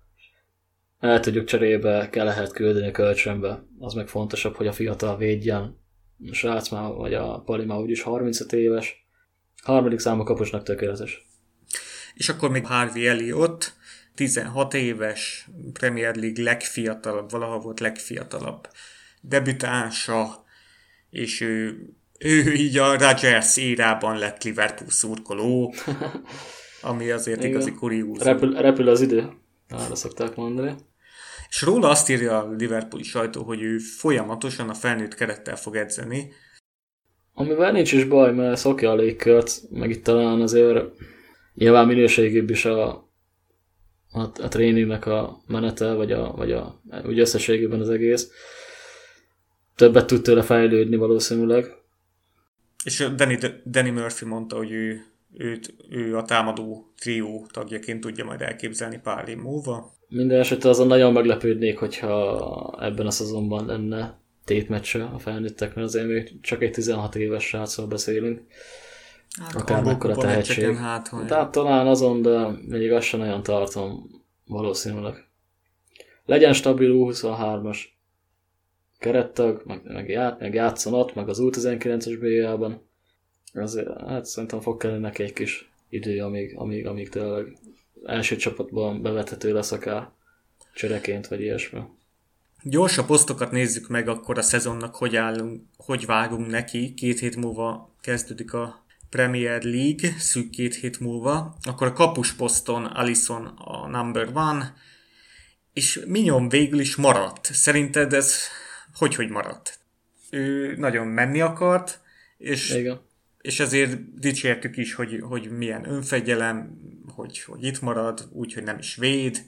El 0.99 1.19
tudjuk 1.19 1.45
cserébe, 1.45 2.09
kell 2.09 2.25
lehet 2.25 2.53
küldeni 2.53 2.91
kölcsönbe. 2.91 3.63
Az 3.79 3.93
meg 3.93 4.07
fontosabb, 4.07 4.55
hogy 4.55 4.67
a 4.67 4.71
fiatal 4.71 5.17
védjen 5.17 5.77
a 6.31 6.33
srác 6.33 6.69
már, 6.69 6.91
vagy 6.91 7.13
a 7.13 7.39
Pali 7.39 7.65
már 7.65 7.77
úgyis 7.77 8.01
35 8.01 8.53
éves. 8.53 9.07
Harmadik 9.63 9.99
számú 9.99 10.23
kapusnak 10.23 10.63
tökéletes. 10.63 11.27
És 12.13 12.29
akkor 12.29 12.49
még 12.49 12.65
Harvey 12.65 13.07
Elliot, 13.07 13.73
16 14.15 14.73
éves, 14.73 15.49
Premier 15.73 16.15
League 16.15 16.43
legfiatalabb, 16.43 17.31
valaha 17.31 17.59
volt 17.59 17.79
legfiatalabb 17.79 18.67
debütánsa, 19.21 20.43
és 21.09 21.41
ő, 21.41 21.87
ő 22.19 22.53
így 22.53 22.77
a 22.77 22.97
Rodgers 22.97 23.57
érában 23.57 24.17
lett 24.17 24.43
Liverpool 24.43 24.89
szurkoló, 24.89 25.73
ami 26.81 27.09
azért 27.09 27.43
igazi 27.43 27.71
kuriózum. 27.71 28.27
Repül, 28.27 28.53
repül 28.53 28.89
az 28.89 29.01
idő, 29.01 29.29
arra 29.69 29.95
szokták 29.95 30.35
mondani. 30.35 30.75
És 31.49 31.61
róla 31.61 31.89
azt 31.89 32.09
írja 32.09 32.43
a 32.43 32.49
Liverpooli 32.57 33.03
sajtó, 33.03 33.43
hogy 33.43 33.61
ő 33.61 33.77
folyamatosan 33.77 34.69
a 34.69 34.73
felnőtt 34.73 35.15
kerettel 35.15 35.55
fog 35.55 35.75
edzeni. 35.75 36.31
Amivel 37.33 37.71
nincs 37.71 37.91
is 37.91 38.03
baj, 38.03 38.33
mert 38.33 38.57
szokja 38.57 38.91
a 38.91 38.95
légkört, 38.95 39.61
meg 39.69 39.89
itt 39.89 40.03
talán 40.03 40.41
azért 40.41 40.85
nyilván 41.53 41.87
minőségébb 41.87 42.49
is 42.49 42.65
a, 42.65 42.89
a, 44.11 44.21
a 44.21 44.47
tréningnek 44.47 45.05
a 45.05 45.43
menete, 45.47 45.93
vagy, 45.93 46.11
a, 46.11 46.31
vagy 46.31 46.51
a, 46.51 46.81
úgy 47.05 47.19
összességében 47.19 47.79
az 47.79 47.89
egész. 47.89 48.31
Többet 49.75 50.07
tud 50.07 50.21
tőle 50.21 50.41
fejlődni 50.41 50.95
valószínűleg. 50.95 51.82
És 52.83 53.09
Danny, 53.15 53.37
Danny 53.65 53.93
Murphy 53.93 54.25
mondta, 54.25 54.55
hogy 54.55 54.71
ő, 54.71 55.05
őt, 55.37 55.73
ő 55.89 56.17
a 56.17 56.23
támadó 56.23 56.91
trió 56.99 57.47
tagjaként 57.51 57.99
tudja 57.99 58.25
majd 58.25 58.41
elképzelni 58.41 58.99
pár 59.03 59.29
év 59.29 59.37
múlva. 59.37 59.93
Minden 60.07 60.39
esetre 60.39 60.69
azon 60.69 60.87
nagyon 60.87 61.13
meglepődnék, 61.13 61.77
hogyha 61.77 62.77
ebben 62.79 63.05
a 63.05 63.11
szezonban 63.11 63.65
lenne 63.65 64.17
tétmeccse 64.45 65.03
a 65.03 65.19
felnőtteknél, 65.19 65.83
azért 65.83 66.07
még 66.07 66.39
csak 66.41 66.61
egy 66.61 66.71
16 66.71 67.15
éves 67.15 67.43
srácról 67.43 67.87
beszélünk. 67.87 68.41
Hát, 69.41 69.55
Akár 69.55 69.83
mekkora 69.83 70.15
tehetség. 70.15 70.75
Hát, 70.75 71.07
hogy... 71.07 71.25
Tehát 71.25 71.51
talán 71.51 71.87
azon, 71.87 72.21
de 72.21 72.47
még 72.67 72.91
azt 72.91 73.07
sem 73.07 73.19
nagyon 73.19 73.43
tartom 73.43 74.09
valószínűleg. 74.45 75.27
Legyen 76.25 76.53
stabil 76.53 76.91
U23-as 76.93 77.77
kerettag, 79.03 79.61
meg, 79.65 79.81
meg, 79.83 80.09
ját, 80.09 80.39
meg 80.39 80.53
játszon 80.53 80.93
ott, 80.93 81.15
meg 81.15 81.29
az 81.29 81.37
U19-es 81.41 82.17
BL-ben. 82.19 82.81
Hát 84.07 84.25
szerintem 84.25 84.61
fog 84.61 84.77
kelleni 84.77 85.01
neki 85.01 85.23
egy 85.23 85.33
kis 85.33 85.69
idő, 85.89 86.23
amíg, 86.23 86.53
amíg, 86.57 86.87
amíg 86.87 87.09
tényleg 87.09 87.57
első 88.03 88.35
csapatban 88.35 89.01
bevethető 89.01 89.53
lesz 89.53 89.71
akár 89.71 90.09
csereként, 90.73 91.27
vagy 91.27 91.41
ilyesmi. 91.41 91.79
Gyorsabb 92.63 93.05
posztokat 93.05 93.51
nézzük 93.51 93.87
meg 93.87 94.07
akkor 94.07 94.37
a 94.37 94.41
szezonnak, 94.41 94.95
hogy 94.95 95.15
állunk, 95.15 95.61
hogy 95.77 96.05
vágunk 96.05 96.47
neki. 96.47 96.93
Két 96.93 97.19
hét 97.19 97.35
múlva 97.35 97.95
kezdődik 98.01 98.53
a 98.53 98.85
Premier 99.09 99.63
League, 99.63 100.09
szűk 100.17 100.49
két 100.49 100.75
hét 100.75 100.99
múlva. 100.99 101.55
Akkor 101.61 101.87
a 101.87 101.93
kapus 101.93 102.33
poszton 102.33 102.85
Alison 102.85 103.45
a 103.45 103.87
number 103.87 104.29
one, 104.33 104.73
és 105.73 106.03
Minyon 106.07 106.49
végül 106.49 106.79
is 106.79 106.95
maradt. 106.95 107.45
Szerinted 107.53 108.13
ez 108.13 108.35
hogy, 108.93 109.15
hogy 109.15 109.29
maradt? 109.29 109.79
Ő 110.29 110.75
nagyon 110.75 111.07
menni 111.07 111.41
akart, 111.41 112.01
és, 112.37 112.69
Igen. 112.69 113.01
és 113.41 113.59
ezért 113.59 114.19
dicsértük 114.19 114.77
is, 114.77 114.93
hogy, 114.93 115.19
hogy 115.21 115.49
milyen 115.57 115.89
önfegyelem, 115.89 116.77
hogy, 117.15 117.41
hogy 117.41 117.63
itt 117.63 117.81
marad, 117.81 118.29
úgyhogy 118.31 118.63
nem 118.63 118.77
is 118.77 118.95
véd, 118.95 119.45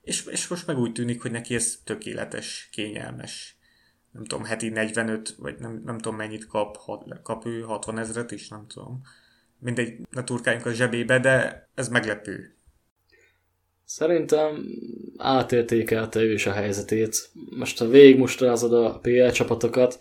és, 0.00 0.26
és 0.26 0.48
most 0.48 0.66
meg 0.66 0.78
úgy 0.78 0.92
tűnik, 0.92 1.22
hogy 1.22 1.30
neki 1.30 1.54
ez 1.54 1.78
tökéletes, 1.84 2.68
kényelmes. 2.72 3.56
Nem 4.10 4.24
tudom, 4.24 4.44
heti 4.44 4.68
45, 4.68 5.34
vagy 5.38 5.58
nem, 5.58 5.82
nem 5.84 5.98
tudom 5.98 6.16
mennyit 6.16 6.46
kap, 6.46 6.76
hat, 6.76 7.22
kap 7.22 7.46
ő 7.46 7.60
60 7.60 7.98
ezeret 7.98 8.30
is, 8.30 8.48
nem 8.48 8.66
tudom. 8.66 9.02
Mindegy, 9.58 10.00
ne 10.10 10.24
turkáljunk 10.24 10.66
a 10.66 10.72
zsebébe, 10.72 11.18
de 11.18 11.68
ez 11.74 11.88
meglepő. 11.88 12.57
Szerintem 13.88 14.64
átértékelte 15.16 16.20
ő 16.20 16.32
is 16.32 16.46
a 16.46 16.52
helyzetét. 16.52 17.30
Most 17.50 17.78
ha 17.78 17.88
végigmustrázod 17.88 18.72
a 18.72 18.98
PL 18.98 19.28
csapatokat, 19.28 19.98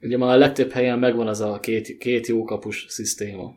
ugye 0.00 0.16
már 0.16 0.34
a 0.34 0.38
legtöbb 0.38 0.70
helyen 0.70 0.98
megvan 0.98 1.28
az 1.28 1.40
a 1.40 1.60
két, 1.60 1.98
két 1.98 2.26
jó 2.26 2.44
kapus 2.44 2.86
szisztéma. 2.88 3.54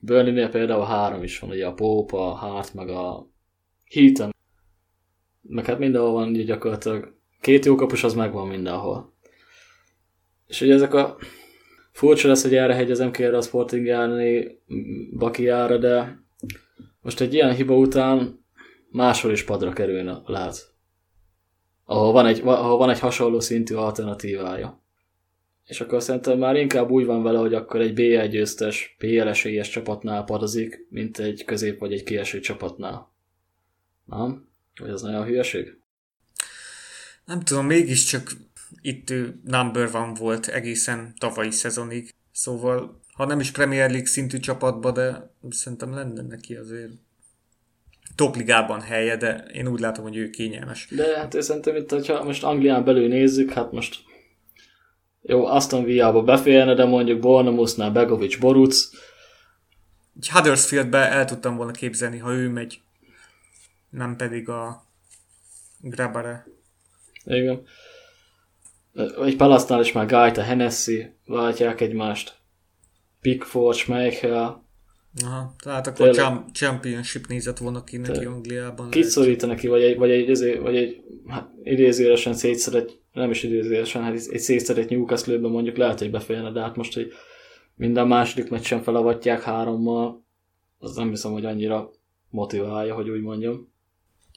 Burnley-nél 0.00 0.48
például 0.48 0.84
három 0.84 1.22
is 1.22 1.38
van, 1.38 1.50
ugye 1.50 1.66
a 1.66 1.72
Pope, 1.72 2.16
a 2.16 2.30
Hart, 2.30 2.74
meg 2.74 2.88
a 2.88 3.28
Heaton. 3.90 4.34
Meg 5.40 5.64
hát 5.64 5.78
mindenhol 5.78 6.12
van 6.12 6.28
ugye 6.28 6.42
gyakorlatilag 6.42 7.14
két 7.40 7.64
jó 7.64 7.74
kapus 7.74 8.04
az 8.04 8.14
megvan 8.14 8.48
mindenhol. 8.48 9.12
És 10.46 10.60
ugye 10.60 10.74
ezek 10.74 10.94
a 10.94 11.16
furcsa 11.92 12.28
lesz, 12.28 12.42
hogy 12.42 12.54
erre 12.54 12.74
hegyezem 12.74 13.10
ki 13.10 13.22
erre 13.22 13.36
a 13.36 13.42
Sporting 13.42 13.86
járni 13.86 14.58
Bakiára, 15.18 15.78
de 15.78 16.22
most 17.00 17.20
egy 17.20 17.34
ilyen 17.34 17.54
hiba 17.54 17.76
után 17.76 18.40
máshol 18.92 19.32
is 19.32 19.44
padra 19.44 19.72
kerülne, 19.72 20.22
lehet. 20.26 20.74
Ahol 21.84 22.12
van 22.12 22.26
egy, 22.26 22.40
ahol 22.40 22.76
van 22.76 22.90
egy 22.90 22.98
hasonló 22.98 23.40
szintű 23.40 23.74
alternatívája. 23.74 24.80
És 25.66 25.80
akkor 25.80 26.02
szerintem 26.02 26.38
már 26.38 26.56
inkább 26.56 26.90
úgy 26.90 27.04
van 27.04 27.22
vele, 27.22 27.38
hogy 27.38 27.54
akkor 27.54 27.80
egy 27.80 27.94
BL 27.94 28.26
győztes, 28.26 28.94
PL 28.98 29.28
esélyes 29.28 29.68
csapatnál 29.68 30.24
padozik, 30.24 30.86
mint 30.90 31.18
egy 31.18 31.44
közép 31.44 31.78
vagy 31.78 31.92
egy 31.92 32.02
kieső 32.02 32.40
csapatnál. 32.40 33.12
Nem? 34.04 34.48
Vagy 34.80 34.90
az 34.90 35.02
nagyon 35.02 35.24
hülyeség? 35.24 35.78
Nem 37.24 37.40
tudom, 37.40 37.66
mégiscsak 37.66 38.32
itt 38.80 39.12
number 39.44 39.90
van 39.90 40.14
volt 40.14 40.46
egészen 40.46 41.14
tavalyi 41.18 41.50
szezonig. 41.50 42.14
Szóval, 42.32 43.00
ha 43.12 43.26
nem 43.26 43.40
is 43.40 43.50
Premier 43.50 43.90
League 43.90 44.08
szintű 44.08 44.38
csapatba, 44.38 44.90
de 44.90 45.34
szerintem 45.50 45.94
lenne 45.94 46.22
neki 46.22 46.54
azért 46.54 46.92
topligában 48.22 48.80
helye, 48.80 49.16
de 49.16 49.44
én 49.52 49.66
úgy 49.66 49.80
látom, 49.80 50.04
hogy 50.04 50.16
ő 50.16 50.30
kényelmes. 50.30 50.88
De 50.90 51.18
hát 51.18 51.34
én 51.34 51.42
szerintem 51.42 51.76
itt, 51.76 52.06
ha 52.06 52.24
most 52.24 52.44
Anglián 52.44 52.84
belül 52.84 53.08
nézzük, 53.08 53.52
hát 53.52 53.72
most 53.72 54.00
jó, 55.22 55.46
Aston 55.46 55.84
Villa-ba 55.84 56.22
beférne, 56.22 56.74
de 56.74 56.84
mondjuk 56.84 57.20
Bournemouthnál 57.20 57.90
Begovic 57.90 58.38
Boruc. 58.38 58.90
Egy 60.16 60.28
Huddersfieldbe 60.28 60.98
el 60.98 61.24
tudtam 61.24 61.56
volna 61.56 61.72
képzelni, 61.72 62.18
ha 62.18 62.32
ő 62.32 62.48
megy, 62.48 62.80
nem 63.90 64.16
pedig 64.16 64.48
a 64.48 64.82
Grabare. 65.80 66.46
Igen. 67.24 67.62
Egy 69.24 69.36
Palasznál 69.36 69.80
is 69.80 69.92
már 69.92 70.06
Gaita, 70.06 70.42
Hennessy 70.42 71.14
váltják 71.26 71.80
egymást. 71.80 72.34
Pickford, 73.20 73.76
Schmeichel, 73.76 74.61
Aha, 75.24 75.54
tehát 75.58 75.86
akkor 75.86 76.10
Tényleg. 76.10 76.44
championship 76.52 77.26
nézett 77.26 77.58
volna 77.58 77.84
ki 77.84 77.96
neki 77.96 78.24
Angliában. 78.24 78.90
Kit 78.90 79.04
szorít 79.04 79.54
ki, 79.54 79.66
vagy 79.66 79.82
egy, 79.82 79.96
vagy 79.96 80.10
egy, 80.10 80.60
vagy 80.60 80.76
egy 80.76 81.04
hát 81.26 81.50
idézőjelesen 81.62 82.34
szétszedett, 82.34 83.00
nem 83.12 83.30
is 83.30 83.42
idézőjelesen, 83.42 84.02
hát 84.02 84.12
egy 84.12 84.40
szétszedett 84.40 84.88
newcastle 84.88 85.38
mondjuk 85.38 85.76
lehet, 85.76 85.98
hogy 85.98 86.10
beférne, 86.10 86.50
de 86.50 86.60
hát 86.60 86.76
most, 86.76 86.94
hogy 86.94 87.12
minden 87.74 88.06
második 88.06 88.50
meccsen 88.50 88.82
felavatják 88.82 89.42
hárommal, 89.42 90.24
az 90.78 90.94
nem 90.94 91.08
hiszem, 91.08 91.32
hogy 91.32 91.44
annyira 91.44 91.90
motiválja, 92.30 92.94
hogy 92.94 93.10
úgy 93.10 93.22
mondjam. 93.22 93.72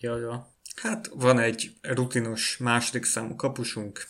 Ja, 0.02 0.18
ja. 0.18 0.54
Hát 0.76 1.12
van 1.14 1.40
egy 1.40 1.72
rutinos 1.82 2.58
második 2.58 3.04
számú 3.04 3.36
kapusunk, 3.36 4.08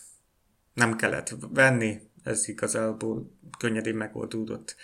nem 0.74 0.96
kellett 0.96 1.36
venni, 1.54 1.98
ez 2.24 2.48
igazából 2.48 3.32
könnyedén 3.58 3.96
megoldódott. 3.96 4.76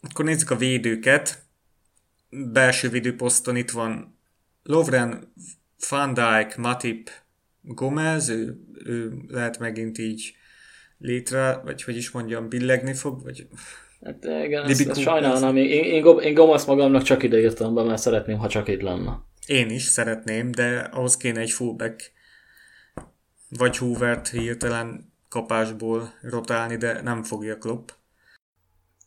Akkor 0.00 0.24
nézzük 0.24 0.50
a 0.50 0.56
védőket. 0.56 1.42
Belső 2.30 2.88
védőposzton 2.88 3.56
itt 3.56 3.70
van 3.70 4.18
Lovren, 4.62 5.32
Van 5.88 6.14
Dijk, 6.14 6.56
Matip, 6.56 7.10
Gomez, 7.62 8.28
ő, 8.28 8.56
ő 8.84 9.12
lehet 9.28 9.58
megint 9.58 9.98
így 9.98 10.34
létre, 10.98 11.60
vagy 11.64 11.82
hogy 11.82 11.96
is 11.96 12.10
mondjam, 12.10 12.48
billegni 12.48 12.94
fog, 12.94 13.22
vagy... 13.22 13.46
Hát 14.04 14.24
igen, 14.44 14.64
ezt, 14.64 14.88
ezt 14.88 15.00
sajnálom, 15.00 15.56
én, 15.56 15.84
én, 15.84 16.04
én, 16.20 16.34
Gomez 16.34 16.64
magamnak 16.64 17.02
csak 17.02 17.22
ide 17.22 17.40
írtam 17.40 17.74
be, 17.74 17.82
mert 17.82 18.00
szeretném, 18.00 18.38
ha 18.38 18.48
csak 18.48 18.68
itt 18.68 18.80
lenne. 18.80 19.18
Én 19.46 19.70
is 19.70 19.82
szeretném, 19.82 20.50
de 20.50 20.78
ahhoz 20.78 21.16
kéne 21.16 21.40
egy 21.40 21.50
fullback, 21.50 22.12
vagy 23.48 23.76
Hoovert 23.76 24.28
hirtelen 24.28 25.12
kapásból 25.28 26.12
rotálni, 26.22 26.76
de 26.76 27.00
nem 27.02 27.22
fogja 27.22 27.58
Klopp. 27.58 27.88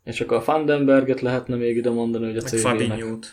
És 0.03 0.21
akkor 0.21 0.37
a 0.37 0.41
Fandenberget 0.41 1.21
lehetne 1.21 1.55
még 1.55 1.75
ide 1.75 1.89
mondani, 1.89 2.25
hogy 2.25 2.37
a 2.37 2.41
meg 2.43 2.59
Fabinho-t. 2.59 3.27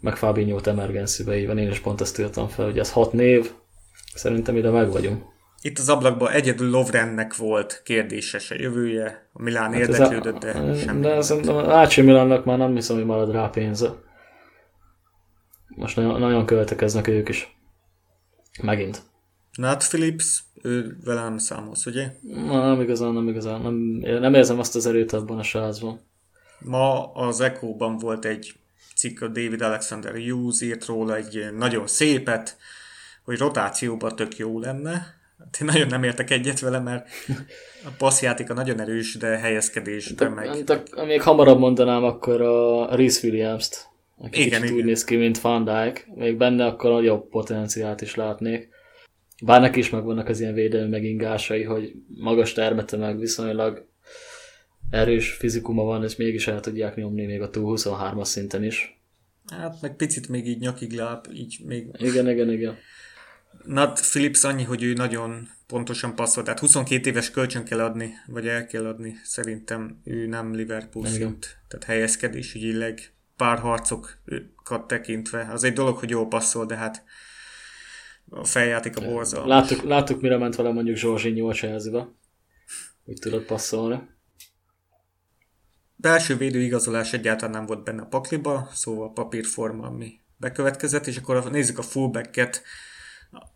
Meg 0.00 0.16
Fabinho-t 0.16 0.66
van. 0.66 1.58
Én 1.58 1.70
is 1.70 1.78
pont 1.78 2.00
ezt 2.00 2.18
írtam 2.18 2.48
fel, 2.48 2.64
hogy 2.64 2.78
ez 2.78 2.92
hat 2.92 3.12
név. 3.12 3.50
Szerintem 4.14 4.56
ide 4.56 4.70
meg 4.70 4.90
vagyunk. 4.90 5.22
Itt 5.64 5.78
az 5.78 5.88
ablakban 5.88 6.30
egyedül 6.30 6.70
Lovrennek 6.70 7.36
volt 7.36 7.80
kérdéses 7.84 8.50
a 8.50 8.54
jövője. 8.58 9.28
A 9.32 9.42
Milán 9.42 9.72
hát 9.72 9.80
érdeklődött, 9.80 10.38
de 10.38 10.74
semmi. 10.74 11.00
De 11.00 11.20
szerintem 11.20 11.56
a 11.56 11.74
Ácsi 11.74 12.00
Milánnak 12.00 12.44
már 12.44 12.58
nem 12.58 12.74
hiszem, 12.74 12.96
hogy 12.96 13.04
marad 13.04 13.32
rá 13.32 13.48
pénze. 13.48 13.94
Most 15.68 15.96
nagyon, 15.96 16.20
nagyon 16.20 16.46
költekeznek 16.46 17.08
ők 17.08 17.28
is. 17.28 17.56
Megint. 18.62 19.02
Nat 19.52 19.88
Phillips, 19.88 20.42
ő 20.62 20.96
velem 21.04 21.38
számolsz, 21.38 21.86
ugye? 21.86 22.12
Na, 22.22 22.66
nem 22.66 22.80
igazán, 22.80 23.12
nem 23.12 23.28
igazán. 23.28 23.60
Nem, 23.60 23.74
nem 24.20 24.34
érzem 24.34 24.58
azt 24.58 24.76
az 24.76 24.86
erőt 24.86 25.12
abban 25.12 25.38
a 25.38 25.42
srácban. 25.42 26.00
Ma 26.64 27.12
az 27.12 27.40
Echo-ban 27.40 27.96
volt 27.98 28.24
egy 28.24 28.54
cikk, 28.96 29.20
a 29.20 29.28
David 29.28 29.62
Alexander 29.62 30.12
Hughes 30.12 30.60
írt 30.60 30.86
róla 30.86 31.16
egy 31.16 31.46
nagyon 31.56 31.86
szépet, 31.86 32.56
hogy 33.24 33.38
rotációban 33.38 34.16
tök 34.16 34.36
jó 34.36 34.58
lenne. 34.58 35.20
Hát 35.38 35.58
én 35.60 35.66
nagyon 35.66 35.86
nem 35.86 36.02
értek 36.02 36.30
egyet 36.30 36.60
vele, 36.60 36.78
mert 36.78 37.08
a 37.84 37.88
passzjátéka 37.98 38.54
nagyon 38.54 38.80
erős, 38.80 39.16
de 39.16 39.26
helyezkedésben 39.26 40.32
meg... 40.32 40.64
De, 40.64 40.82
még 41.06 41.22
hamarabb 41.22 41.58
mondanám 41.58 42.04
akkor 42.04 42.40
a 42.40 42.94
Reese 42.94 43.26
Williams-t, 43.26 43.88
aki 44.18 44.44
igen, 44.44 44.62
igen. 44.62 44.74
úgy 44.74 44.84
néz 44.84 45.04
ki, 45.04 45.16
mint 45.16 45.40
Van 45.40 45.64
Dijk. 45.64 46.08
Még 46.14 46.36
benne 46.36 46.66
akkor 46.66 46.90
nagyobb 46.90 47.28
potenciált 47.28 48.00
is 48.00 48.14
látnék. 48.14 48.68
Bár 49.44 49.60
neki 49.60 49.78
is 49.78 49.90
megvannak 49.90 50.28
az 50.28 50.40
ilyen 50.40 50.54
védelmi 50.54 50.90
megingásai, 50.90 51.62
hogy 51.62 51.92
magas 52.18 52.52
termete 52.52 52.96
meg 52.96 53.18
viszonylag 53.18 53.86
erős 54.92 55.32
fizikuma 55.32 55.82
van, 55.82 56.04
és 56.04 56.16
mégis 56.16 56.46
el 56.46 56.60
tudják 56.60 56.96
nyomni 56.96 57.26
még 57.26 57.40
a 57.40 57.50
túl 57.50 57.76
23-as 57.78 58.24
szinten 58.24 58.64
is. 58.64 59.00
Hát 59.46 59.80
meg 59.80 59.96
picit 59.96 60.28
még 60.28 60.46
így 60.46 60.58
nyakig 60.58 60.92
láb, 60.92 61.26
így 61.32 61.60
még... 61.64 61.88
Igen, 61.98 62.30
igen, 62.30 62.50
igen. 62.50 62.76
Nat 63.64 64.00
Phillips 64.00 64.44
annyi, 64.44 64.62
hogy 64.62 64.82
ő 64.82 64.92
nagyon 64.92 65.48
pontosan 65.66 66.14
passzol, 66.14 66.42
tehát 66.42 66.58
22 66.58 67.10
éves 67.10 67.30
kölcsön 67.30 67.64
kell 67.64 67.80
adni, 67.80 68.12
vagy 68.26 68.48
el 68.48 68.66
kell 68.66 68.86
adni, 68.86 69.14
szerintem 69.24 70.00
ő 70.04 70.26
nem 70.26 70.54
Liverpool 70.54 71.06
igen. 71.06 71.18
szint, 71.18 71.58
tehát 71.68 71.84
helyezkedés 71.84 72.54
ügyileg 72.54 73.12
pár 73.36 73.58
harcokat 73.58 74.86
tekintve. 74.86 75.48
Az 75.52 75.64
egy 75.64 75.72
dolog, 75.72 75.96
hogy 75.96 76.10
jó 76.10 76.26
passzol, 76.26 76.66
de 76.66 76.76
hát 76.76 77.04
a 78.30 78.44
feljáték 78.44 78.96
a 78.96 79.00
borzalmas. 79.00 79.48
Láttuk, 79.48 79.82
láttuk, 79.82 80.20
mire 80.20 80.36
ment 80.36 80.56
vele 80.56 80.72
mondjuk 80.72 80.98
a 81.04 81.52
Chelsea-be. 81.52 82.08
Úgy 83.04 83.18
tudod 83.18 83.42
passzolni. 83.42 84.10
Belső 86.02 86.36
védőigazolás 86.36 87.12
egyáltalán 87.12 87.54
nem 87.54 87.66
volt 87.66 87.84
benne 87.84 88.02
a 88.02 88.06
pakliba, 88.06 88.68
szóval 88.72 89.12
papírforma, 89.12 89.86
ami 89.86 90.20
bekövetkezett, 90.36 91.06
és 91.06 91.16
akkor 91.16 91.50
nézzük 91.50 91.78
a 91.78 91.82
fullbacket, 91.82 92.62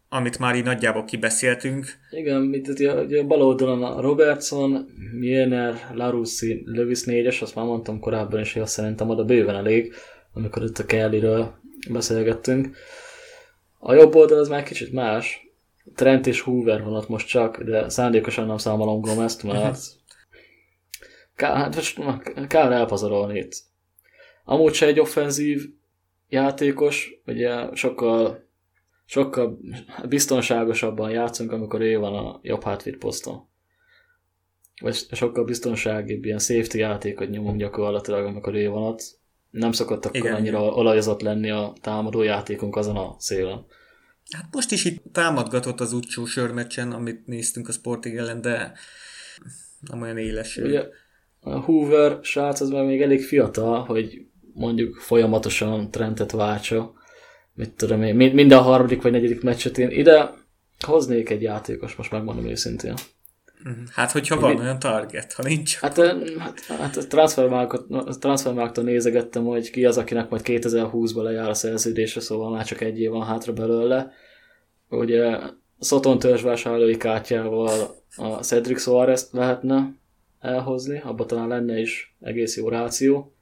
amit 0.09 0.39
már 0.39 0.57
így 0.57 0.65
nagyjából 0.65 1.05
kibeszéltünk. 1.05 1.87
Igen, 2.11 2.53
itt 2.53 2.69
ugye, 2.69 2.95
ugye 2.95 3.23
bal 3.23 3.43
oldalon 3.43 3.83
a 3.83 4.01
Robertson, 4.01 4.87
Milner, 5.13 5.91
Larussi, 5.95 6.63
Lewis 6.65 7.01
4-es, 7.05 7.43
azt 7.43 7.55
már 7.55 7.65
mondtam 7.65 8.01
korábban 8.01 8.41
is, 8.41 8.53
hogy 8.53 8.63
azt 8.63 8.73
szerintem 8.73 9.09
oda 9.09 9.25
bőven 9.25 9.55
elég, 9.55 9.95
amikor 10.33 10.63
itt 10.63 10.79
a 10.79 10.85
Kellyről 10.85 11.55
beszélgettünk. 11.91 12.77
A 13.79 13.95
jobb 13.95 14.15
oldal 14.15 14.39
az 14.39 14.49
már 14.49 14.63
kicsit 14.63 14.93
más. 14.93 15.51
Trent 15.95 16.27
és 16.27 16.41
Hoover 16.41 16.83
van 16.83 16.95
ott 16.95 17.09
most 17.09 17.29
csak, 17.29 17.63
de 17.63 17.89
szándékosan 17.89 18.47
nem 18.47 18.59
számolom 18.59 19.01
Gomez-t, 19.01 19.43
mert 19.43 19.61
kár, 19.61 19.75
hát 21.37 21.75
most 21.75 22.01
kár 22.49 22.73
elpazarolni 22.73 23.39
itt. 23.39 23.53
Amúgy 24.45 24.75
se 24.75 24.87
egy 24.87 25.01
offenzív 25.01 25.71
játékos, 26.29 27.21
ugye 27.27 27.75
sokkal, 27.75 28.49
sokkal 29.05 29.59
biztonságosabban 30.09 31.11
játszunk, 31.11 31.53
amikor 31.53 31.81
ő 31.81 31.99
van 31.99 32.15
a 32.15 32.39
jobb 32.43 32.63
hátvéd 32.63 32.97
poszton. 32.97 33.49
Vagy 34.81 34.95
sokkal 35.13 35.45
biztonságibb, 35.45 36.25
ilyen 36.25 36.39
safety 36.39 36.75
játékot 36.75 37.31
nyomunk 37.31 37.59
gyakorlatilag, 37.59 38.25
amikor 38.25 38.55
ő 38.55 38.69
van 38.69 38.83
ott. 38.83 39.03
Nem 39.51 39.73
szokott 39.73 40.05
akkor 40.05 40.21
Igen. 40.21 40.35
annyira 40.35 40.63
olajozott 40.63 41.21
lenni 41.21 41.51
a 41.51 41.73
támadó 41.81 42.23
játékunk 42.23 42.77
azon 42.77 42.97
a 42.97 43.15
szélen. 43.19 43.67
Hát 44.31 44.49
most 44.53 44.73
is 44.73 44.85
itt 44.85 45.03
támadgatott 45.13 45.81
az 45.81 45.93
utcsó 45.93 46.25
sörmeccsen, 46.25 46.93
amit 46.93 47.27
néztünk 47.27 47.69
a 47.69 47.73
Sporting 47.73 48.17
ellen, 48.17 48.41
de 48.41 48.73
nem 49.81 50.03
olyan 50.03 50.19
éles. 50.19 50.57
Ugye 50.57 50.89
a 51.47 51.61
Hoover 51.61 52.19
srác 52.23 52.61
az 52.61 52.69
még 52.69 53.03
elég 53.03 53.23
fiatal, 53.23 53.85
hogy 53.85 54.27
mondjuk 54.55 54.95
folyamatosan 54.95 55.91
trendet 55.91 56.31
váltsa. 56.31 56.93
Mit 57.55 57.71
tudom 57.71 58.03
én, 58.03 58.15
minden 58.15 58.63
harmadik 58.63 59.03
vagy 59.03 59.13
negyedik 59.13 59.43
meccset 59.43 59.79
én 59.79 59.91
ide 59.91 60.31
hoznék 60.87 61.31
egy 61.31 61.43
játékos, 61.43 61.95
most 61.95 62.11
megmondom 62.11 62.47
őszintén. 62.47 62.95
Mhm. 63.63 63.75
Hát, 63.93 64.13
hogyha 64.13 64.41
van 64.41 64.55
Mi? 64.55 64.61
olyan 64.61 64.79
target, 64.79 65.33
ha 65.33 65.43
nincs. 65.43 65.77
Hát, 65.77 65.97
hát, 66.39 66.61
hát 66.61 66.97
a 66.97 67.07
transfermarkton 68.19 68.85
nézegettem, 68.85 69.45
hogy 69.45 69.71
ki 69.71 69.85
az, 69.85 69.99
akinek 69.99 70.29
majd 70.29 70.43
2020-ban 70.45 71.23
lejár 71.23 71.49
a 71.49 71.55
szerződése, 71.55 72.21
szóval 72.21 72.51
már 72.51 72.65
csak 72.65 72.81
egy 72.81 73.01
év 73.01 73.11
van 73.11 73.27
hátra 73.27 73.53
belőle. 73.53 74.13
Ugye 74.89 75.39
Szoton 75.79 76.19
törzsvásárlói 76.19 76.97
kártyával 76.97 77.71
a 78.17 78.27
Cedric 78.27 78.81
Suarez 78.81 79.29
lehetne 79.33 79.95
elhozni, 80.47 81.01
abban 81.05 81.27
talán 81.27 81.49
lenne 81.49 81.79
is 81.79 82.17
egész 82.21 82.57
jó 82.57 82.69
ráció. 82.69 83.35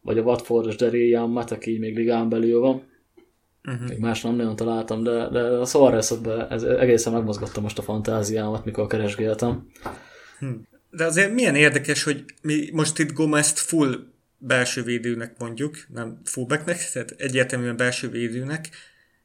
Vagy 0.00 0.18
a 0.18 0.22
Watfordos 0.22 0.76
Derian 0.76 1.30
Matt, 1.30 1.50
aki 1.50 1.70
így 1.70 1.78
még 1.78 1.96
ligán 1.96 2.28
belül 2.28 2.60
van. 2.60 2.82
Uh-huh. 3.68 3.88
Még 3.88 3.98
más 3.98 4.20
nem 4.20 4.34
nagyon 4.34 4.56
találtam, 4.56 5.02
de, 5.02 5.28
de 5.28 5.40
a 5.40 5.64
Suarez 5.64 6.18
ez 6.50 6.62
egészen 6.62 7.12
megmozgatta 7.12 7.60
most 7.60 7.78
a 7.78 7.82
fantáziámat, 7.82 8.64
mikor 8.64 8.86
keresgéltem. 8.86 9.66
Hm. 10.38 10.46
De 10.90 11.04
azért 11.04 11.32
milyen 11.32 11.54
érdekes, 11.54 12.02
hogy 12.02 12.24
mi 12.42 12.70
most 12.72 12.98
itt 12.98 13.12
Gomez-t 13.12 13.58
full 13.58 13.94
belső 14.38 14.82
védőnek 14.82 15.38
mondjuk, 15.38 15.76
nem 15.88 16.20
fullbacknek, 16.24 16.90
tehát 16.92 17.10
egyértelműen 17.10 17.76
belső 17.76 18.08
védőnek, 18.08 18.68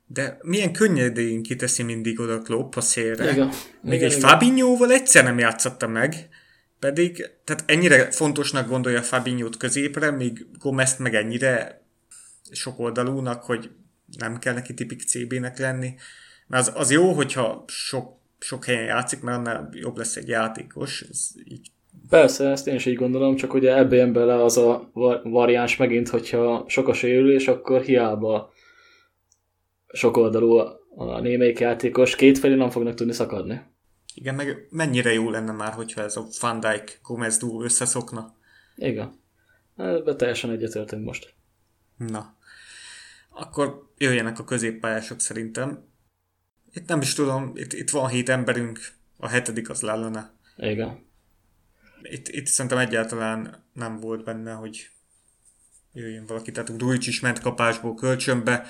de 0.07 0.37
milyen 0.41 0.73
könnyedén 0.73 1.43
kiteszi 1.43 1.83
mindig 1.83 2.19
oda 2.19 2.41
Klopp 2.41 2.75
a 2.75 2.81
szélre. 2.81 3.31
Igen. 3.31 3.49
Még 3.81 3.93
igen, 3.93 4.09
egy 4.09 4.17
igen. 4.17 4.29
Fabinhoval 4.29 4.91
egyszer 4.91 5.23
nem 5.23 5.39
játszotta 5.39 5.87
meg, 5.87 6.29
pedig, 6.79 7.29
tehát 7.43 7.63
ennyire 7.65 8.11
fontosnak 8.11 8.67
gondolja 8.67 9.01
Fabinho-t 9.01 9.57
középre, 9.57 10.11
míg 10.11 10.45
gomez 10.59 10.97
meg 10.97 11.15
ennyire 11.15 11.81
sokoldalúnak, 12.51 13.43
hogy 13.43 13.69
nem 14.17 14.39
kell 14.39 14.53
neki 14.53 14.73
tipik 14.73 15.01
CB-nek 15.01 15.57
lenni. 15.57 15.93
Mert 16.47 16.67
az, 16.67 16.73
az 16.75 16.91
jó, 16.91 17.13
hogyha 17.13 17.63
sok, 17.67 18.17
sok 18.39 18.65
helyen 18.65 18.83
játszik, 18.83 19.21
mert 19.21 19.37
annál 19.37 19.69
jobb 19.71 19.97
lesz 19.97 20.15
egy 20.15 20.27
játékos. 20.27 21.01
Ez 21.09 21.29
így 21.43 21.71
Persze, 22.09 22.49
ezt 22.49 22.67
én 22.67 22.75
is 22.75 22.85
így 22.85 22.95
gondolom, 22.95 23.35
csak 23.35 23.53
ugye 23.53 23.77
ebbe 23.77 23.95
jön 23.95 24.13
bele 24.13 24.43
az 24.43 24.57
a 24.57 24.91
variáns 25.23 25.77
megint, 25.77 26.09
hogyha 26.09 26.65
sok 26.67 26.87
a 26.87 26.93
sérülés, 26.93 27.47
akkor 27.47 27.81
hiába 27.81 28.53
sok 29.87 30.17
oldalú 30.17 30.57
a 30.95 31.19
némelyik 31.19 31.59
játékos, 31.59 32.15
kétfelé 32.15 32.55
nem 32.55 32.69
fognak 32.69 32.93
tudni 32.93 33.13
szakadni. 33.13 33.61
Igen, 34.13 34.35
meg 34.35 34.67
mennyire 34.69 35.13
jó 35.13 35.29
lenne 35.29 35.51
már, 35.51 35.73
hogyha 35.73 36.01
ez 36.01 36.15
a 36.15 36.27
Van 36.39 36.59
Dijk 36.59 36.99
Gomez 37.03 37.37
duo 37.37 37.63
összeszokna. 37.63 38.35
Igen. 38.75 39.19
Ebben 39.75 40.17
teljesen 40.17 40.49
egyetértünk 40.49 41.05
most. 41.05 41.33
Na. 41.97 42.37
Akkor 43.29 43.91
jöjjenek 43.97 44.39
a 44.39 44.43
középpályások 44.43 45.19
szerintem. 45.19 45.87
Itt 46.73 46.87
nem 46.87 47.01
is 47.01 47.13
tudom, 47.13 47.51
itt, 47.55 47.73
itt 47.73 47.89
van 47.89 48.09
hét 48.09 48.29
emberünk, 48.29 48.79
a 49.17 49.27
hetedik 49.27 49.69
az 49.69 49.81
Lallana. 49.81 50.31
Igen. 50.57 51.07
Itt, 52.01 52.27
itt 52.27 52.45
szerintem 52.45 52.79
egyáltalán 52.79 53.65
nem 53.73 53.99
volt 53.99 54.23
benne, 54.23 54.51
hogy 54.51 54.89
jöjjön 55.93 56.25
valaki, 56.25 56.51
tehát 56.51 56.77
Dujcs 56.77 57.07
is 57.07 57.19
ment 57.19 57.39
kapásból 57.39 57.95
kölcsönbe, 57.95 58.67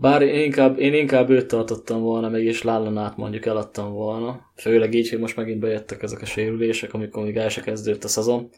bár 0.00 0.22
én 0.22 0.44
inkább, 0.44 0.78
én 0.78 0.94
inkább 0.94 1.30
őt 1.30 1.46
tartottam 1.46 2.00
volna, 2.00 2.28
meg 2.28 2.44
is 2.44 2.62
Lállanát 2.62 3.16
mondjuk 3.16 3.46
eladtam 3.46 3.92
volna. 3.92 4.52
Főleg 4.56 4.94
így, 4.94 5.08
hogy 5.08 5.18
most 5.18 5.36
megint 5.36 5.60
bejöttek 5.60 6.02
ezek 6.02 6.20
a 6.20 6.26
sérülések, 6.26 6.94
amikor 6.94 7.22
még 7.22 7.36
el 7.36 7.48
se 7.48 7.60
kezdődött 7.60 8.04
a 8.04 8.08
szezon. 8.08 8.50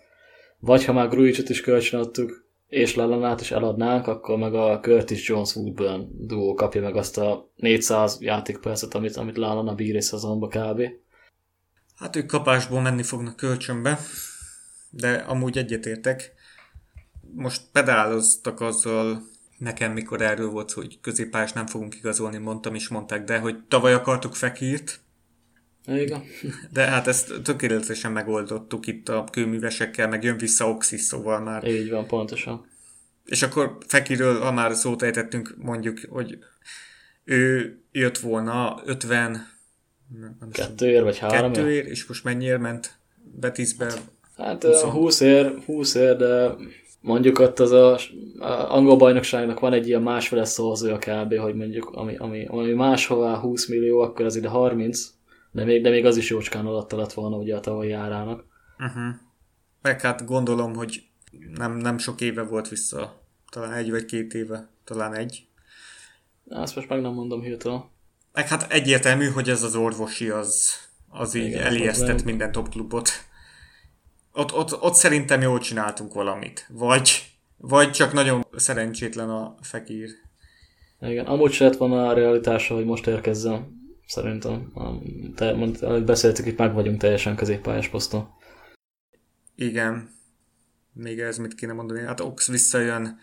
Vagy 0.58 0.84
ha 0.84 0.92
már 0.92 1.08
Grujicsot 1.08 1.48
is 1.48 1.60
kölcsönadtuk, 1.60 2.46
és 2.68 2.94
Lállanát 2.94 3.40
is 3.40 3.50
eladnánk, 3.50 4.06
akkor 4.06 4.38
meg 4.38 4.54
a 4.54 4.80
Curtis 4.80 5.28
Jones 5.28 5.56
Woodburn 5.56 6.08
duó 6.26 6.54
kapja 6.54 6.80
meg 6.80 6.96
azt 6.96 7.18
a 7.18 7.50
400 7.56 8.16
játékpercet, 8.20 8.94
amit, 8.94 9.16
amit 9.16 9.36
Lallana 9.36 9.74
bír 9.74 9.96
egy 9.96 10.02
szezonba 10.02 10.48
kb. 10.48 10.82
Hát 11.94 12.16
ők 12.16 12.26
kapásból 12.26 12.80
menni 12.80 13.02
fognak 13.02 13.36
kölcsönbe, 13.36 13.98
de 14.90 15.12
amúgy 15.12 15.58
egyetértek. 15.58 16.32
Most 17.34 17.62
pedáloztak 17.72 18.60
azzal 18.60 19.30
nekem, 19.62 19.92
mikor 19.92 20.20
erről 20.20 20.50
volt 20.50 20.72
hogy 20.72 20.98
középpályás 21.00 21.52
nem 21.52 21.66
fogunk 21.66 21.94
igazolni, 21.94 22.36
mondtam 22.36 22.74
is, 22.74 22.88
mondták, 22.88 23.24
de 23.24 23.38
hogy 23.38 23.56
tavaly 23.68 23.92
akartuk 23.92 24.34
Fekírt, 24.34 25.00
igen. 25.86 26.22
De 26.72 26.82
hát 26.84 27.06
ezt 27.06 27.32
tökéletesen 27.42 28.12
megoldottuk 28.12 28.86
itt 28.86 29.08
a 29.08 29.24
kőművesekkel, 29.30 30.08
meg 30.08 30.22
jön 30.22 30.36
vissza 30.36 30.68
Oxis, 30.68 31.00
szóval 31.00 31.40
már. 31.40 31.64
Így 31.64 31.90
van, 31.90 32.06
pontosan. 32.06 32.70
És 33.24 33.42
akkor 33.42 33.78
Fekiről, 33.86 34.40
ha 34.40 34.52
már 34.52 34.74
szót 34.74 35.02
ejtettünk, 35.02 35.54
mondjuk, 35.58 36.00
hogy 36.08 36.38
ő 37.24 37.76
jött 37.92 38.18
volna 38.18 38.82
50 38.84 39.46
kettőért 40.52 41.02
vagy 41.02 41.18
három 41.18 41.52
kettőért, 41.52 41.86
és 41.86 42.06
most 42.06 42.24
mennyiért 42.24 42.60
ment 42.60 42.98
Betisbe? 43.40 43.92
Hát 44.36 44.64
20, 44.64 44.80
20 44.82 45.20
ér, 45.20 45.62
20 45.64 45.94
ér, 45.94 46.16
de 46.16 46.54
mondjuk 47.02 47.38
ott 47.38 47.58
az 47.58 47.70
a, 47.70 47.92
a 48.38 48.74
angol 48.74 48.96
bajnokságnak 48.96 49.60
van 49.60 49.72
egy 49.72 49.88
ilyen 49.88 50.02
másfele 50.02 50.44
szózója 50.44 50.98
kb, 50.98 51.34
hogy 51.38 51.54
mondjuk 51.54 51.90
ami, 51.90 52.16
ami, 52.16 52.44
ami 52.46 52.72
máshová 52.72 53.38
20 53.38 53.68
millió, 53.68 54.00
akkor 54.00 54.24
az 54.24 54.36
ide 54.36 54.48
30, 54.48 55.12
de 55.50 55.64
még, 55.64 55.82
de 55.82 55.90
még 55.90 56.06
az 56.06 56.16
is 56.16 56.30
jócskán 56.30 56.66
alatt 56.66 56.92
lett 56.92 57.12
volna 57.12 57.36
ugye 57.36 57.56
a 57.56 57.60
tavalyi 57.60 57.90
járának. 57.90 58.44
Uh-huh. 58.78 59.14
Meg 59.82 60.00
hát 60.00 60.26
gondolom, 60.26 60.74
hogy 60.74 61.02
nem, 61.54 61.76
nem 61.76 61.98
sok 61.98 62.20
éve 62.20 62.42
volt 62.42 62.68
vissza, 62.68 63.20
talán 63.50 63.72
egy 63.72 63.90
vagy 63.90 64.04
két 64.04 64.34
éve, 64.34 64.68
talán 64.84 65.14
egy. 65.14 65.46
Azt 66.48 66.76
most 66.76 66.88
meg 66.88 67.00
nem 67.00 67.12
mondom 67.12 67.40
hirtelen. 67.40 67.84
Meg 68.32 68.48
hát 68.48 68.72
egyértelmű, 68.72 69.26
hogy 69.26 69.48
ez 69.48 69.62
az 69.62 69.74
orvosi 69.74 70.28
az, 70.28 70.70
az 71.08 71.34
így 71.34 71.44
Igen, 71.44 71.62
elijesztett 71.62 72.24
minden 72.24 72.52
top 72.52 72.68
klubot 72.68 73.10
ott, 74.32 74.52
ott, 74.52 74.82
ott 74.82 74.94
szerintem 74.94 75.40
jól 75.40 75.58
csináltunk 75.58 76.14
valamit. 76.14 76.66
Vagy, 76.68 77.32
vagy 77.56 77.90
csak 77.90 78.12
nagyon 78.12 78.46
szerencsétlen 78.56 79.30
a 79.30 79.56
Fekír. 79.60 80.10
Igen, 81.00 81.26
amúgy 81.26 81.52
se 81.52 81.64
lett 81.64 81.76
volna 81.76 82.08
a 82.08 82.12
realitása, 82.12 82.74
hogy 82.74 82.84
most 82.84 83.06
érkezzen. 83.06 83.80
Szerintem. 84.06 84.72
Te, 85.34 85.50
ahogy 85.80 86.04
beszéltük, 86.04 86.46
itt 86.46 86.58
meg 86.58 86.74
vagyunk 86.74 87.00
teljesen 87.00 87.36
középpályás 87.36 87.88
poszton. 87.88 88.28
Igen. 89.54 90.10
Még 90.92 91.20
ez 91.20 91.38
mit 91.38 91.54
kéne 91.54 91.72
mondani? 91.72 92.00
Hát 92.00 92.20
Ox 92.20 92.50
visszajön, 92.50 93.18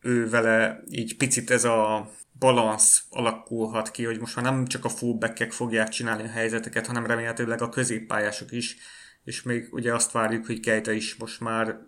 ő 0.00 0.28
vele 0.28 0.82
így 0.90 1.16
picit 1.16 1.50
ez 1.50 1.64
a 1.64 2.10
balansz 2.38 3.04
alakulhat 3.10 3.90
ki, 3.90 4.04
hogy 4.04 4.18
most 4.20 4.36
már 4.36 4.44
nem 4.44 4.66
csak 4.66 4.84
a 4.84 4.88
fullbackek 4.88 5.52
fogják 5.52 5.88
csinálni 5.88 6.22
a 6.22 6.28
helyzeteket, 6.28 6.86
hanem 6.86 7.06
remélhetőleg 7.06 7.62
a 7.62 7.68
középpályások 7.68 8.52
is 8.52 8.76
és 9.24 9.42
még 9.42 9.68
ugye 9.70 9.94
azt 9.94 10.12
várjuk, 10.12 10.46
hogy 10.46 10.60
Kejta 10.60 10.92
is 10.92 11.16
most 11.16 11.40
már 11.40 11.78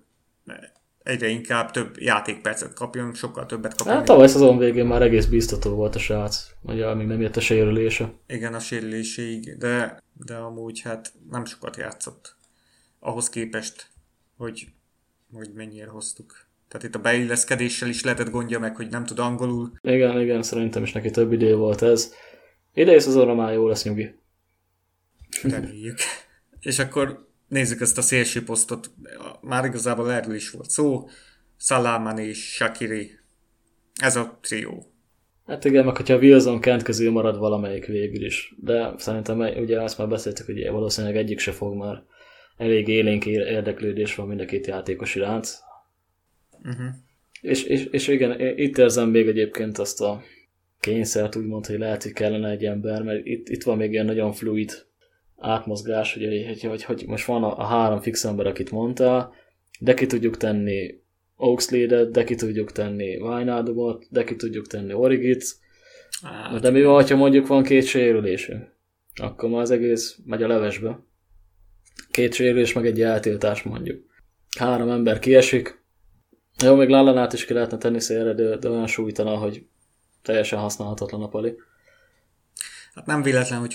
egyre 1.02 1.28
inkább 1.28 1.70
több 1.70 1.98
játékpercet 1.98 2.72
kapjon, 2.72 3.14
sokkal 3.14 3.46
többet 3.46 3.74
kapjon. 3.74 3.96
Hát 3.96 4.04
tavaly 4.04 4.28
szezon 4.28 4.58
végén 4.58 4.86
már 4.86 5.02
egész 5.02 5.26
biztató 5.26 5.74
volt 5.74 5.94
a 5.94 5.98
srác, 5.98 6.46
ugye 6.62 6.94
még 6.94 7.06
nem 7.06 7.20
jött 7.20 7.36
a 7.36 7.40
sérülése. 7.40 8.12
Igen, 8.26 8.54
a 8.54 8.58
sérüléséig, 8.58 9.56
de, 9.58 10.02
de 10.26 10.34
amúgy 10.34 10.80
hát 10.80 11.12
nem 11.30 11.44
sokat 11.44 11.76
játszott. 11.76 12.36
Ahhoz 12.98 13.28
képest, 13.28 13.86
hogy, 14.36 14.66
hogy 15.32 15.50
mennyire 15.54 15.88
hoztuk. 15.88 16.46
Tehát 16.68 16.86
itt 16.86 16.94
a 16.94 16.98
beilleszkedéssel 16.98 17.88
is 17.88 18.04
lehetett 18.04 18.30
gondja 18.30 18.58
meg, 18.58 18.76
hogy 18.76 18.88
nem 18.88 19.04
tud 19.04 19.18
angolul. 19.18 19.72
Igen, 19.80 20.20
igen, 20.20 20.42
szerintem 20.42 20.82
is 20.82 20.92
neki 20.92 21.10
több 21.10 21.32
idő 21.32 21.56
volt 21.56 21.82
ez. 21.82 22.12
Idei 22.74 22.98
szezonra 22.98 23.34
már 23.34 23.52
jó 23.52 23.68
lesz 23.68 23.84
nyugi. 23.84 24.14
Reméljük. 25.42 25.98
És 26.62 26.78
akkor 26.78 27.28
nézzük 27.48 27.80
ezt 27.80 27.98
a 27.98 28.02
szélső 28.02 28.44
posztot. 28.44 28.90
Már 29.40 29.64
igazából 29.64 30.12
erről 30.12 30.34
is 30.34 30.50
volt 30.50 30.70
szó. 30.70 31.08
Salaman 31.56 32.18
és 32.18 32.52
Shakiri. 32.52 33.10
Ez 34.00 34.16
a 34.16 34.38
trió. 34.40 34.92
Hát 35.46 35.64
igen, 35.64 35.84
meg 35.84 35.96
hogyha 35.96 36.16
Wilson 36.16 36.60
Kent 36.60 36.82
közül 36.82 37.10
marad 37.10 37.38
valamelyik 37.38 37.86
végül 37.86 38.24
is. 38.24 38.54
De 38.60 38.94
szerintem 38.96 39.38
ugye 39.38 39.82
azt 39.82 39.98
már 39.98 40.08
beszéltük, 40.08 40.46
hogy 40.46 40.68
valószínűleg 40.70 41.16
egyik 41.16 41.38
se 41.38 41.52
fog 41.52 41.74
már. 41.74 42.02
Elég 42.56 42.88
élénk 42.88 43.26
érdeklődés 43.26 44.14
van 44.14 44.26
mind 44.26 44.40
a 44.40 44.44
két 44.44 44.66
játékos 44.66 45.14
iránt. 45.14 45.48
Uh-huh. 46.62 46.86
És, 47.40 47.64
és, 47.64 47.84
és 47.84 48.08
igen, 48.08 48.58
itt 48.58 48.78
érzem 48.78 49.08
még 49.08 49.28
egyébként 49.28 49.78
azt 49.78 50.00
a 50.00 50.22
kényszert, 50.80 51.36
úgymond, 51.36 51.66
hogy 51.66 51.78
lehet, 51.78 52.02
hogy 52.02 52.12
kellene 52.12 52.50
egy 52.50 52.64
ember, 52.64 53.02
mert 53.02 53.26
itt, 53.26 53.48
itt 53.48 53.62
van 53.62 53.76
még 53.76 53.92
ilyen 53.92 54.04
nagyon 54.04 54.32
fluid 54.32 54.86
átmozgás, 55.42 56.14
hogy, 56.14 56.44
hogy, 56.46 56.62
hogy, 56.62 56.84
hogy 56.84 57.04
most 57.06 57.24
van 57.24 57.44
a, 57.44 57.58
a 57.58 57.64
három 57.64 58.00
fix 58.00 58.24
ember, 58.24 58.46
akit 58.46 58.70
mondta, 58.70 59.32
de 59.80 59.94
ki 59.94 60.06
tudjuk 60.06 60.36
tenni 60.36 61.00
Oxlade-et, 61.36 62.10
de 62.10 62.24
ki 62.24 62.34
tudjuk 62.34 62.72
tenni 62.72 63.16
Wijnaldumot, 63.16 64.06
de 64.10 64.24
ki 64.24 64.36
tudjuk 64.36 64.66
tenni 64.66 64.92
Origit, 64.92 65.44
hát, 66.22 66.60
de 66.60 66.70
mi 66.70 66.82
van, 66.82 67.06
ha 67.06 67.16
mondjuk 67.16 67.46
van 67.46 67.62
két 67.62 67.84
sérülésünk? 67.84 68.70
Akkor 69.14 69.50
már 69.50 69.60
az 69.60 69.70
egész 69.70 70.18
megy 70.24 70.42
a 70.42 70.46
levesbe. 70.46 71.00
Két 72.10 72.34
sérülés, 72.34 72.72
meg 72.72 72.86
egy 72.86 73.02
eltiltás 73.02 73.62
mondjuk. 73.62 74.04
Három 74.58 74.88
ember 74.88 75.18
kiesik. 75.18 75.80
Jó, 76.64 76.74
még 76.74 76.88
Lallanát 76.88 77.32
is 77.32 77.44
ki 77.44 77.52
lehetne 77.52 77.78
tenni 77.78 78.00
szélre, 78.00 78.34
de, 78.34 78.56
de 78.56 78.68
olyan 78.68 78.86
súlytalan, 78.86 79.38
hogy 79.38 79.66
teljesen 80.22 80.58
használhatatlan 80.58 81.22
a 81.22 81.28
pali. 81.28 81.54
Hát 82.94 83.06
nem 83.06 83.22
véletlen, 83.22 83.58
hogy 83.58 83.74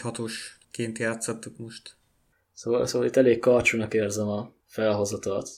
hatosként 0.68 0.98
játszottuk 0.98 1.58
most. 1.58 1.96
Szóval, 2.54 2.86
szóval 2.86 3.08
itt 3.08 3.16
elég 3.16 3.40
karcsúnak 3.40 3.94
érzem 3.94 4.28
a 4.28 4.54
felhozatalt. 4.66 5.50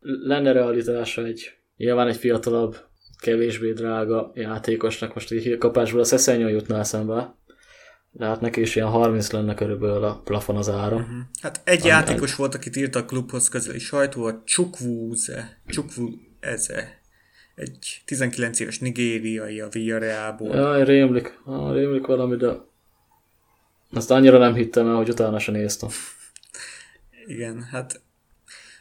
Lenne 0.00 0.52
realitása 0.52 1.24
egy, 1.24 1.50
nyilván 1.76 2.08
egy 2.08 2.16
fiatalabb, 2.16 2.76
kevésbé 3.18 3.72
drága 3.72 4.32
játékosnak, 4.34 5.14
most 5.14 5.30
egy 5.30 5.58
kapásból 5.58 6.00
a 6.00 6.04
Szeszenyó 6.04 6.48
jutna 6.48 6.78
eszembe, 6.78 7.36
de 8.10 8.24
hát 8.24 8.40
neki 8.40 8.60
is 8.60 8.76
ilyen 8.76 8.88
30 8.88 9.30
lenne 9.30 9.54
körülbelül 9.54 10.04
a 10.04 10.20
plafon 10.24 10.56
az 10.56 10.68
ára. 10.68 10.96
Uh-huh. 10.96 11.16
Hát 11.40 11.60
egy 11.64 11.80
Ami 11.80 11.88
játékos 11.88 12.30
egy... 12.30 12.36
volt, 12.36 12.54
akit 12.54 12.76
írt 12.76 12.94
a 12.94 13.04
klubhoz 13.04 13.48
közeli 13.48 13.78
sajtó, 13.78 14.24
a 14.24 14.42
Csukvúze, 14.44 15.62
Csukvúze, 15.66 17.00
egy 17.54 18.02
19 18.04 18.60
éves 18.60 18.78
nigériai 18.78 19.60
a 19.60 19.68
Villarrealból. 19.68 20.54
Jaj, 20.54 20.84
rémlik, 20.84 21.40
ah, 21.44 21.72
rémlik 21.72 22.06
valami, 22.06 22.36
de 22.36 22.70
azt 23.92 24.10
annyira 24.10 24.38
nem 24.38 24.54
hittem 24.54 24.86
el, 24.86 24.94
hogy 24.94 25.08
utána 25.08 25.38
sem 25.38 25.54
néztem. 25.54 25.88
Igen, 27.26 27.62
hát 27.62 28.00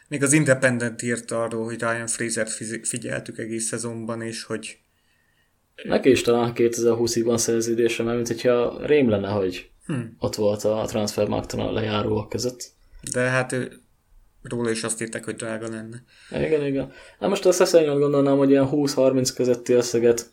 még 0.07 0.24
az 0.24 0.34
Independent 0.34 1.01
írta 1.01 1.43
arról, 1.43 1.66
hogy 1.66 1.80
Ryan 1.80 2.07
Fraser 2.07 2.47
figyeltük 2.82 3.38
egész 3.38 3.66
szezonban, 3.66 4.22
és 4.22 4.43
hogy 4.43 4.78
Neki 5.84 6.09
is 6.09 6.22
talán 6.22 6.51
2020-ig 6.55 7.22
van 7.26 7.38
szerződése, 7.38 8.03
mert 8.03 8.16
mint 8.16 8.28
hogyha 8.28 8.86
rém 8.86 9.09
lenne, 9.09 9.30
hogy 9.30 9.70
hmm. 9.86 10.16
ott 10.20 10.36
volt 10.36 10.64
a 10.64 10.86
Transfermarkton 10.88 11.59
a 11.59 11.72
lejáróak 11.72 12.30
között. 12.30 12.72
De 13.14 13.20
hát 13.20 13.51
ő 13.51 13.72
róla 14.43 14.70
is 14.70 14.84
azt 14.84 15.01
írták, 15.01 15.24
hogy 15.24 15.36
drága 15.36 15.70
lenne. 15.70 16.03
Igen, 16.30 16.66
igen. 16.66 16.91
Hát 17.20 17.30
most 17.30 17.45
a 17.45 17.51
Szeszenyon 17.51 17.99
gondolnám, 17.99 18.38
hogy 18.38 18.49
ilyen 18.49 18.70
20-30 18.72 19.32
közötti 19.36 19.74
összeget 19.74 20.32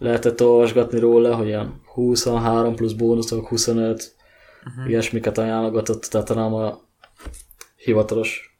lehetett 0.00 0.42
olvasgatni 0.42 0.98
róla, 0.98 1.36
hogy 1.36 1.46
ilyen 1.46 1.80
23 1.94 2.74
plusz 2.74 2.92
bónuszok, 2.92 3.48
25, 3.48 4.14
uh-huh. 4.64 4.90
ilyesmiket 4.90 5.38
ajánlogatott, 5.38 6.02
tehát 6.02 6.26
talán 6.26 6.52
a 6.52 6.80
hivatalos 7.76 8.58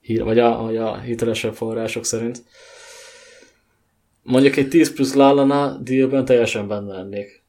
hír, 0.00 0.22
vagy 0.22 0.38
a, 0.38 0.62
vagy 0.62 0.76
a 0.76 0.98
hitelesebb 0.98 1.54
források 1.54 2.04
szerint. 2.04 2.44
Mondjuk 4.22 4.56
egy 4.56 4.68
10 4.68 4.94
plusz 4.94 5.14
Lallana 5.14 5.76
dealben 5.76 6.24
teljesen 6.24 6.68
benne 6.68 6.92
lennék. 6.92 7.44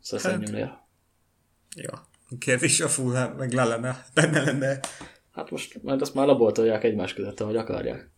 Szeszenyomnél. 0.00 0.66
Hát, 0.66 0.88
ja. 1.74 2.06
Kérdés 2.38 2.80
a 2.80 2.88
full 2.88 3.34
meg 3.36 3.52
Lallana 3.52 3.96
benne 4.14 4.44
lenne. 4.44 4.80
Hát 5.32 5.50
most 5.50 5.82
majd 5.82 6.00
azt 6.00 6.14
már 6.14 6.26
laboltolják 6.26 6.84
egymás 6.84 7.14
között, 7.14 7.40
ahogy 7.40 7.56
akarják. 7.56 8.10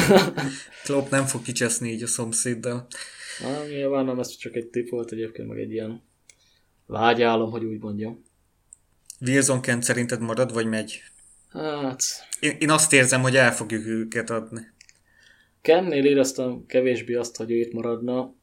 Klopp 0.84 1.10
nem 1.10 1.24
fog 1.24 1.42
kicseszni 1.42 1.90
így 1.90 2.02
a 2.02 2.06
szomszéddal. 2.06 2.86
Na, 3.40 3.66
nyilván 3.66 4.04
nem, 4.04 4.18
ez 4.18 4.36
csak 4.36 4.54
egy 4.54 4.66
tip 4.66 4.88
volt 4.88 5.12
egyébként, 5.12 5.48
meg 5.48 5.58
egy 5.58 5.72
ilyen 5.72 6.02
vágyálom, 6.86 7.50
hogy 7.50 7.64
úgy 7.64 7.80
mondjam. 7.80 8.24
Wilson 9.20 9.60
Kent 9.60 9.82
szerinted 9.82 10.20
marad, 10.20 10.52
vagy 10.52 10.66
megy? 10.66 11.02
Hát... 11.48 12.02
Én, 12.40 12.56
én 12.58 12.70
azt 12.70 12.92
érzem, 12.92 13.20
hogy 13.20 13.36
el 13.36 13.52
fogjuk 13.52 13.86
őket 13.86 14.30
adni. 14.30 14.60
Kennél 15.62 16.04
éreztem 16.04 16.66
kevésbé 16.66 17.14
azt, 17.14 17.36
hogy 17.36 17.50
ő 17.50 17.58
itt 17.58 17.72
maradna, 17.72 18.34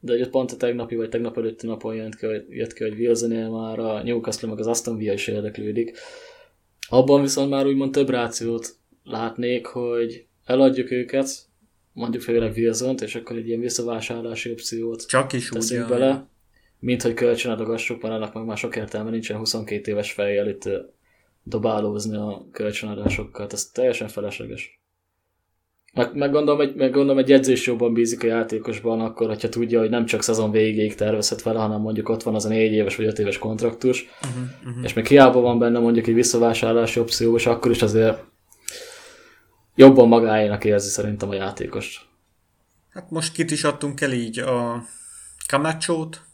de 0.00 0.12
egy 0.12 0.28
pont 0.28 0.52
a 0.52 0.56
tegnapi 0.56 0.94
vagy 0.94 1.08
tegnap 1.08 1.36
előtti 1.36 1.66
napon 1.66 1.94
jött 1.94 2.16
ki, 2.16 2.26
jött 2.48 2.72
ki 2.72 2.82
hogy 2.82 2.98
Wilsonél 2.98 3.50
már 3.50 3.78
a 3.78 4.02
Newcastle 4.02 4.48
meg 4.48 4.58
az 4.58 4.66
Aston 4.66 4.96
Villa 4.96 5.12
is 5.12 5.26
érdeklődik. 5.26 5.98
Abban 6.88 7.20
viszont 7.20 7.50
már 7.50 7.66
úgymond 7.66 7.92
több 7.92 8.10
rációt 8.10 8.76
látnék, 9.04 9.66
hogy 9.66 10.26
eladjuk 10.44 10.90
őket, 10.90 11.28
mondjuk 11.92 12.22
főleg 12.22 12.52
wilson 12.56 12.96
és 13.02 13.14
akkor 13.14 13.36
egy 13.36 13.48
ilyen 13.48 13.60
visszavásárlási 13.60 14.50
opciót 14.50 15.06
Csak 15.06 15.32
is 15.32 15.50
úgy 15.50 15.84
bele, 15.88 16.28
mint 16.78 17.02
hogy 17.02 17.14
kölcsönadogassuk, 17.14 18.02
mert 18.02 18.14
annak 18.14 18.34
meg 18.34 18.44
már 18.44 18.56
sok 18.56 18.76
értelme 18.76 19.10
nincsen. 19.10 19.36
22 19.36 19.90
éves 19.90 20.12
fejjel 20.12 20.48
itt 20.48 20.68
dobálózni 21.42 22.16
a 22.16 22.46
kölcsönadásokkal, 22.52 23.46
ez 23.50 23.66
teljesen 23.66 24.08
felesleges. 24.08 24.80
Meg, 25.94 26.14
meg, 26.14 26.30
gondolom, 26.30 26.60
egy, 26.60 26.74
meg 26.74 26.90
gondolom, 26.90 27.18
egy 27.18 27.32
edzés 27.32 27.66
jobban 27.66 27.92
bízik 27.92 28.22
a 28.22 28.26
játékosban, 28.26 29.00
akkor, 29.00 29.28
hogyha 29.28 29.48
tudja, 29.48 29.80
hogy 29.80 29.90
nem 29.90 30.04
csak 30.04 30.22
szezon 30.22 30.50
végéig 30.50 30.94
tervezhet 30.94 31.42
vele, 31.42 31.58
hanem 31.58 31.80
mondjuk 31.80 32.08
ott 32.08 32.22
van 32.22 32.34
az 32.34 32.44
a 32.44 32.48
négy 32.48 32.72
éves 32.72 32.96
vagy 32.96 33.06
öt 33.06 33.18
éves 33.18 33.38
kontraktus, 33.38 34.08
uh-huh, 34.22 34.42
uh-huh. 34.64 34.84
és 34.84 34.92
még 34.92 35.06
hiába 35.06 35.40
van 35.40 35.58
benne 35.58 35.78
mondjuk 35.78 36.06
egy 36.06 36.14
visszavásárlási 36.14 37.00
opció, 37.00 37.36
és 37.36 37.46
akkor 37.46 37.70
is 37.70 37.82
azért 37.82 38.24
jobban 39.74 40.08
magáénak 40.08 40.64
érzi 40.64 40.88
szerintem 40.88 41.28
a 41.28 41.34
játékos. 41.34 42.10
Hát 42.90 43.10
most 43.10 43.32
kit 43.32 43.50
is 43.50 43.64
adtunk 43.64 44.00
el 44.00 44.12
így 44.12 44.38
a 44.38 44.84
Camacho-t. 45.46 46.24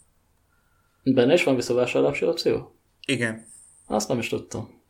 Benne 1.03 1.33
is 1.33 1.45
van 1.45 1.55
visszavásárlási 1.55 2.25
opció? 2.25 2.79
Igen. 3.07 3.47
Azt 3.87 4.09
nem 4.09 4.19
is 4.19 4.29
tudtam. 4.29 4.83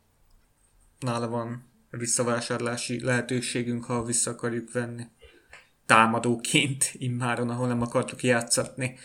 Nála 0.99 1.27
van 1.27 1.69
visszavásárlási 1.89 3.03
lehetőségünk, 3.03 3.85
ha 3.85 4.03
vissza 4.03 4.31
akarjuk 4.31 4.71
venni. 4.71 5.03
Támadóként 5.85 6.91
immáron, 6.93 7.49
ahol 7.49 7.67
nem 7.67 7.81
akartuk 7.81 8.23
játszatni. 8.23 8.97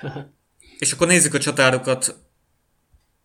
és 0.78 0.92
akkor 0.92 1.06
nézzük 1.06 1.34
a 1.34 1.38
csatárokat. 1.38 2.16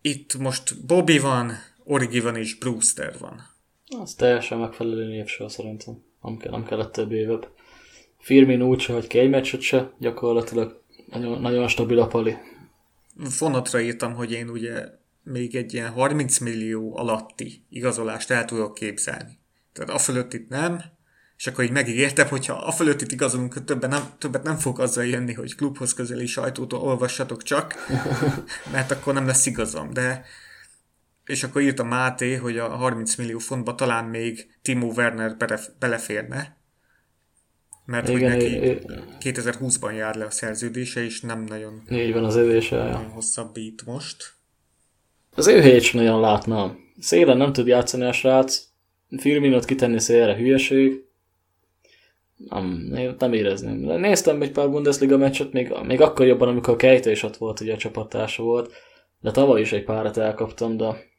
Itt 0.00 0.36
most 0.36 0.86
Bobby 0.86 1.18
van, 1.18 1.52
Origi 1.84 2.20
van 2.20 2.36
és 2.36 2.58
Brewster 2.58 3.18
van. 3.18 3.49
Az 3.98 4.14
teljesen 4.14 4.58
megfelelő 4.58 5.08
névsor 5.08 5.50
szerintem. 5.50 6.02
Nem, 6.22 6.36
kell, 6.36 6.50
nem 6.50 6.64
kellett 6.64 6.92
több 6.92 7.12
évebb. 7.12 7.48
Firmin 8.18 8.62
úgy 8.62 8.80
se, 8.80 8.92
hogy 8.92 9.06
ki 9.06 9.18
egy 9.18 9.30
meccset 9.30 9.60
se, 9.60 9.92
gyakorlatilag 9.98 10.82
nagyon, 11.06 11.40
nagyon 11.40 11.68
stabil 11.68 12.00
a 12.00 12.06
pali. 12.06 12.36
Fonatra 13.28 13.80
írtam, 13.80 14.14
hogy 14.14 14.32
én 14.32 14.48
ugye 14.48 14.84
még 15.22 15.54
egy 15.54 15.74
ilyen 15.74 15.90
30 15.90 16.38
millió 16.38 16.96
alatti 16.96 17.64
igazolást 17.68 18.30
el 18.30 18.44
tudok 18.44 18.74
képzelni. 18.74 19.38
Tehát 19.72 19.90
a 19.90 19.98
fölött 19.98 20.32
itt 20.32 20.48
nem, 20.48 20.82
és 21.36 21.46
akkor 21.46 21.64
így 21.64 21.70
megígértem, 21.70 22.28
hogyha 22.28 22.54
a 22.54 22.72
fölött 22.72 23.00
itt 23.00 23.12
igazolunk, 23.12 23.64
többet 23.64 23.90
nem, 23.90 24.02
többet 24.18 24.42
nem 24.42 24.56
fog 24.56 24.80
azzal 24.80 25.04
jönni, 25.04 25.32
hogy 25.32 25.54
klubhoz 25.54 25.94
közeli 25.94 26.26
sajtót 26.26 26.72
olvassatok 26.72 27.42
csak, 27.42 27.74
mert 28.72 28.90
akkor 28.90 29.14
nem 29.14 29.26
lesz 29.26 29.46
igazam. 29.46 29.92
De 29.92 30.24
és 31.30 31.42
akkor 31.42 31.62
írta 31.62 31.84
Máté, 31.84 32.34
hogy 32.34 32.58
a 32.58 32.68
30 32.68 33.16
millió 33.16 33.38
fontba 33.38 33.74
talán 33.74 34.04
még 34.04 34.58
Timo 34.62 34.86
Werner 34.86 35.36
beleférne, 35.78 36.58
mert 37.84 38.08
Igen, 38.08 38.32
hogy 38.32 38.40
neki 38.40 38.78
2020-ban 39.20 39.96
jár 39.96 40.14
le 40.14 40.24
a 40.24 40.30
szerződése, 40.30 41.04
és 41.04 41.20
nem 41.20 41.44
nagyon, 41.44 41.82
így 41.90 42.12
van 42.12 42.24
az 42.24 42.36
övése. 42.36 42.76
Nagyon 42.76 43.10
hosszabbít 43.10 43.86
most. 43.86 44.32
Az 45.34 45.46
ő 45.46 45.60
helyét 45.60 45.82
sem 45.82 46.00
nagyon 46.00 46.20
látnám. 46.20 46.78
Szélen 46.98 47.36
nem 47.36 47.52
tud 47.52 47.66
játszani 47.66 48.04
a 48.04 48.12
srác, 48.12 48.68
Firminot 49.18 49.64
kitenni 49.64 50.00
szélre 50.00 50.36
hülyeség. 50.36 51.04
Nem, 52.48 52.64
nem 53.18 53.32
érezném. 53.32 54.00
Néztem 54.00 54.42
egy 54.42 54.52
pár 54.52 54.70
Bundesliga 54.70 55.16
meccset, 55.16 55.52
még, 55.52 55.72
még 55.82 56.00
akkor 56.00 56.26
jobban, 56.26 56.48
amikor 56.48 56.74
a 56.74 56.76
Kejte 56.76 57.10
is 57.10 57.22
ott 57.22 57.36
volt, 57.36 57.60
ugye 57.60 57.72
a 57.72 57.76
csapattársa 57.76 58.42
volt. 58.42 58.72
De 59.20 59.30
tavaly 59.30 59.60
is 59.60 59.72
egy 59.72 59.84
párat 59.84 60.16
elkaptam, 60.16 60.76
de 60.76 61.09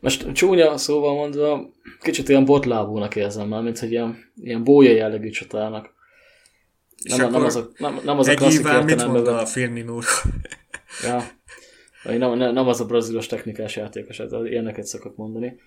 most 0.00 0.32
csúnya 0.32 0.76
szóval 0.76 1.14
mondva, 1.14 1.70
kicsit 2.00 2.28
ilyen 2.28 2.44
botlábúnak 2.44 3.16
érzem 3.16 3.48
már, 3.48 3.62
mint 3.62 3.78
hogy 3.78 3.90
ilyen, 3.90 4.32
ilyen 4.36 4.64
bója 4.64 4.92
jellegű 4.92 5.28
csatának. 5.28 5.94
Nem, 7.02 7.30
nem, 7.30 7.44
az 7.44 7.56
a, 7.56 7.68
nem, 7.78 8.00
nem 8.04 8.18
az 8.18 8.28
a 8.28 8.34
klasszik 8.34 8.84
mit 8.84 9.06
mond 9.06 9.26
a 9.26 9.46
Firmino 9.46 9.98
Ja. 11.02 11.24
Nem, 12.04 12.38
nem, 12.38 12.52
nem 12.52 12.68
az 12.68 12.80
a 12.80 12.86
brazilos 12.86 13.26
technikás 13.26 13.76
játékos, 13.76 14.18
ez 14.18 14.32
ilyeneket 14.44 14.84
szokott 14.84 15.16
mondani. 15.16 15.60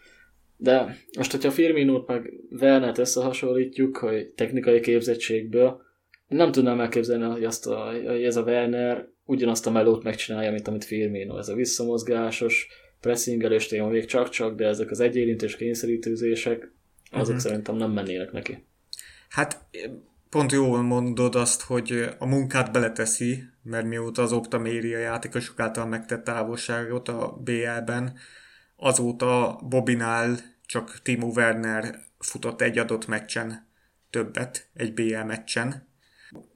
De 0.58 0.98
most, 1.18 1.32
hogyha 1.32 1.52
Firmino-t 1.52 2.08
meg 2.08 2.34
Wernert 2.50 2.98
összehasonlítjuk, 2.98 3.98
hogy 3.98 4.28
technikai 4.28 4.80
képzettségből, 4.80 5.82
nem 6.28 6.52
tudnám 6.52 6.80
elképzelni, 6.80 7.24
hogy, 7.24 7.44
azt 7.44 7.68
a, 7.68 7.92
hogy 8.06 8.24
ez 8.24 8.36
a 8.36 8.42
Werner 8.42 9.08
ugyanazt 9.26 9.68
a 9.68 9.72
melót 9.72 10.04
megcsinálja, 10.04 10.52
mint 10.52 10.68
amit 10.68 10.84
Firmino. 10.84 11.38
Ez 11.38 11.50
a 11.50 11.56
visszamozgásos, 11.56 12.68
pressingelős 13.02 13.68
téma 13.68 13.88
még 13.88 14.06
csak-csak, 14.06 14.56
de 14.56 14.68
ezek 14.68 14.92
az 14.92 15.00
egyérintés 15.00 15.56
kényszerítőzések, 15.56 16.72
azok 17.12 17.26
uh-huh. 17.26 17.38
szerintem 17.38 17.76
nem 17.76 17.92
mennének 17.92 18.32
neki. 18.32 18.66
Hát 19.30 19.66
pont 20.30 20.52
jól 20.52 20.82
mondod 20.82 21.36
azt, 21.36 21.62
hogy 21.62 22.10
a 22.18 22.26
munkát 22.26 22.72
beleteszi, 22.72 23.44
mert 23.64 23.86
mióta 23.86 24.22
az 24.22 24.32
Optaméria 24.32 24.98
játékosok 24.98 25.60
által 25.60 25.86
megtett 25.86 26.24
távolságot 26.24 27.08
a 27.08 27.40
BL-ben, 27.44 28.18
azóta 28.76 29.60
Bobinál 29.70 30.40
csak 30.66 31.00
Timo 31.04 31.28
Werner 31.28 32.00
futott 32.20 32.62
egy 32.62 32.78
adott 32.78 33.08
meccsen 33.08 33.68
többet, 34.10 34.70
egy 34.74 34.94
BL 34.94 35.18
meccsen. 35.18 35.88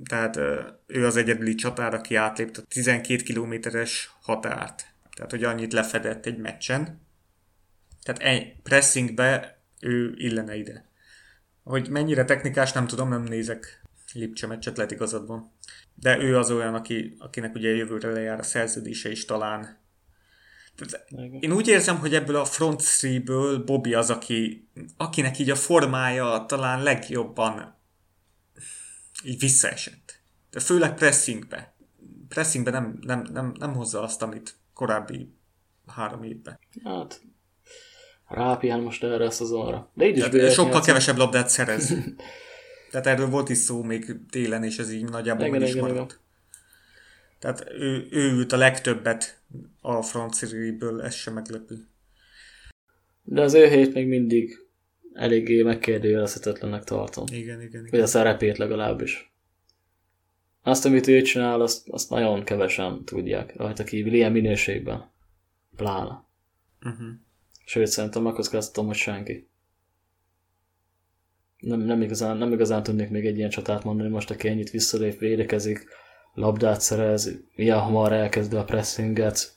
Tehát 0.05 0.39
ő 0.87 1.05
az 1.05 1.15
egyedüli 1.15 1.55
csatár, 1.55 1.93
aki 1.93 2.15
átlépte 2.15 2.61
a 2.61 2.65
12 2.67 3.23
kilométeres 3.23 4.11
határt. 4.21 4.92
Tehát, 5.15 5.31
hogy 5.31 5.43
annyit 5.43 5.73
lefedett 5.73 6.25
egy 6.25 6.37
meccsen. 6.37 7.01
Tehát 8.03 8.21
egy 8.21 8.61
pressingbe 8.61 9.61
ő 9.79 10.13
illene 10.17 10.55
ide. 10.55 10.89
Hogy 11.63 11.89
mennyire 11.89 12.25
technikás, 12.25 12.71
nem 12.71 12.87
tudom, 12.87 13.09
nem 13.09 13.23
nézek 13.23 13.81
Lipcse 14.13 14.47
meccset, 14.47 14.77
lehet 14.77 14.91
igazad 14.91 15.27
van. 15.27 15.51
De 15.95 16.17
ő 16.17 16.37
az 16.37 16.51
olyan, 16.51 16.73
aki, 16.73 17.15
akinek 17.19 17.55
ugye 17.55 17.69
jövőre 17.69 18.11
lejár 18.11 18.39
a 18.39 18.43
szerződése 18.43 19.11
is 19.11 19.25
talán. 19.25 19.81
Tehát 20.75 21.09
én 21.39 21.51
úgy 21.51 21.67
érzem, 21.67 21.97
hogy 21.97 22.15
ebből 22.15 22.35
a 22.35 22.45
front 22.45 22.81
three-ből 22.81 23.63
Bobby 23.63 23.93
az, 23.93 24.09
aki, 24.09 24.69
akinek 24.97 25.39
így 25.39 25.49
a 25.49 25.55
formája 25.55 26.45
talán 26.47 26.83
legjobban 26.83 27.75
így 29.23 29.39
visszaesett. 29.39 30.21
De 30.49 30.59
főleg 30.59 30.93
pressingbe. 30.93 31.75
Pressingbe 32.27 32.71
nem, 32.71 32.97
nem, 33.01 33.27
nem, 33.31 33.53
nem 33.59 33.73
hozza 33.73 34.01
azt, 34.01 34.21
amit 34.21 34.55
korábbi 34.73 35.33
három 35.87 36.23
évben. 36.23 36.59
Hát, 36.83 37.21
rápihen 38.27 38.79
most 38.79 39.03
erre 39.03 39.25
a 39.25 39.31
szezonra. 39.31 39.91
De 39.93 40.07
így 40.07 40.17
is 40.17 40.53
sokkal 40.53 40.71
nyolc... 40.71 40.85
kevesebb 40.85 41.17
labdát 41.17 41.49
szerez. 41.49 41.93
Tehát 42.91 43.07
erről 43.07 43.29
volt 43.29 43.49
is 43.49 43.57
szó 43.57 43.83
még 43.83 44.15
télen, 44.29 44.63
és 44.63 44.77
ez 44.77 44.91
így 44.91 45.03
nagyjából 45.03 45.45
igen, 45.45 45.61
is 45.61 45.75
maradt. 45.75 46.11
Igen. 46.11 46.21
Tehát 47.39 47.65
ő, 47.71 48.07
ő 48.11 48.31
ült 48.31 48.51
a 48.51 48.57
legtöbbet 48.57 49.41
a 49.81 50.01
franciriből, 50.01 51.01
ez 51.01 51.13
sem 51.13 51.33
meglepő. 51.33 51.87
De 53.23 53.41
az 53.41 53.53
ő 53.53 53.67
hét 53.67 53.93
még 53.93 54.07
mindig 54.07 54.57
eléggé 55.13 55.61
megkérdőjelezhetetlennek 55.61 56.83
tartom. 56.83 57.25
Igen, 57.31 57.61
igen, 57.61 57.79
igen. 57.79 57.87
Vagy 57.89 57.99
a 57.99 58.05
szerepét 58.05 58.57
legalábbis. 58.57 59.32
Azt, 60.63 60.85
amit 60.85 61.07
ő 61.07 61.21
csinál, 61.21 61.61
azt, 61.61 61.89
azt 61.89 62.09
nagyon 62.09 62.43
kevesen 62.43 63.05
tudják 63.05 63.55
rajta 63.55 63.83
kívül, 63.83 64.13
ilyen 64.13 64.31
minőségben. 64.31 65.11
Pláne. 65.75 66.23
Uh-huh. 66.85 67.07
Sőt, 67.65 67.87
szerintem 67.87 68.21
megkockáztatom, 68.21 68.85
hogy 68.85 68.95
senki. 68.95 69.47
Nem, 71.57 71.79
nem, 71.79 72.01
igazán, 72.01 72.37
nem 72.37 72.51
igazán 72.51 72.83
tudnék 72.83 73.09
még 73.09 73.25
egy 73.25 73.37
ilyen 73.37 73.49
csatát 73.49 73.83
mondani, 73.83 74.09
most 74.09 74.29
aki 74.29 74.47
ennyit 74.47 74.69
visszalép, 74.69 75.19
védekezik, 75.19 75.85
labdát 76.33 76.81
szerez, 76.81 77.31
ilyen 77.55 77.79
hamar 77.79 78.13
elkezdi 78.13 78.55
a 78.55 78.63
pressinget, 78.63 79.53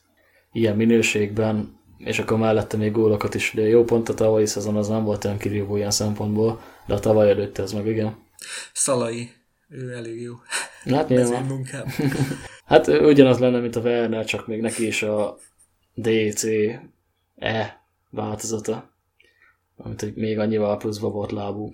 ilyen 0.51 0.75
minőségben, 0.75 1.79
és 1.97 2.19
akkor 2.19 2.37
mellette 2.37 2.77
még 2.77 2.91
gólokat 2.91 3.35
is. 3.35 3.51
De 3.55 3.61
jó 3.61 3.83
pont 3.83 4.09
a 4.09 4.13
tavalyi 4.13 4.45
szezon 4.45 4.75
az 4.75 4.87
nem 4.87 5.03
volt 5.03 5.25
olyan 5.25 5.37
kirívó 5.37 5.75
ilyen 5.75 5.91
szempontból, 5.91 6.61
de 6.87 6.93
a 6.93 6.99
tavaly 6.99 7.29
előtte 7.29 7.61
ez 7.61 7.71
meg 7.73 7.87
igen. 7.87 8.17
Szalai, 8.73 9.31
ő 9.69 9.91
elég 9.91 10.21
jó. 10.21 10.33
Hát 10.83 11.09
nyilván. 11.09 11.65
hát 12.65 12.87
ugyanaz 12.87 13.39
lenne, 13.39 13.59
mint 13.59 13.75
a 13.75 13.81
Werner, 13.81 14.25
csak 14.25 14.47
még 14.47 14.61
neki 14.61 14.87
is 14.87 15.03
a 15.03 15.37
DC 15.93 16.43
E 17.35 17.85
változata. 18.09 18.95
Amit 19.75 20.01
hogy 20.01 20.13
még 20.13 20.39
annyival 20.39 20.77
pluszba 20.77 21.09
volt 21.09 21.31
lábú. 21.31 21.73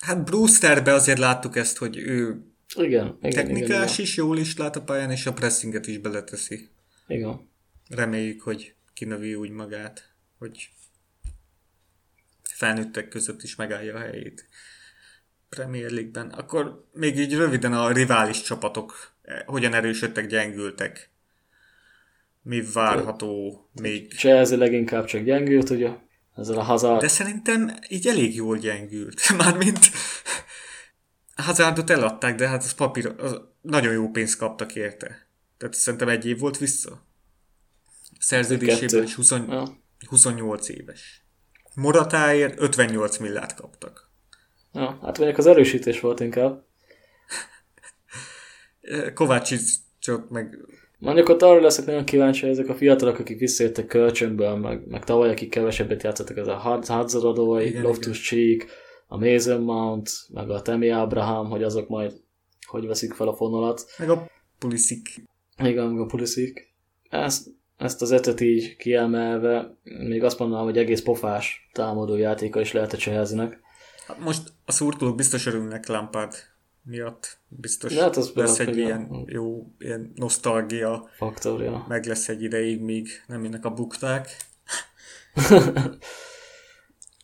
Hát 0.00 0.24
Brewsterbe 0.24 0.92
azért 0.92 1.18
láttuk 1.18 1.56
ezt, 1.56 1.76
hogy 1.76 1.96
ő 1.96 2.44
igen, 2.76 3.18
igen, 3.20 3.30
technikás 3.30 3.68
igen, 3.68 3.82
igen. 3.82 3.94
is, 3.96 4.16
jól 4.16 4.38
is 4.38 4.56
lát 4.56 4.76
a 4.76 4.82
pályán, 4.82 5.10
és 5.10 5.26
a 5.26 5.32
pressinget 5.32 5.86
is 5.86 5.98
beleteszi. 5.98 6.68
Igen. 7.06 7.48
Reméljük, 7.88 8.42
hogy 8.42 8.74
kinövi 8.94 9.34
úgy 9.34 9.50
magát, 9.50 10.12
hogy 10.38 10.70
felnőttek 12.42 13.08
között 13.08 13.42
is 13.42 13.56
megállja 13.56 13.94
a 13.94 13.98
helyét. 13.98 14.48
Premier 15.50 15.90
League-ben. 15.90 16.28
Akkor 16.28 16.84
még 16.92 17.18
így 17.18 17.34
röviden 17.34 17.72
a 17.72 17.92
rivális 17.92 18.42
csapatok 18.42 19.12
eh, 19.22 19.40
hogyan 19.46 19.74
erősödtek, 19.74 20.26
gyengültek. 20.26 21.10
Mi 22.42 22.62
várható 22.72 23.64
még? 23.80 24.12
Chelsea 24.12 24.58
leginkább 24.58 25.04
csak 25.04 25.22
gyengült, 25.22 25.70
ugye? 25.70 25.90
Ezzel 26.36 26.58
a 26.58 26.62
Hazard. 26.62 27.00
De 27.00 27.08
szerintem 27.08 27.70
így 27.88 28.06
elég 28.06 28.34
jól 28.34 28.58
gyengült. 28.58 29.20
Mármint 29.38 29.78
Hazardot 31.34 31.90
eladták, 31.90 32.34
de 32.34 32.48
hát 32.48 32.62
az 32.62 32.72
papír, 32.72 33.14
az 33.18 33.40
nagyon 33.60 33.92
jó 33.92 34.10
pénzt 34.10 34.36
kaptak 34.38 34.74
érte. 34.74 35.28
Tehát 35.58 35.74
szerintem 35.74 36.08
egy 36.08 36.26
év 36.26 36.38
volt 36.38 36.58
vissza. 36.58 37.06
Szerződésében 38.18 39.02
is 39.02 39.14
20, 39.14 39.30
ja. 39.30 39.78
28 40.06 40.68
éves. 40.68 41.24
Moratáért 41.74 42.60
58 42.60 43.16
milliárd 43.16 43.54
kaptak. 43.54 44.09
Ja, 44.72 44.98
hát 45.02 45.18
mondjuk 45.18 45.38
az 45.38 45.46
erősítés 45.46 46.00
volt 46.00 46.20
inkább. 46.20 46.64
Kovácsicsot 49.14 50.30
meg... 50.30 50.58
Mondjuk 50.98 51.28
ott 51.28 51.42
arra 51.42 51.60
leszek 51.60 51.86
nagyon 51.86 52.04
kíváncsi, 52.04 52.40
hogy 52.40 52.50
ezek 52.50 52.68
a 52.68 52.74
fiatalok, 52.74 53.18
akik 53.18 53.38
visszajöttek 53.38 53.86
kölcsönből, 53.86 54.56
meg, 54.56 54.86
meg 54.86 55.04
tavaly, 55.04 55.30
akik 55.30 55.50
kevesebbet 55.50 56.02
játszottak, 56.02 56.36
ez 56.36 56.46
a 56.46 56.54
Hadzaradói, 56.86 57.80
Loftus 57.80 58.28
Cheek, 58.28 58.66
a 59.06 59.18
Mason 59.18 59.60
Mount, 59.60 60.10
meg 60.32 60.50
a 60.50 60.62
Temi 60.62 60.90
Abraham, 60.90 61.48
hogy 61.48 61.62
azok 61.62 61.88
majd 61.88 62.12
hogy 62.70 62.86
veszik 62.86 63.12
fel 63.12 63.28
a 63.28 63.34
fonalat. 63.34 63.84
Meg 63.98 64.10
a 64.10 64.30
Pulisic. 64.58 65.14
Igen, 65.62 65.86
meg 65.86 66.00
a 66.00 66.06
Pulisic. 66.06 66.60
Ezt, 67.08 67.46
ezt 67.76 68.02
az 68.02 68.12
etet 68.12 68.40
így 68.40 68.76
kiemelve, 68.76 69.76
még 69.82 70.24
azt 70.24 70.38
mondanám, 70.38 70.64
hogy 70.64 70.78
egész 70.78 71.02
pofás 71.02 71.70
támadó 71.72 72.16
játéka 72.16 72.60
is 72.60 72.72
lehet 72.72 72.92
a 72.92 72.96
Csehezinek. 72.96 73.60
Hát 74.10 74.18
most 74.18 74.52
a 74.64 74.72
szurkolók 74.72 75.16
biztos 75.16 75.46
örülnek 75.46 75.86
Lampard 75.86 76.34
miatt. 76.82 77.38
Biztos 77.48 77.98
hát 77.98 78.16
az 78.16 78.32
lesz 78.34 78.58
egy 78.58 78.76
ilyen 78.76 79.24
jó 79.26 79.72
ilyen 79.78 80.12
nosztalgia. 80.14 81.08
Faktor, 81.16 81.62
ja. 81.62 81.84
Meg 81.88 82.04
lesz 82.04 82.28
egy 82.28 82.42
ideig, 82.42 82.80
míg 82.80 83.08
nem 83.26 83.44
jönnek 83.44 83.64
a 83.64 83.70
bukták. 83.70 84.36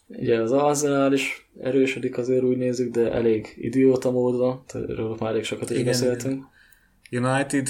Ugye 0.07 0.41
az 0.41 0.53
Arsenal 0.53 1.13
is 1.13 1.51
erősödik 1.61 2.19
azért 2.19 2.43
úgy 2.43 2.57
nézzük, 2.57 2.93
de 2.93 3.13
elég 3.13 3.55
idióta 3.57 4.11
módon, 4.11 4.63
erről 4.73 5.17
már 5.21 5.31
elég 5.31 5.45
sokat 5.45 5.71
is 5.71 5.77
Igen, 5.77 5.87
beszéltünk. 5.87 6.45
United, 7.11 7.69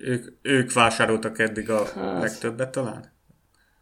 ők, 0.00 0.32
ők 0.42 0.72
vásároltak 0.72 1.38
eddig 1.38 1.70
a 1.70 1.84
hát, 1.84 2.20
legtöbbet 2.20 2.70
talán? 2.70 3.12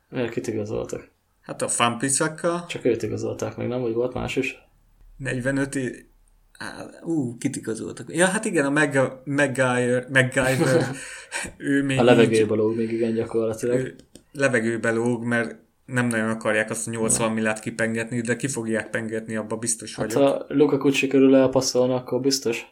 Miért 0.09 0.33
kit 0.33 0.47
igazoltak? 0.47 1.11
Hát 1.49 1.63
a 1.63 1.69
Fampicakkal. 1.69 2.65
Csak 2.67 2.85
őt 2.85 3.03
igazolták 3.03 3.57
meg, 3.57 3.69
nem? 3.69 3.81
Vagy 3.81 3.93
volt 3.93 4.15
más 4.15 4.37
is? 4.37 4.59
45 5.17 5.75
é... 5.75 6.07
Ú, 7.03 7.37
kit 7.39 7.57
igazoltak? 7.57 8.15
Ja, 8.15 8.27
hát 8.27 8.45
igen, 8.45 8.65
a 8.65 8.71
Meg- 8.71 9.13
MacGyver, 9.25 10.07
MacGyver 10.13 10.87
ő 11.57 11.83
még 11.83 11.99
A 11.99 12.03
levegőbe 12.03 12.55
lóg 12.55 12.77
még 12.77 12.93
igen 12.93 13.15
gyakorlatilag. 13.15 13.79
Ő 13.79 13.97
levegőbe 14.33 14.91
lóg, 14.91 15.25
mert 15.25 15.57
nem 15.85 16.07
nagyon 16.07 16.29
akarják 16.29 16.71
azt 16.71 16.89
a 16.89 16.91
80 16.91 17.33
milliárd 17.33 17.61
kipengetni, 17.61 18.21
de 18.21 18.37
ki 18.37 18.49
fogják 18.49 18.91
pengetni, 18.91 19.37
abba 19.37 19.57
biztos 19.57 19.95
hát 19.95 20.13
vagyok. 20.13 20.29
ha 20.29 20.45
Lukaku 20.49 20.91
sikerül 20.91 21.37
elpasszolni, 21.37 21.93
akkor 21.93 22.21
biztos. 22.21 22.67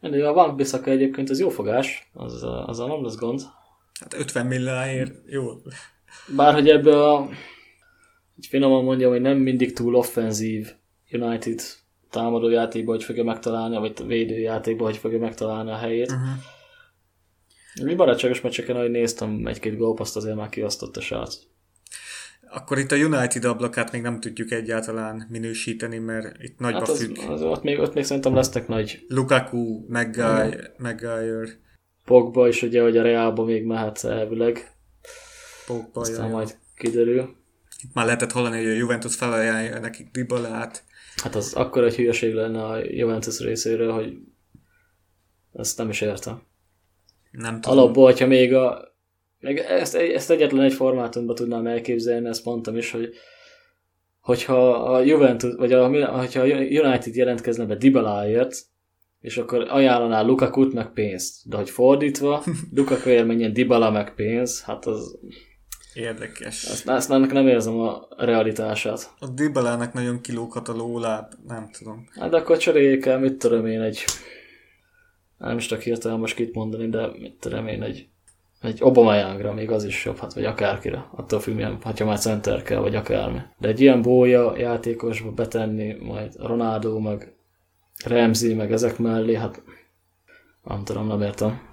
De 0.00 0.28
a 0.28 0.32
Van 0.32 0.56
Bissaka 0.56 0.90
egyébként 0.90 1.30
az 1.30 1.40
jó 1.40 1.48
fogás, 1.48 2.10
az, 2.12 2.42
az 2.66 2.80
a 2.80 2.86
nem 2.86 3.02
lesz 3.02 3.16
gond. 3.16 3.40
Hát 4.00 4.14
50 4.14 4.46
milliárdért 4.46 5.14
jó. 5.26 5.42
Bárhogy 6.36 6.68
ebből 6.68 7.02
a 7.02 7.28
így 8.36 8.46
finoman 8.46 8.84
mondjam, 8.84 9.10
hogy 9.10 9.20
nem 9.20 9.38
mindig 9.38 9.72
túl 9.72 9.94
offenzív 9.94 10.72
United 11.10 11.60
támadó 12.10 12.48
játékban, 12.48 12.94
hogy 12.94 13.04
fogja 13.04 13.24
megtalálni, 13.24 13.76
vagy 13.76 14.06
védő 14.06 14.38
játékban, 14.38 14.86
hogy 14.86 14.96
fogja 14.96 15.18
megtalálni 15.18 15.70
a 15.70 15.76
helyét. 15.76 16.10
Uh-huh. 16.10 16.28
Mi 17.82 17.94
barátságos 17.94 18.40
meccseken, 18.40 18.76
ahogy 18.76 18.90
néztem, 18.90 19.46
egy-két 19.46 19.76
gólpaszt 19.76 20.16
azért 20.16 20.36
már 20.36 20.48
kiosztott 20.48 20.96
a 20.96 21.00
srác. 21.00 21.36
Akkor 22.54 22.78
itt 22.78 22.92
a 22.92 22.96
United 22.96 23.44
ablakát 23.44 23.92
még 23.92 24.02
nem 24.02 24.20
tudjuk 24.20 24.50
egyáltalán 24.50 25.26
minősíteni, 25.30 25.98
mert 25.98 26.42
itt 26.42 26.58
nagyba 26.58 26.78
hát 26.78 26.88
az, 26.88 27.04
függ. 27.04 27.16
Az, 27.30 27.42
ott, 27.42 27.62
még, 27.62 27.78
ott 27.78 27.94
még 27.94 28.04
szerintem 28.04 28.34
lesznek 28.34 28.68
nagy 28.68 29.04
Lukaku, 29.08 29.84
Maguire, 29.88 31.56
Pogba 32.04 32.48
is 32.48 32.62
ugye, 32.62 32.82
hogy 32.82 32.96
a 32.96 33.02
Realba 33.02 33.44
még 33.44 33.64
mehet 33.64 34.04
elvileg. 34.04 34.70
Pogba, 35.66 36.00
Aztán 36.00 36.24
jaj. 36.24 36.32
majd 36.32 36.58
kiderül. 36.76 37.41
Itt 37.82 37.94
már 37.94 38.04
lehetett 38.04 38.32
hallani, 38.32 38.56
hogy 38.56 38.66
a 38.66 38.76
Juventus 38.76 39.14
felajánlja 39.14 39.78
nekik 39.78 40.10
Dybalát. 40.10 40.84
Hát 41.16 41.34
az 41.34 41.52
akkor 41.52 41.84
egy 41.84 41.94
hülyeség 41.94 42.34
lenne 42.34 42.64
a 42.64 42.78
Juventus 42.84 43.40
részéről, 43.40 43.92
hogy 43.92 44.16
ezt 45.52 45.78
nem 45.78 45.88
is 45.88 46.00
értem. 46.00 46.42
Nem 47.30 47.60
tudom. 47.60 47.78
Alapból, 47.78 48.04
hogyha 48.04 48.26
még 48.26 48.54
a 48.54 48.92
még 49.42 49.58
ezt, 49.58 49.94
ezt 49.94 50.30
egyetlen 50.30 50.64
egy 50.64 50.72
formátumban 50.72 51.34
tudnám 51.34 51.66
elképzelni, 51.66 52.28
ezt 52.28 52.44
mondtam 52.44 52.76
is, 52.76 52.90
hogy 52.90 53.14
hogyha 54.20 54.70
a 54.70 55.02
Juventus, 55.02 55.54
vagy 55.54 55.72
a, 55.72 56.08
hogyha 56.18 56.40
a 56.40 56.46
United 56.46 57.14
jelentkezne 57.14 57.64
be 57.64 57.76
Dybaláért, 57.76 58.56
és 59.20 59.36
akkor 59.36 59.66
ajánlaná 59.68 60.22
Lukakut 60.22 60.72
meg 60.72 60.92
pénzt. 60.92 61.48
De 61.48 61.56
hogy 61.56 61.70
fordítva, 61.70 62.44
Lukakuért 62.76 63.26
menjen 63.26 63.52
Dybala 63.52 63.90
meg 63.90 64.14
pénz, 64.14 64.62
hát 64.62 64.86
az... 64.86 65.18
Érdekes. 65.94 66.64
Azt, 66.64 66.88
azt 66.88 67.08
nem, 67.08 67.22
nem 67.22 67.48
érzem 67.48 67.80
a 67.80 68.06
realitását. 68.16 69.14
A 69.18 69.26
Dybalának 69.26 69.92
nagyon 69.92 70.20
kilóghat 70.20 70.68
a 70.68 70.76
lóláb, 70.76 71.32
nem 71.46 71.70
tudom. 71.70 72.08
Hát 72.20 72.30
de 72.30 72.36
akkor 72.36 72.56
cseréljék 72.56 73.06
el, 73.06 73.18
mit 73.18 73.38
tudom 73.38 73.66
én, 73.66 73.80
egy... 73.80 74.04
Nem 75.38 75.56
is 75.56 75.66
tudok 75.66 75.82
hirtelen 75.82 76.18
most 76.18 76.34
kit 76.34 76.54
mondani, 76.54 76.88
de 76.88 77.06
mit 77.18 77.36
tudom 77.40 77.66
én, 77.66 77.82
egy 77.82 78.06
egy 78.62 78.78
Obamayángra 78.82 79.52
még 79.52 79.70
az 79.70 79.84
is 79.84 80.04
jobb, 80.04 80.18
hát 80.18 80.34
vagy 80.34 80.44
akárkire, 80.44 81.08
attól 81.10 81.40
függ, 81.40 81.54
milyen, 81.54 81.78
ha 81.82 82.04
már 82.04 82.18
center 82.18 82.62
kell, 82.62 82.80
vagy 82.80 82.94
akármi. 82.94 83.38
De 83.58 83.68
egy 83.68 83.80
ilyen 83.80 84.02
bója 84.02 84.56
játékosba 84.56 85.30
betenni, 85.30 85.96
majd 86.00 86.34
Ronaldo, 86.36 86.98
meg 86.98 87.34
Ramsey, 88.04 88.54
meg 88.54 88.72
ezek 88.72 88.98
mellé, 88.98 89.34
hát 89.34 89.62
nem 90.64 90.84
tudom, 90.84 91.06
nem 91.06 91.22
értem. 91.22 91.70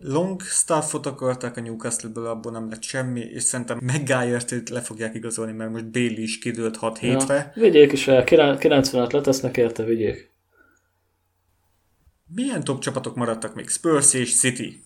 Long 0.00 0.40
staffot 0.40 1.06
akarták 1.06 1.56
a 1.56 1.60
Newcastle-ből, 1.60 2.26
abból 2.26 2.52
nem 2.52 2.68
lett 2.68 2.82
semmi, 2.82 3.20
és 3.20 3.42
szerintem 3.42 3.78
Maguire-t 3.82 4.68
le 4.68 4.80
fogják 4.80 5.14
igazolni, 5.14 5.52
mert 5.52 5.70
most 5.70 5.90
Bailey 5.90 6.22
is 6.22 6.38
kidőlt 6.38 6.76
6 6.76 6.98
ja, 7.00 7.08
hétre. 7.08 7.52
Vigyék 7.54 7.92
is 7.92 8.08
el, 8.08 8.24
90-et 8.26 9.12
letesznek 9.12 9.56
érte, 9.56 9.82
vigyék. 9.82 10.30
Milyen 12.34 12.64
top 12.64 12.80
csapatok 12.80 13.14
maradtak 13.16 13.54
még? 13.54 13.68
Spurs 13.68 14.14
és 14.14 14.38
City. 14.38 14.82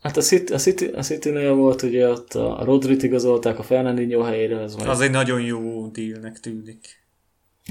Hát 0.00 0.16
a, 0.16 0.20
City, 0.20 0.52
a, 0.52 0.58
City, 0.58 0.84
a 0.84 1.02
City-nél 1.02 1.54
volt 1.54 1.82
ugye 1.82 2.08
ott 2.08 2.34
a 2.34 2.64
Rodrit 2.64 3.02
igazolták 3.02 3.58
a 3.58 3.62
Fernandinho 3.62 4.22
helyére. 4.22 4.60
Ez 4.60 4.74
majd... 4.74 4.88
Az 4.88 5.00
egy 5.00 5.10
nagyon 5.10 5.40
jó 5.40 5.86
dealnek 5.86 6.40
tűnik. 6.40 7.04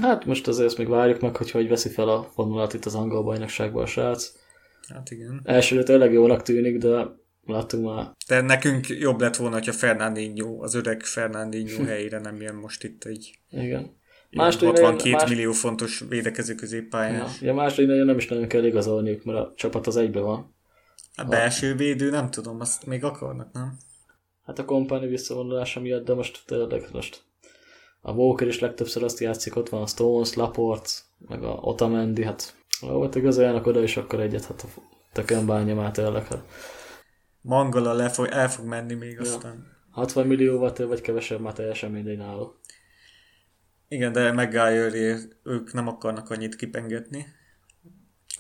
Hát 0.01 0.25
most 0.25 0.47
azért 0.47 0.67
ezt 0.67 0.77
még 0.77 0.87
várjuk 0.87 1.19
meg, 1.19 1.35
hogy 1.35 1.51
hogy 1.51 1.67
veszi 1.67 1.89
fel 1.89 2.09
a 2.09 2.31
formulat 2.33 2.73
itt 2.73 2.85
az 2.85 2.95
angol 2.95 3.23
bajnokságban 3.23 3.83
a 3.83 3.85
srác. 3.85 4.31
Hát 4.93 5.11
igen. 5.11 5.41
Elsőre 5.43 5.83
tényleg 5.83 6.13
jónak 6.13 6.41
tűnik, 6.41 6.77
de 6.77 7.05
láttunk 7.45 7.85
már. 7.85 8.11
De 8.27 8.41
nekünk 8.41 8.87
jobb 8.87 9.21
lett 9.21 9.35
volna, 9.35 9.55
hogyha 9.55 9.71
Fernandinho, 9.71 10.63
az 10.63 10.73
öreg 10.73 11.01
Fernandinho 11.03 11.83
helyére 11.91 12.19
nem 12.19 12.41
jön 12.41 12.55
most 12.55 12.83
itt 12.83 13.03
egy 13.03 13.39
igen. 13.51 14.03
Más 14.31 14.55
62 14.55 15.11
más... 15.11 15.29
millió 15.29 15.51
fontos 15.51 16.03
védekező 16.09 16.55
középpályás. 16.55 17.41
Ja, 17.41 17.47
ja 17.47 17.53
második 17.53 18.05
nem 18.05 18.17
is 18.17 18.27
nagyon 18.27 18.47
kell 18.47 18.65
igazolniuk, 18.65 19.23
mert 19.23 19.39
a 19.39 19.53
csapat 19.55 19.87
az 19.87 19.95
egybe 19.95 20.19
van. 20.19 20.55
A 21.15 21.23
belső 21.23 21.75
védő, 21.75 22.09
nem 22.09 22.29
tudom, 22.29 22.59
azt 22.59 22.85
még 22.85 23.03
akarnak, 23.03 23.51
nem? 23.53 23.77
Hát 24.45 24.59
a 24.59 24.65
kompáni 24.65 25.07
visszavonulása 25.07 25.79
miatt, 25.79 26.05
de 26.05 26.13
most 26.13 26.43
tényleg 26.45 26.87
most 26.91 27.23
a 28.01 28.11
Walker 28.11 28.47
is 28.47 28.59
legtöbbször 28.59 29.03
azt 29.03 29.19
játszik, 29.19 29.55
ott 29.55 29.69
van 29.69 29.81
a 29.81 29.87
Stones, 29.87 30.33
Laporte, 30.33 30.89
meg 31.17 31.43
a 31.43 31.59
Otamendi, 31.61 32.23
hát 32.23 32.55
volt 32.79 33.15
igazoljanak 33.15 33.65
oda, 33.65 33.81
és 33.81 33.97
akkor 33.97 34.19
egyet, 34.19 34.45
hát 34.45 34.61
a 34.61 34.81
tökön 35.13 35.45
bánja 35.45 35.75
már 35.75 35.91
tényleg. 35.91 36.27
Hát. 36.27 36.43
Mangala 37.41 37.93
le 37.93 38.09
fog, 38.09 38.27
el 38.27 38.49
fog 38.49 38.65
menni 38.65 38.93
még 38.93 39.11
ja. 39.11 39.21
aztán. 39.21 39.73
60 39.91 40.27
millióval 40.27 40.73
több 40.73 40.87
vagy 40.87 41.01
kevesebb, 41.01 41.39
már 41.39 41.53
teljesen 41.53 41.91
mindegy 41.91 42.17
náluk. 42.17 42.59
Igen, 43.87 44.11
de 44.11 44.31
maguire 44.31 45.17
ők 45.43 45.73
nem 45.73 45.87
akarnak 45.87 46.29
annyit 46.29 46.55
kipengetni. 46.55 47.25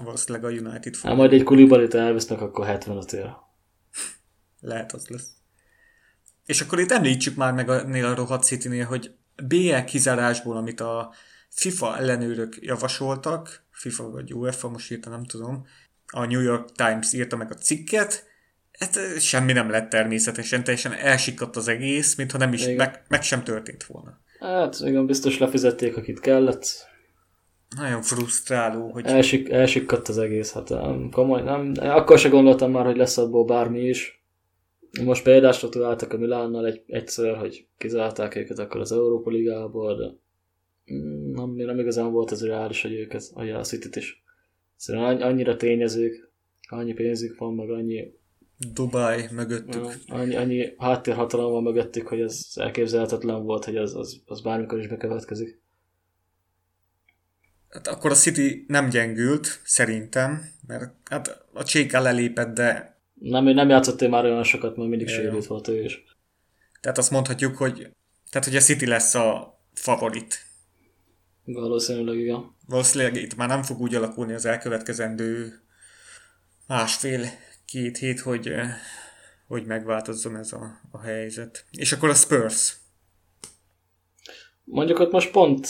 Valószínűleg 0.03 0.45
a 0.45 0.53
United 0.53 0.95
fog. 0.95 1.09
Hát 1.09 1.17
majd 1.17 1.33
egy 1.33 1.43
kulibalit 1.43 1.93
elvesznek, 1.93 2.41
akkor 2.41 2.65
75 2.65 3.13
ér. 3.13 3.29
Lehet 4.59 4.93
az 4.93 5.07
lesz. 5.07 5.29
És 6.45 6.61
akkor 6.61 6.79
itt 6.79 6.91
említsük 6.91 7.35
már 7.35 7.53
meg 7.53 7.69
a, 7.69 8.09
a 8.09 8.15
rohadt 8.15 8.43
city 8.43 8.79
hogy 8.79 9.11
BL 9.47 9.77
kizárásból, 9.85 10.57
amit 10.57 10.79
a 10.79 11.13
FIFA 11.49 11.97
ellenőrök 11.97 12.57
javasoltak, 12.61 13.64
FIFA 13.85 14.09
vagy 14.09 14.33
UEFA, 14.33 14.69
most 14.69 14.91
írta, 14.91 15.09
nem 15.09 15.23
tudom, 15.23 15.65
a 16.11 16.25
New 16.25 16.41
York 16.41 16.71
Times 16.71 17.13
írta 17.13 17.35
meg 17.35 17.51
a 17.51 17.55
cikket, 17.55 18.25
hát 18.79 19.19
semmi 19.19 19.53
nem 19.53 19.69
lett 19.69 19.89
természetesen, 19.89 20.63
teljesen 20.63 20.93
elsikadt 20.93 21.55
az 21.55 21.67
egész, 21.67 22.15
mintha 22.15 22.37
nem 22.37 22.53
is, 22.53 22.67
meg, 22.75 23.03
meg 23.07 23.21
sem 23.21 23.43
történt 23.43 23.83
volna. 23.83 24.19
Hát 24.39 24.75
igen, 24.79 25.05
biztos 25.05 25.37
lefizették, 25.37 25.97
akit 25.97 26.19
kellett, 26.19 26.93
nagyon 27.77 28.01
frusztráló, 28.01 28.91
hogy... 28.91 29.05
Elsik, 29.05 29.49
elsikkadt 29.49 30.07
az 30.07 30.17
egész, 30.17 30.53
hát 30.53 30.69
nem, 30.69 31.09
komoly, 31.11 31.41
nem, 31.41 31.73
akkor 31.79 32.19
se 32.19 32.29
gondoltam 32.29 32.71
már, 32.71 32.85
hogy 32.85 32.97
lesz 32.97 33.17
abból 33.17 33.45
bármi 33.45 33.87
is. 33.87 34.23
Most 35.03 35.23
példásra 35.23 35.69
tudáltak 35.69 36.13
a 36.13 36.17
Milánnal 36.17 36.65
egy, 36.65 36.81
egyszer, 36.87 37.37
hogy 37.37 37.67
kizárták 37.77 38.35
őket 38.35 38.59
akkor 38.59 38.81
az 38.81 38.91
Európa 38.91 39.29
Ligából, 39.29 39.95
de 39.95 40.05
nem, 41.45 41.65
nem 41.65 41.79
igazán 41.79 42.11
volt 42.11 42.31
ez 42.31 42.45
reális, 42.45 42.81
hogy 42.81 42.93
őket, 42.93 43.23
hogy 43.33 43.49
a 43.49 43.61
city 43.61 43.89
is. 43.99 44.23
Szóval 44.75 45.21
annyira 45.21 45.55
tényezők, 45.55 46.31
annyi 46.69 46.93
pénzük 46.93 47.37
van, 47.37 47.53
meg 47.53 47.69
annyi 47.69 48.13
Dubáj 48.73 49.29
mögöttük. 49.31 49.85
Annyi, 50.07 50.35
annyi 50.35 50.73
háttérhatalom 50.77 51.51
van 51.51 51.63
mögöttük, 51.63 52.07
hogy 52.07 52.19
ez 52.19 52.45
elképzelhetetlen 52.55 53.43
volt, 53.43 53.65
hogy 53.65 53.77
az, 53.77 53.95
az, 53.95 54.21
az 54.25 54.41
bármikor 54.41 54.79
is 54.79 54.87
bekövetkezik 54.87 55.63
hát 57.75 57.87
akkor 57.87 58.11
a 58.11 58.15
City 58.15 58.65
nem 58.67 58.89
gyengült, 58.89 59.59
szerintem, 59.63 60.51
mert 60.67 60.93
hát 61.09 61.45
a 61.53 61.63
Cséka 61.63 61.99
lelépett, 61.99 62.53
de... 62.53 62.99
Nem, 63.13 63.43
nem 63.43 63.69
játszott 63.69 64.09
már 64.09 64.23
olyan 64.23 64.43
sokat, 64.43 64.77
mert 64.77 64.89
mindig 64.89 65.07
sérült 65.07 65.45
volt 65.45 65.67
ő 65.67 65.83
is. 65.83 66.03
Tehát 66.81 66.97
azt 66.97 67.11
mondhatjuk, 67.11 67.57
hogy, 67.57 67.89
tehát, 68.29 68.47
hogy 68.47 68.55
a 68.55 68.59
City 68.59 68.85
lesz 68.85 69.15
a 69.15 69.59
favorit. 69.73 70.45
Valószínűleg 71.45 72.17
igen. 72.17 72.55
Valószínűleg 72.67 73.15
itt 73.15 73.35
már 73.35 73.47
nem 73.47 73.63
fog 73.63 73.79
úgy 73.79 73.95
alakulni 73.95 74.33
az 74.33 74.45
elkövetkezendő 74.45 75.53
másfél-két 76.67 77.97
hét, 77.97 78.19
hogy, 78.19 78.51
hogy 79.47 79.65
megváltozzon 79.65 80.35
ez 80.35 80.53
a, 80.53 80.79
a 80.91 81.01
helyzet. 81.01 81.65
És 81.71 81.91
akkor 81.91 82.09
a 82.09 82.13
Spurs. 82.13 82.77
Mondjuk 84.63 84.99
ott 84.99 85.11
most 85.11 85.31
pont 85.31 85.67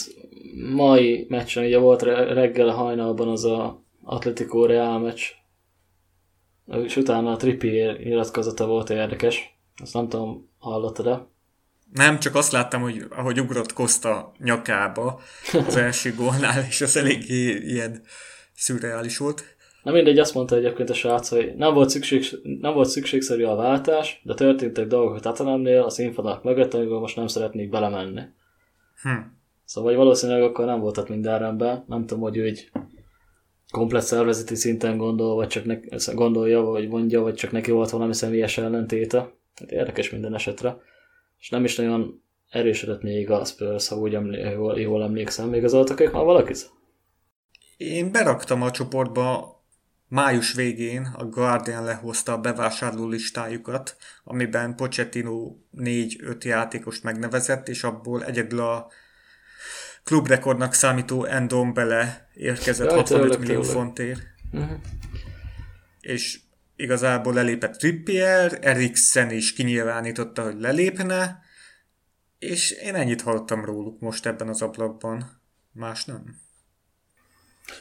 mai 0.74 1.26
meccsen, 1.28 1.64
ugye 1.64 1.78
volt 1.78 2.02
reggel 2.02 2.68
hajnalban 2.68 3.28
az 3.28 3.44
a 3.44 3.84
Atletico 4.02 4.66
Real 4.66 4.98
meccs, 4.98 5.22
és 6.66 6.96
utána 6.96 7.32
a 7.32 7.36
Trippier 7.36 7.98
nyilatkozata 7.98 8.66
volt 8.66 8.90
érdekes. 8.90 9.58
Azt 9.82 9.94
nem 9.94 10.08
tudom, 10.08 10.50
hallottad-e? 10.58 11.26
Nem, 11.92 12.18
csak 12.18 12.34
azt 12.34 12.52
láttam, 12.52 12.82
hogy 12.82 13.06
ahogy 13.10 13.40
ugrott 13.40 13.72
Costa 13.72 14.32
nyakába 14.38 15.20
az 15.66 15.76
első 15.76 16.14
gólnál, 16.14 16.64
és 16.68 16.80
az 16.80 16.96
eléggé 16.96 17.56
ilyen 17.56 18.02
szürreális 18.54 19.18
volt. 19.18 19.56
Na 19.82 19.92
mindegy, 19.92 20.18
azt 20.18 20.34
mondta 20.34 20.56
egyébként 20.56 20.90
a 20.90 20.94
srác, 20.94 21.28
hogy 21.28 21.54
nem 21.56 21.74
volt, 21.74 21.88
szükség, 21.88 22.24
nem 22.60 22.74
volt 22.74 22.88
szükségszerű 22.88 23.44
a 23.44 23.54
váltás, 23.54 24.20
de 24.24 24.34
történtek 24.34 24.86
dolgok 24.86 25.14
a 25.14 25.20
Tatanemnél, 25.20 25.82
a 25.82 25.90
színfalak 25.90 26.42
mögött, 26.42 26.74
amiben 26.74 26.98
most 26.98 27.16
nem 27.16 27.26
szeretnék 27.26 27.70
belemenni. 27.70 28.20
Hm. 29.02 29.08
Szóval 29.64 29.90
vagy 29.90 29.98
valószínűleg 29.98 30.42
akkor 30.42 30.64
nem 30.64 30.80
voltak 30.80 31.08
minden 31.08 31.38
rendben. 31.38 31.84
Nem 31.88 32.06
tudom, 32.06 32.22
hogy 32.22 32.36
ő 32.36 32.44
egy 32.44 32.70
komplet 33.70 34.02
szervezeti 34.02 34.54
szinten 34.54 34.96
gondol, 34.96 35.34
vagy 35.34 35.48
csak 35.48 35.64
ne, 35.64 35.78
gondolja, 36.14 36.60
vagy 36.60 36.88
mondja, 36.88 37.20
vagy 37.20 37.34
csak 37.34 37.52
neki 37.52 37.70
volt 37.70 37.90
valami 37.90 38.14
személyes 38.14 38.58
ellentéte. 38.58 39.18
Hát 39.54 39.70
érdekes 39.70 40.10
minden 40.10 40.34
esetre. 40.34 40.76
És 41.38 41.48
nem 41.48 41.64
is 41.64 41.76
nagyon 41.76 42.22
erősödött 42.50 43.02
még 43.02 43.30
a 43.30 43.44
Spurs, 43.44 43.88
ha 43.88 43.96
úgy 43.96 44.14
emlé- 44.14 44.52
jól, 44.52 44.80
jól 44.80 45.02
emlékszem. 45.02 45.48
Még 45.48 45.64
az 45.64 45.74
ők 45.74 46.12
már 46.12 46.24
valakit? 46.24 46.70
Én 47.76 48.12
beraktam 48.12 48.62
a 48.62 48.70
csoportba 48.70 49.54
május 50.08 50.52
végén 50.52 51.14
a 51.16 51.24
Guardian 51.24 51.84
lehozta 51.84 52.32
a 52.32 52.38
bevásárló 52.38 53.08
listájukat, 53.08 53.96
amiben 54.24 54.76
Pochettino 54.76 55.56
4-5 55.76 56.44
játékost 56.44 57.02
megnevezett, 57.02 57.68
és 57.68 57.84
abból 57.84 58.24
egyedül 58.24 58.60
a 58.60 58.90
klubrekordnak 60.04 60.72
számító 60.72 61.24
Endombele 61.24 62.28
érkezett 62.34 62.86
Jaj, 62.86 62.96
65 62.96 63.22
tényleg, 63.22 63.38
millió 63.40 63.60
tényleg. 63.60 63.76
fontért. 63.76 64.20
Uh-huh. 64.52 64.78
És 66.00 66.40
igazából 66.76 67.34
lelépett 67.34 67.76
Trippier, 67.76 68.58
Eriksen 68.60 69.30
is 69.30 69.52
kinyilvánította, 69.52 70.42
hogy 70.42 70.60
lelépne, 70.60 71.38
és 72.38 72.70
én 72.70 72.94
ennyit 72.94 73.22
hallottam 73.22 73.64
róluk 73.64 74.00
most 74.00 74.26
ebben 74.26 74.48
az 74.48 74.62
ablakban. 74.62 75.42
Más 75.72 76.04
nem. 76.04 76.44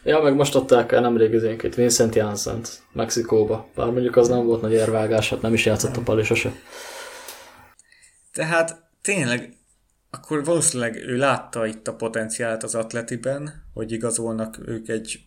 Ja, 0.04 0.22
meg 0.22 0.36
most 0.36 0.56
adták 0.56 0.92
el 0.92 1.02
nemrég 1.02 1.34
izénként 1.34 1.76
Vincent 1.76 2.16
janssen 2.16 2.62
Mexikóba. 2.92 3.70
Bár 3.76 3.90
mondjuk 3.90 4.16
az 4.16 4.28
nem 4.28 4.46
volt 4.46 4.62
nagy 4.62 4.72
érvágás, 4.72 5.30
hát 5.30 5.42
nem 5.42 5.54
is 5.54 5.66
játszott 5.66 5.98
a 5.98 6.02
Pali 6.02 6.24
sose. 6.24 6.52
Tehát 8.34 8.84
tényleg, 9.02 9.54
akkor 10.10 10.44
valószínűleg 10.44 10.96
ő 10.96 11.18
látta 11.18 11.66
itt 11.66 11.88
a 11.88 11.96
potenciált 11.96 12.64
az 12.64 12.76
atletiben, 12.76 13.64
hogy 13.74 13.92
igazolnak 13.92 14.58
ők 14.66 14.88
egy... 14.88 15.20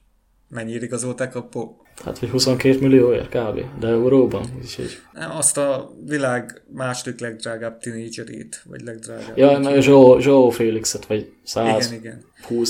Mennyire 0.49 0.84
igazolták 0.84 1.34
a 1.34 1.42
po... 1.42 1.76
Hát, 2.05 2.18
hogy 2.18 2.30
22 2.30 2.80
millióért 2.80 3.28
kb. 3.28 3.78
De 3.80 3.86
euróban. 3.86 4.44
Úgyhogy... 4.59 4.99
Nem, 5.12 5.30
azt 5.30 5.59
a 5.59 5.90
világ 6.05 6.62
második 6.72 7.20
legdrágább 7.20 7.78
tínédzserét, 7.78 8.62
vagy 8.64 8.80
legdrágább. 8.80 9.36
Ja, 9.36 9.59
meg 9.59 9.82
Joe, 9.84 10.20
Joe 10.20 10.53
Felixet, 10.53 11.07
vagy 11.07 11.32
120 11.42 11.90
igen, 11.90 11.99
igen. 11.99 12.24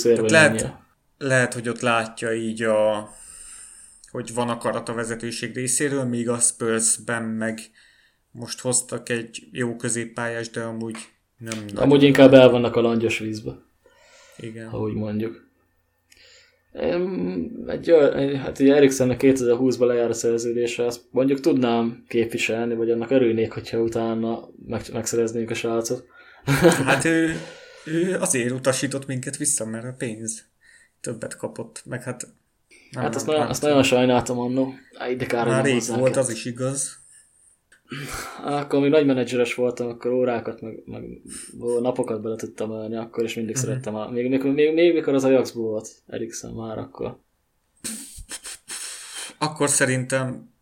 ér, 0.04 0.20
vagy 0.20 0.30
lehet-. 0.30 0.72
Lehet, 1.18 1.54
hogy 1.54 1.68
ott 1.68 1.80
látja 1.80 2.32
így 2.32 2.62
a 2.62 3.08
hogy 4.10 4.34
van 4.34 4.48
akarat 4.48 4.88
a 4.88 4.94
vezetőség 4.94 5.54
részéről, 5.54 6.04
míg 6.04 6.28
a 6.28 6.38
Spursben 6.38 7.22
meg 7.22 7.60
most 8.30 8.60
hoztak 8.60 9.08
egy 9.08 9.48
jó 9.52 9.76
középpályás, 9.76 10.50
de 10.50 10.62
amúgy 10.62 10.96
nem. 11.38 11.64
Amúgy 11.74 12.02
inkább 12.02 12.32
el 12.34 12.50
vannak 12.50 12.76
a 12.76 12.80
langyos 12.80 13.18
vízbe, 13.18 13.52
Igen. 14.36 14.68
ha 14.68 14.78
úgy 14.78 14.94
mondjuk. 14.94 15.47
Egy, 17.66 17.94
hát 18.42 18.58
ugye 18.58 18.74
Eriksennek 18.74 19.20
2020-ban 19.22 19.86
lejár 19.86 20.10
a 20.10 20.14
szerződése, 20.14 20.84
azt 20.84 21.00
mondjuk 21.10 21.40
tudnám 21.40 22.04
képviselni, 22.08 22.74
vagy 22.74 22.90
annak 22.90 23.10
örülnék, 23.10 23.52
hogyha 23.52 23.78
utána 23.78 24.48
meg, 24.66 24.82
megszereznénk 24.92 25.50
a 25.50 25.54
srácot. 25.54 26.06
Hát 26.84 27.04
ő, 27.04 27.40
ő 27.84 28.16
azért 28.20 28.50
utasított 28.50 29.06
minket 29.06 29.36
vissza, 29.36 29.66
mert 29.66 29.84
a 29.84 29.94
pénz 29.98 30.44
többet 31.00 31.36
kapott, 31.36 31.82
meg 31.84 32.02
hát 32.02 32.28
nem, 32.90 33.02
Hát 33.02 33.14
azt, 33.14 33.26
nem, 33.26 33.34
nagyon, 33.34 33.50
azt 33.50 33.62
nagyon 33.62 33.82
sajnáltam 33.82 34.38
annó. 34.38 34.74
Kár, 35.26 35.46
Már 35.46 35.64
rég 35.64 35.82
volt, 35.86 36.16
az 36.16 36.30
is 36.30 36.44
igaz. 36.44 36.98
Akkor 38.42 38.80
még 38.80 38.90
nagy 38.90 39.06
menedzseres 39.06 39.54
voltam, 39.54 39.88
akkor 39.88 40.10
órákat, 40.10 40.60
meg, 40.60 40.82
meg 40.86 41.02
napokat 41.80 42.20
bele 42.22 42.36
tudtam 42.36 42.70
ölni, 42.70 42.96
akkor 42.96 43.24
is 43.24 43.34
mindig 43.34 43.54
Mhm. 43.54 43.64
szerettem. 43.64 43.94
A, 43.94 44.10
még, 44.10 44.28
még, 44.28 44.42
még, 44.42 44.74
még, 44.74 44.94
mikor 44.94 45.14
az 45.14 45.24
Ajaxból 45.24 45.70
volt 45.70 45.88
Eriksen 46.06 46.52
már 46.52 46.78
akkor. 46.78 47.18
Akkor 49.38 49.68
szerintem 49.68 50.52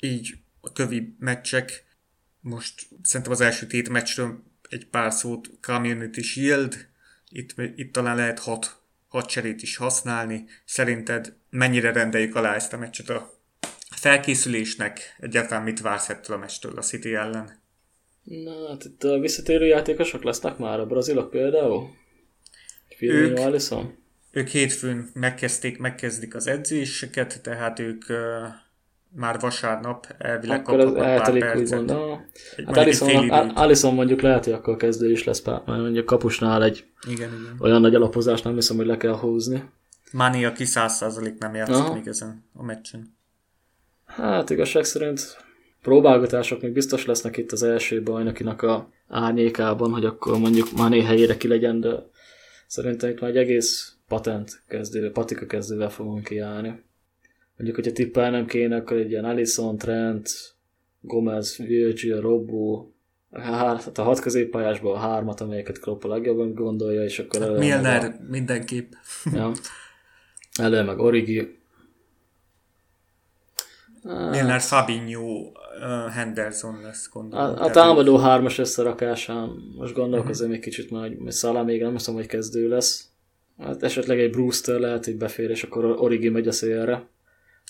így 0.00 0.34
a 0.60 0.72
kövi 0.72 1.14
meccsek, 1.18 1.84
most 2.40 2.86
szerintem 3.02 3.32
az 3.32 3.40
első 3.40 3.66
tét 3.66 3.88
meccsről 3.88 4.42
egy 4.68 4.86
pár 4.86 5.12
szót 5.12 5.50
Community 5.60 6.20
Shield, 6.20 6.88
itt, 7.28 7.54
itt 7.76 7.92
talán 7.92 8.16
lehet 8.16 8.38
hat, 8.38 8.80
hat 9.08 9.26
cserét 9.26 9.62
is 9.62 9.76
használni. 9.76 10.44
Szerinted 10.64 11.34
mennyire 11.50 11.92
rendeljük 11.92 12.34
alá 12.34 12.54
ezt 12.54 12.72
a 12.72 12.78
meccset 12.78 13.08
a 13.08 13.35
felkészülésnek? 13.98 15.16
Egyáltalán 15.18 15.62
mit 15.62 15.80
vársz 15.80 16.08
ettől 16.08 16.36
a 16.36 16.38
meccstől 16.38 16.72
a 16.76 16.82
City 16.82 17.14
ellen? 17.14 17.64
Na, 18.22 18.68
hát 18.68 18.84
itt 18.84 19.04
a 19.04 19.18
visszatérő 19.18 19.66
játékosok 19.66 20.22
lesznek 20.22 20.58
már, 20.58 20.80
a 20.80 20.86
brazilok 20.86 21.30
például. 21.30 21.88
Ők- 23.00 23.38
Alisson. 23.38 23.94
Ők 24.30 24.48
hétfőn 24.48 25.10
megkezdték, 25.14 25.78
megkezdik 25.78 26.34
az 26.34 26.46
edzéseket, 26.46 27.42
tehát 27.42 27.78
ők 27.78 28.04
uh, 28.08 28.16
már 29.08 29.40
vasárnap 29.40 30.14
elvileg 30.18 30.60
Akkor 30.60 30.78
kaphatnak 30.78 31.04
pár 31.04 31.38
percet. 31.38 31.90
Hát 32.66 32.76
Alisson, 32.76 33.30
Alisson 33.30 33.94
mondjuk 33.94 34.20
lehet, 34.20 34.44
hogy 34.44 34.52
akkor 34.52 34.76
kezdő 34.76 35.10
is 35.10 35.24
lesz, 35.24 35.40
pár, 35.40 35.62
mert 35.66 35.80
mondjuk 35.80 36.06
kapusnál 36.06 36.64
egy 36.64 36.84
Igen, 37.08 37.28
igen. 37.28 37.56
olyan 37.58 37.80
nagy 37.80 37.94
alapozás 37.94 38.42
nem 38.42 38.54
hiszem, 38.54 38.76
hogy 38.76 38.86
le 38.86 38.96
kell 38.96 39.16
húzni. 39.16 39.64
Mani, 40.12 40.44
aki 40.44 40.64
100% 40.66 41.38
nem 41.38 41.54
játszik 41.54 41.74
Aha. 41.74 41.94
még 41.94 42.06
ezen 42.06 42.44
a 42.54 42.62
meccsen. 42.62 43.15
Hát 44.16 44.50
igazság 44.50 44.84
szerint 44.84 45.36
próbálgatások 45.82 46.60
még 46.62 46.72
biztos 46.72 47.06
lesznek 47.06 47.36
itt 47.36 47.52
az 47.52 47.62
első 47.62 48.02
bajnokinak 48.02 48.62
a 48.62 48.88
árnyékában, 49.08 49.90
hogy 49.92 50.04
akkor 50.04 50.38
mondjuk 50.38 50.68
Mané 50.76 51.00
helyére 51.02 51.36
ki 51.36 51.48
legyen, 51.48 51.80
de 51.80 52.08
szerintem 52.66 53.10
itt 53.10 53.20
már 53.20 53.30
egy 53.30 53.36
egész 53.36 53.94
patent 54.08 54.62
kezdő, 54.68 55.10
patika 55.10 55.46
kezdővel 55.46 55.90
fogunk 55.90 56.24
kiállni. 56.24 56.82
Mondjuk, 57.56 57.76
hogyha 57.76 57.92
tippelnem 57.92 58.46
kéne, 58.46 58.76
akkor 58.76 58.96
egy 58.96 59.10
ilyen 59.10 59.24
Alisson, 59.24 59.76
Trent, 59.78 60.30
Gomez, 61.00 61.56
Virgil, 61.56 62.20
Robbo, 62.20 62.86
hát 63.32 63.98
a 63.98 64.02
hat 64.02 64.20
középpályásból 64.20 64.94
a 64.94 64.98
hármat, 64.98 65.40
amelyeket 65.40 65.78
Klopp 65.78 66.02
a 66.04 66.08
legjobban 66.08 66.54
gondolja, 66.54 67.02
és 67.02 67.18
akkor 67.18 67.42
elő 67.42 67.52
meg 67.52 67.60
a- 67.60 67.64
Milner 67.64 68.16
mindenképp. 68.30 68.92
Ja. 69.32 69.52
Elő 70.60 70.82
meg 70.82 70.98
Origi. 70.98 71.58
Milner, 74.06 74.60
uh, 74.70 76.12
Henderson 76.12 76.80
lesz, 76.82 77.08
gondolom. 77.12 77.56
A, 77.56 77.62
a 77.62 77.70
támadó 77.70 78.16
hármas 78.16 78.58
összerakásán 78.58 79.48
most 79.76 79.94
gondolkozom 79.94 80.50
még 80.50 80.60
kicsit 80.60 80.90
majd, 80.90 81.16
hogy 81.22 81.32
Szala 81.32 81.62
még 81.62 81.82
nem 81.82 81.92
hiszem, 81.92 82.14
hogy 82.14 82.26
kezdő 82.26 82.68
lesz. 82.68 83.08
Hát 83.58 83.82
esetleg 83.82 84.20
egy 84.20 84.30
Brewster 84.30 84.80
lehet, 84.80 85.04
hogy 85.04 85.16
befér, 85.16 85.50
és 85.50 85.62
akkor 85.62 85.84
Origi 85.84 86.28
megy 86.28 86.48
a 86.48 86.52
szélre. 86.52 87.08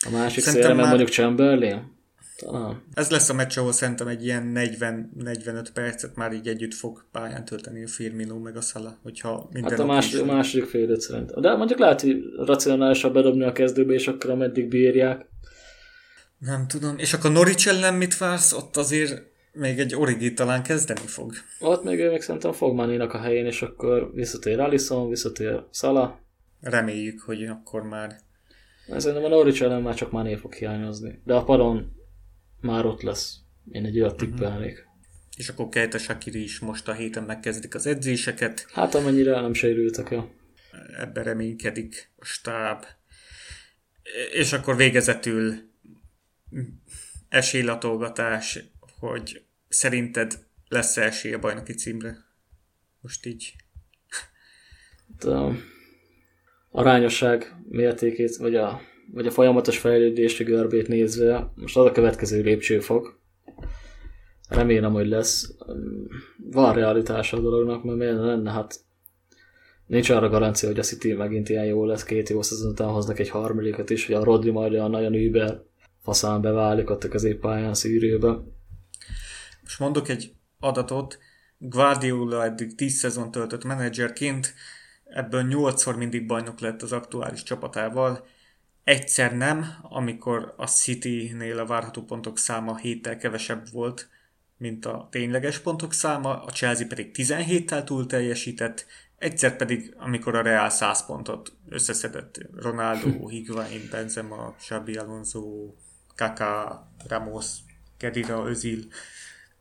A 0.06 0.10
másik 0.12 0.42
Szerintem 0.42 0.52
szélre, 0.52 0.68
meg 0.68 0.76
már- 0.76 0.86
mondjuk 0.88 1.08
Chamberlain. 1.08 1.94
Talán. 2.36 2.82
Ez 2.94 3.10
lesz 3.10 3.28
a 3.28 3.34
meccs, 3.34 3.58
ahol 3.58 3.72
szerintem 3.72 4.06
egy 4.06 4.24
ilyen 4.24 4.52
40-45 4.54 5.66
percet 5.74 6.16
már 6.16 6.32
így 6.32 6.48
együtt 6.48 6.74
fog 6.74 7.04
pályán 7.12 7.44
tölteni 7.44 7.82
a 7.82 7.88
Firmino 7.88 8.38
meg 8.38 8.56
a 8.56 8.60
Szala, 8.60 8.98
hogyha 9.02 9.48
minden 9.52 9.70
Hát 9.70 9.80
a 9.80 9.86
második, 9.86 10.26
második 10.26 10.68
fél 10.68 11.00
szerintem. 11.00 11.40
De 11.40 11.54
mondjuk 11.54 11.78
lehet, 11.78 12.00
hogy 12.00 12.16
racionálisabb 12.36 13.12
bedobni 13.12 13.44
a 13.44 13.52
kezdőbe, 13.52 13.92
és 13.92 14.08
akkor 14.08 14.30
ameddig 14.30 14.68
bírják. 14.68 15.26
Nem 16.38 16.66
tudom. 16.68 16.98
És 16.98 17.12
akkor 17.12 17.32
Norwich 17.32 17.68
ellen 17.68 17.94
mit 17.94 18.18
vársz? 18.18 18.52
Ott 18.52 18.76
azért 18.76 19.22
még 19.52 19.78
egy 19.78 19.94
Origi 19.94 20.32
talán 20.34 20.62
kezdeni 20.62 21.06
fog. 21.06 21.32
Ott 21.60 21.84
még 21.84 21.98
ő 21.98 22.10
még 22.10 22.20
szerintem 22.22 22.52
fog 22.52 22.74
Manénak 22.74 23.12
a 23.12 23.20
helyén, 23.20 23.46
és 23.46 23.62
akkor 23.62 24.10
visszatér 24.14 24.60
Alisson, 24.60 25.08
visszatér 25.08 25.64
Szala, 25.70 26.20
Reméljük, 26.60 27.20
hogy 27.20 27.44
akkor 27.44 27.82
már 27.82 28.16
Szerintem 28.96 29.24
a 29.24 29.28
Norwich 29.28 29.62
ellen 29.62 29.82
már 29.82 29.94
csak 29.94 30.10
Mané 30.10 30.34
fog 30.36 30.54
hiányozni. 30.54 31.20
De 31.24 31.34
a 31.34 31.44
padon 31.44 31.92
már 32.60 32.84
ott 32.86 33.02
lesz. 33.02 33.34
Én 33.70 33.84
egy 33.84 34.00
olyat 34.00 34.16
tippelnék. 34.16 34.84
és 35.36 35.48
akkor 35.48 35.68
Keita 35.68 35.98
Shakiri 35.98 36.42
is 36.42 36.58
most 36.58 36.88
a 36.88 36.92
héten 36.92 37.22
megkezdik 37.22 37.74
az 37.74 37.86
edzéseket, 37.86 38.66
Hát 38.72 38.94
amennyire 38.94 39.40
nem 39.40 39.52
sérültek 39.52 40.10
el. 40.10 40.30
ebben 40.98 41.24
reménykedik 41.24 42.12
a 42.16 42.24
stáb. 42.24 42.84
És 44.32 44.52
akkor 44.52 44.76
végezetül 44.76 45.54
esélylatolgatás, 47.28 48.58
hogy 48.98 49.42
szerinted 49.68 50.38
lesz 50.68 50.96
esély 50.96 51.32
a 51.32 51.38
bajnoki 51.38 51.72
címre? 51.72 52.24
Most 53.00 53.26
így. 53.26 53.54
Hát, 55.08 55.24
a 55.24 55.52
arányosság 56.70 57.54
mértékét, 57.68 58.36
vagy 58.36 58.54
a, 58.54 58.80
vagy 59.12 59.26
a 59.26 59.30
folyamatos 59.30 59.78
fejlődési 59.78 60.44
görbét 60.44 60.88
nézve, 60.88 61.52
most 61.54 61.76
az 61.76 61.86
a 61.86 61.92
következő 61.92 62.42
lépcsőfok. 62.42 63.20
Remélem, 64.48 64.92
hogy 64.92 65.08
lesz. 65.08 65.54
Van 66.50 66.74
realitása 66.74 67.36
a 67.36 67.40
dolognak, 67.40 67.84
mert 67.84 67.98
miért 67.98 68.14
lenne, 68.14 68.50
hát 68.50 68.80
nincs 69.86 70.10
arra 70.10 70.28
garancia, 70.28 70.68
hogy 70.68 70.78
a 70.78 70.82
City 70.82 71.12
megint 71.12 71.48
ilyen 71.48 71.64
jó 71.64 71.84
lesz, 71.84 72.04
két 72.04 72.28
jó 72.28 72.42
szezon 72.42 72.70
után 72.70 72.88
hoznak 72.88 73.18
egy 73.18 73.28
harmadikat 73.28 73.90
is, 73.90 74.06
hogy 74.06 74.14
a 74.14 74.24
Rodri 74.24 74.50
majd 74.50 74.72
olyan 74.72 74.90
nagyon 74.90 75.14
über 75.14 75.62
faszán 76.06 76.40
beválik 76.40 76.90
ott 76.90 77.04
a 77.04 77.08
középpályán 77.08 77.74
szűrőbe. 77.74 78.38
Most 79.62 79.78
mondok 79.78 80.08
egy 80.08 80.32
adatot. 80.60 81.18
Guardiola 81.58 82.44
eddig 82.44 82.74
10 82.74 82.94
szezon 82.94 83.30
töltött 83.30 83.64
menedzserként, 83.64 84.54
ebből 85.04 85.46
8-szor 85.48 85.96
mindig 85.96 86.26
bajnok 86.26 86.60
lett 86.60 86.82
az 86.82 86.92
aktuális 86.92 87.42
csapatával. 87.42 88.26
Egyszer 88.84 89.36
nem, 89.36 89.66
amikor 89.82 90.54
a 90.56 90.66
City-nél 90.66 91.58
a 91.58 91.66
várható 91.66 92.02
pontok 92.02 92.38
száma 92.38 92.78
7-tel 92.82 93.16
kevesebb 93.20 93.70
volt, 93.72 94.08
mint 94.56 94.86
a 94.86 95.08
tényleges 95.10 95.58
pontok 95.58 95.92
száma, 95.92 96.42
a 96.42 96.50
Chelsea 96.50 96.86
pedig 96.86 97.10
17-tel 97.14 97.84
túl 97.84 98.06
teljesített, 98.06 98.86
Egyszer 99.18 99.56
pedig, 99.56 99.94
amikor 99.98 100.34
a 100.34 100.42
Real 100.42 100.70
100 100.70 101.06
pontot 101.06 101.52
összeszedett 101.68 102.38
Ronaldo, 102.56 103.26
Higuain, 103.28 103.88
Benzema, 103.90 104.54
Xabi 104.58 104.94
Alonso, 104.94 105.74
Kaká, 106.16 106.86
Ramos, 107.08 107.46
Kedira, 107.96 108.48
Özil. 108.48 108.78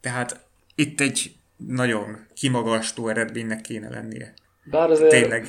Tehát 0.02 0.46
itt 0.76 1.02
egy 1.02 1.36
nagyon 1.56 2.18
kimagastó 2.34 3.08
eredménynek 3.08 3.62
kéne 3.62 3.90
lennie. 3.90 4.34
Bár 4.64 4.90
azért, 4.90 5.10
Tényleg 5.10 5.48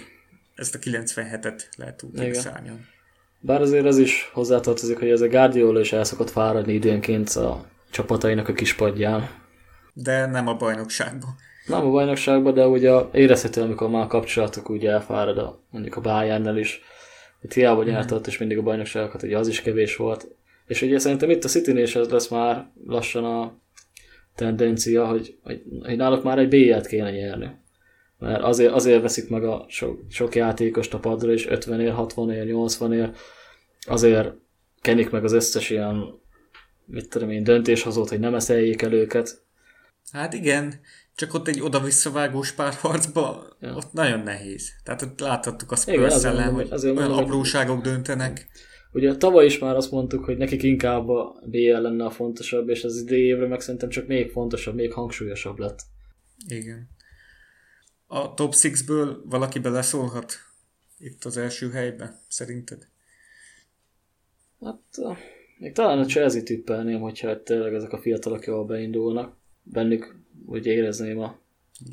ezt 0.54 0.74
a 0.74 0.78
97-et 0.78 1.62
lehet 1.76 2.04
Igen. 2.14 2.34
szárnyan. 2.34 2.86
bár 3.40 3.60
azért 3.60 3.84
az 3.86 3.98
is 3.98 4.30
hozzátartozik, 4.32 4.98
hogy 4.98 5.08
ez 5.10 5.20
a 5.20 5.28
Guardiola 5.28 5.80
is 5.80 5.92
el 5.92 6.04
szokott 6.04 6.30
fáradni 6.30 6.72
időnként 6.72 7.28
a 7.28 7.64
csapatainak 7.90 8.48
a 8.48 8.52
kispadján. 8.52 9.30
De 9.92 10.26
nem 10.26 10.46
a 10.46 10.54
bajnokságban. 10.54 11.34
Nem 11.66 11.86
a 11.86 11.90
bajnokságban, 11.90 12.54
de 12.54 12.66
ugye 12.66 12.92
érezhető, 13.12 13.62
amikor 13.62 13.88
már 13.88 14.02
a 14.02 14.06
kapcsolatok 14.06 14.70
úgy 14.70 14.86
elfárad, 14.86 15.38
a, 15.38 15.60
mondjuk 15.70 15.96
a 15.96 16.00
Bayernnel 16.00 16.58
is. 16.58 16.80
Itt 17.42 17.52
hiába 17.52 17.82
nyert 17.82 18.10
ott, 18.10 18.26
és 18.26 18.38
mindig 18.38 18.58
a 18.58 18.62
bajnokságokat, 18.62 19.22
ugye 19.22 19.38
az 19.38 19.48
is 19.48 19.62
kevés 19.62 19.96
volt. 19.96 20.28
És 20.66 20.82
ugye 20.82 20.98
szerintem 20.98 21.30
itt 21.30 21.44
a 21.44 21.48
city 21.48 21.80
is 21.80 21.96
ez 21.96 22.08
lesz 22.08 22.28
már 22.28 22.70
lassan 22.84 23.24
a 23.24 23.60
tendencia, 24.34 25.06
hogy, 25.06 25.38
hogy, 25.42 25.62
hogy 25.82 25.96
náluk 25.96 26.22
már 26.22 26.38
egy 26.38 26.48
B-jelt 26.48 26.86
kéne 26.86 27.10
nyerni. 27.10 27.50
Mert 28.18 28.42
azért, 28.42 28.72
azért 28.72 29.02
veszik 29.02 29.28
meg 29.28 29.44
a 29.44 29.64
sok, 29.68 30.00
sok 30.08 30.34
játékost 30.34 30.94
a 30.94 30.98
padra, 30.98 31.32
és 31.32 31.46
50 31.46 31.80
ér, 31.80 31.92
60 31.92 32.30
ér, 32.30 32.44
80 32.44 32.92
ér, 32.92 33.10
azért 33.80 34.32
kenik 34.80 35.10
meg 35.10 35.24
az 35.24 35.32
összes 35.32 35.70
ilyen, 35.70 36.04
mit 36.86 37.08
tudom 37.08 37.30
én, 37.30 37.44
döntéshozót, 37.44 38.08
hogy 38.08 38.20
nem 38.20 38.34
eszeljék 38.34 38.82
el 38.82 38.92
őket. 38.92 39.44
Hát 40.12 40.32
igen, 40.34 40.80
csak 41.14 41.34
ott 41.34 41.48
egy 41.48 41.60
oda-visszavágós 41.60 42.52
párharcba, 42.52 43.56
Ja. 43.60 43.74
ott 43.74 43.92
nagyon 43.92 44.20
nehéz. 44.20 44.72
Tehát 44.84 45.02
ott 45.02 45.20
láthattuk 45.20 45.70
a 45.70 45.76
Spurs 45.76 46.24
ellen, 46.24 46.52
hogy 46.52 46.68
azért 46.70 46.96
olyan 46.96 47.08
mondom, 47.08 47.24
apróságok 47.24 47.82
döntenek. 47.82 48.46
Ugye 48.96 49.16
tavaly 49.16 49.44
is 49.44 49.58
már 49.58 49.76
azt 49.76 49.90
mondtuk, 49.90 50.24
hogy 50.24 50.36
nekik 50.36 50.62
inkább 50.62 51.08
a 51.08 51.42
BL 51.46 51.58
lenne 51.80 52.04
a 52.04 52.10
fontosabb, 52.10 52.68
és 52.68 52.84
az 52.84 52.96
idei 53.00 53.22
évre 53.22 53.46
meg 53.46 53.60
szerintem 53.60 53.88
csak 53.88 54.06
még 54.06 54.30
fontosabb, 54.30 54.74
még 54.74 54.92
hangsúlyosabb 54.92 55.58
lett. 55.58 55.80
Igen. 56.48 56.88
A 58.06 58.34
top 58.34 58.52
6-ből 58.54 59.16
valaki 59.24 59.58
beleszólhat 59.58 60.32
itt 60.98 61.24
az 61.24 61.36
első 61.36 61.70
helybe, 61.70 62.20
szerinted? 62.28 62.88
Hát 64.60 64.80
még 65.58 65.72
talán 65.72 65.98
a 65.98 66.04
Chelsea 66.04 66.42
tippelném, 66.42 67.00
hogyha 67.00 67.42
tényleg 67.42 67.74
ezek 67.74 67.92
a 67.92 67.98
fiatalok 68.00 68.44
jól 68.46 68.64
beindulnak. 68.64 69.36
Bennük 69.62 70.16
úgy 70.46 70.66
érezném 70.66 71.18
a 71.18 71.38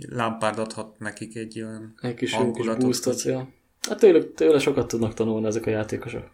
Lampard 0.10 0.60
adhat 0.60 1.00
nekik 1.00 1.36
egy 1.36 1.62
olyan 1.62 1.94
egy 2.02 2.14
kis 2.14 2.32
jó 2.32 2.38
kis 2.38 2.46
hangulatot, 2.46 2.84
boostot. 2.84 3.22
hogy- 3.22 3.32
Ja. 3.32 3.50
Hát 3.80 4.00
tőle, 4.00 4.24
tőle 4.24 4.60
sokat 4.60 4.88
tudnak 4.88 5.14
tanulni 5.14 5.46
ezek 5.46 5.66
a 5.66 5.70
játékosok. 5.70 6.33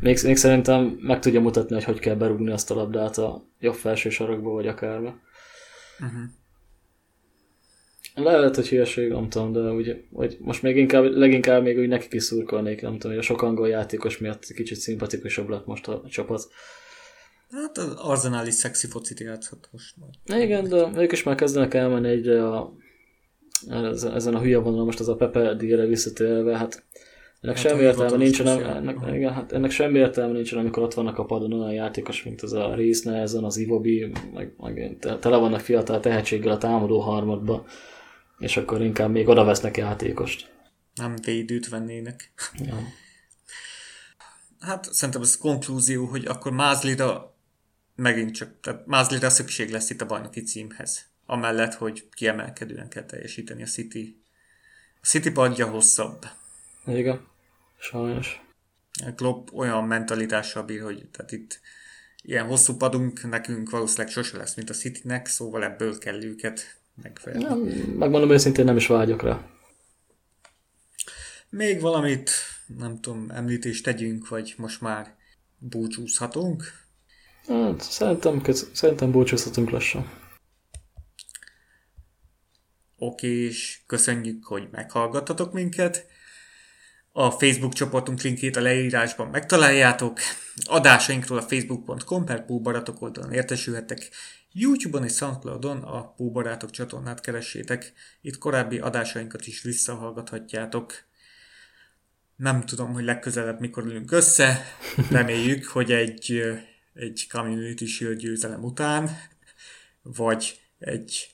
Még, 0.00 0.18
még 0.24 0.36
szerintem 0.36 0.98
meg 1.00 1.20
tudja 1.20 1.40
mutatni, 1.40 1.74
hogy 1.74 1.84
hogy 1.84 1.98
kell 1.98 2.14
berúgni 2.14 2.50
azt 2.50 2.70
a 2.70 2.74
labdát 2.74 3.18
a 3.18 3.44
jobb 3.60 3.74
felső 3.74 4.10
sarokba, 4.10 4.50
vagy 4.50 4.66
akárba. 4.66 5.20
Uh-huh. 6.00 6.22
Lehet, 8.14 8.54
hogy 8.54 8.68
hülyeség, 8.68 9.08
nem 9.08 9.28
tudom, 9.28 9.52
de 9.52 9.60
úgy, 9.60 10.04
hogy 10.12 10.36
most 10.40 10.62
még 10.62 10.76
inkább, 10.76 11.04
leginkább 11.04 11.62
még 11.62 11.78
úgy 11.78 11.88
nekik 11.88 12.12
is 12.12 12.22
szurkolnék, 12.22 12.82
nem 12.82 12.92
tudom, 12.92 13.10
hogy 13.10 13.20
a 13.20 13.26
sok 13.26 13.42
angol 13.42 13.68
játékos 13.68 14.18
miatt 14.18 14.44
kicsit 14.44 14.78
szimpatikusabb 14.78 15.48
lett 15.48 15.66
most 15.66 15.88
a 15.88 16.02
csapat. 16.08 16.48
Hát 17.50 17.78
az 17.78 17.94
Arsenal 17.96 18.46
is 18.46 18.54
szexi 18.54 18.86
focit 18.86 19.20
játszhat 19.20 19.68
most 19.72 19.94
majd. 19.96 20.42
Igen, 20.42 20.68
de 20.68 20.90
ők 20.96 21.12
is 21.12 21.22
már 21.22 21.34
kezdenek 21.34 21.74
elmenni 21.74 22.08
egyre 22.08 22.48
a, 22.48 22.72
ezen 24.14 24.34
a 24.34 24.40
hülye 24.40 24.58
vonalon, 24.58 24.84
most 24.84 25.00
az 25.00 25.08
a 25.08 25.16
Pepe 25.16 25.54
díjra 25.54 25.86
visszatérve, 25.86 26.56
hát 26.56 26.84
ennek 27.40 27.56
Hát 27.56 27.66
semmi 27.66 27.82
értelme 27.82 28.16
nincsen, 28.16 28.46
speciál. 28.46 28.76
ennek, 28.76 28.96
Aha. 28.96 29.14
igen, 29.16 29.32
hát 29.32 29.52
ennek 29.52 29.70
semmi 29.70 29.98
értelme 29.98 30.32
nincsen, 30.32 30.58
amikor 30.58 30.82
ott 30.82 30.94
vannak 30.94 31.18
a 31.18 31.24
padon 31.24 31.52
olyan 31.52 31.72
játékos, 31.72 32.22
mint 32.22 32.42
az 32.42 32.52
a 32.52 32.74
Reece 32.74 33.10
Nelson, 33.10 33.44
az 33.44 33.56
Iwobi, 33.56 34.12
meg, 34.32 34.52
meg 34.58 34.96
te- 35.00 35.18
tele 35.18 35.36
vannak 35.36 35.60
fiatal 35.60 36.00
tehetséggel 36.00 36.52
a 36.52 36.58
támadó 36.58 37.00
harmadba, 37.00 37.66
és 38.38 38.56
akkor 38.56 38.82
inkább 38.82 39.10
még 39.10 39.28
oda 39.28 39.44
vesznek 39.44 39.76
játékost. 39.76 40.50
Nem 40.94 41.14
védőt 41.24 41.68
vennének. 41.68 42.32
Ja. 42.64 42.78
Hát 44.60 44.92
szerintem 44.92 45.22
ez 45.22 45.36
konklúzió, 45.36 46.04
hogy 46.04 46.24
akkor 46.26 46.52
Mázlira 46.52 47.34
megint 47.94 48.34
csak, 48.34 48.60
tehát 48.60 48.86
Mázlira 48.86 49.30
szükség 49.30 49.70
lesz 49.70 49.90
itt 49.90 50.00
a 50.00 50.06
bajnoki 50.06 50.42
címhez. 50.42 51.06
Amellett, 51.26 51.74
hogy 51.74 52.08
kiemelkedően 52.10 52.88
kell 52.88 53.04
teljesíteni 53.04 53.62
a 53.62 53.66
City. 53.66 54.22
A 55.02 55.06
City 55.06 55.30
padja 55.30 55.66
hosszabb. 55.66 56.26
Igen, 56.86 57.26
sajnos. 57.78 58.40
A 59.06 59.14
Klopp 59.14 59.48
olyan 59.52 59.84
mentalitással 59.84 60.62
bír, 60.62 60.82
hogy 60.82 61.08
tehát 61.10 61.32
itt 61.32 61.60
ilyen 62.22 62.46
hosszú 62.46 62.76
padunk 62.76 63.28
nekünk 63.28 63.70
valószínűleg 63.70 64.12
sose 64.12 64.36
lesz, 64.36 64.54
mint 64.54 64.70
a 64.70 64.74
Citynek, 64.74 65.26
szóval 65.26 65.64
ebből 65.64 65.98
kell 65.98 66.22
őket 66.22 66.78
megfelelni. 67.02 67.44
Nem, 67.44 67.80
megmondom 67.98 68.30
őszintén, 68.30 68.64
nem 68.64 68.76
is 68.76 68.86
vágyok 68.86 69.22
rá. 69.22 69.46
Még 71.48 71.80
valamit, 71.80 72.30
nem 72.66 73.00
tudom, 73.00 73.30
említést 73.30 73.84
tegyünk, 73.84 74.28
vagy 74.28 74.54
most 74.56 74.80
már 74.80 75.14
búcsúzhatunk. 75.58 76.64
Hát, 77.46 77.80
szerintem, 77.80 78.42
szerintem 78.72 79.10
búcsúzhatunk 79.10 79.70
lassan. 79.70 80.10
Oké, 82.98 83.28
és 83.28 83.80
köszönjük, 83.86 84.44
hogy 84.44 84.68
meghallgattatok 84.70 85.52
minket. 85.52 86.06
A 87.18 87.30
Facebook 87.30 87.72
csoportunk 87.72 88.20
linkjét 88.20 88.56
a 88.56 88.60
leírásban 88.60 89.28
megtaláljátok. 89.28 90.18
Adásainkról 90.64 91.38
a 91.38 91.42
facebook.com 91.42 92.24
per 92.24 92.46
Búbaratok 92.46 93.02
oldalon 93.02 93.32
értesülhettek. 93.32 94.10
YouTube-on 94.52 95.04
és 95.04 95.12
Soundcloud-on 95.12 95.82
a 95.82 96.14
Búbarátok 96.16 96.70
csatornát 96.70 97.20
keressétek. 97.20 97.92
Itt 98.20 98.38
korábbi 98.38 98.78
adásainkat 98.78 99.46
is 99.46 99.62
visszahallgathatjátok. 99.62 100.92
Nem 102.36 102.64
tudom, 102.64 102.92
hogy 102.92 103.04
legközelebb 103.04 103.60
mikor 103.60 103.84
ülünk 103.84 104.12
össze. 104.12 104.64
Reméljük, 105.10 105.64
hogy 105.64 105.92
egy, 105.92 106.42
egy 106.94 107.26
Community 107.30 107.84
Shield 107.84 108.18
győzelem 108.18 108.64
után, 108.64 109.10
vagy 110.02 110.60
egy 110.78 111.30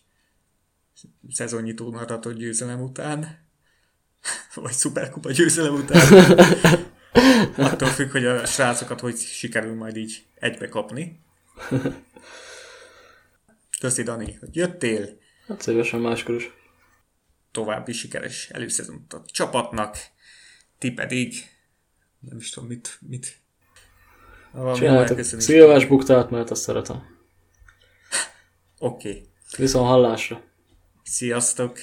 szezonnyitó 1.28 1.90
maraton 1.90 2.34
győzelem 2.34 2.80
után, 2.80 3.41
vagy 4.54 4.72
szuperkupa 4.72 5.30
győzelem 5.30 5.74
után. 5.74 6.26
Attól 7.72 7.88
függ, 7.88 8.10
hogy 8.10 8.24
a 8.24 8.46
srácokat 8.46 9.00
hogy 9.00 9.16
sikerül 9.16 9.74
majd 9.74 9.96
így 9.96 10.24
egybe 10.34 10.68
kapni. 10.68 11.20
Köszi, 13.80 14.02
Dani, 14.02 14.36
hogy 14.40 14.56
jöttél. 14.56 15.18
Hát 15.48 15.60
szívesen 15.60 16.00
máskor 16.00 16.34
is. 16.34 16.50
További 17.50 17.92
sikeres 17.92 18.50
előszezont 18.50 19.12
a 19.12 19.22
csapatnak. 19.26 19.96
Ti 20.78 20.90
pedig 20.90 21.34
nem 22.20 22.36
is 22.36 22.50
tudom, 22.50 22.68
mit, 22.68 22.98
mit 23.00 23.40
Csináljátok 24.74 25.22
szilvás 25.22 25.86
buktát, 25.86 26.30
mert 26.30 26.50
azt 26.50 26.62
szeretem. 26.62 27.02
Oké. 28.78 29.08
Okay. 29.08 29.28
Viszont 29.56 29.86
hallásra. 29.86 30.42
Sziasztok! 31.02 31.78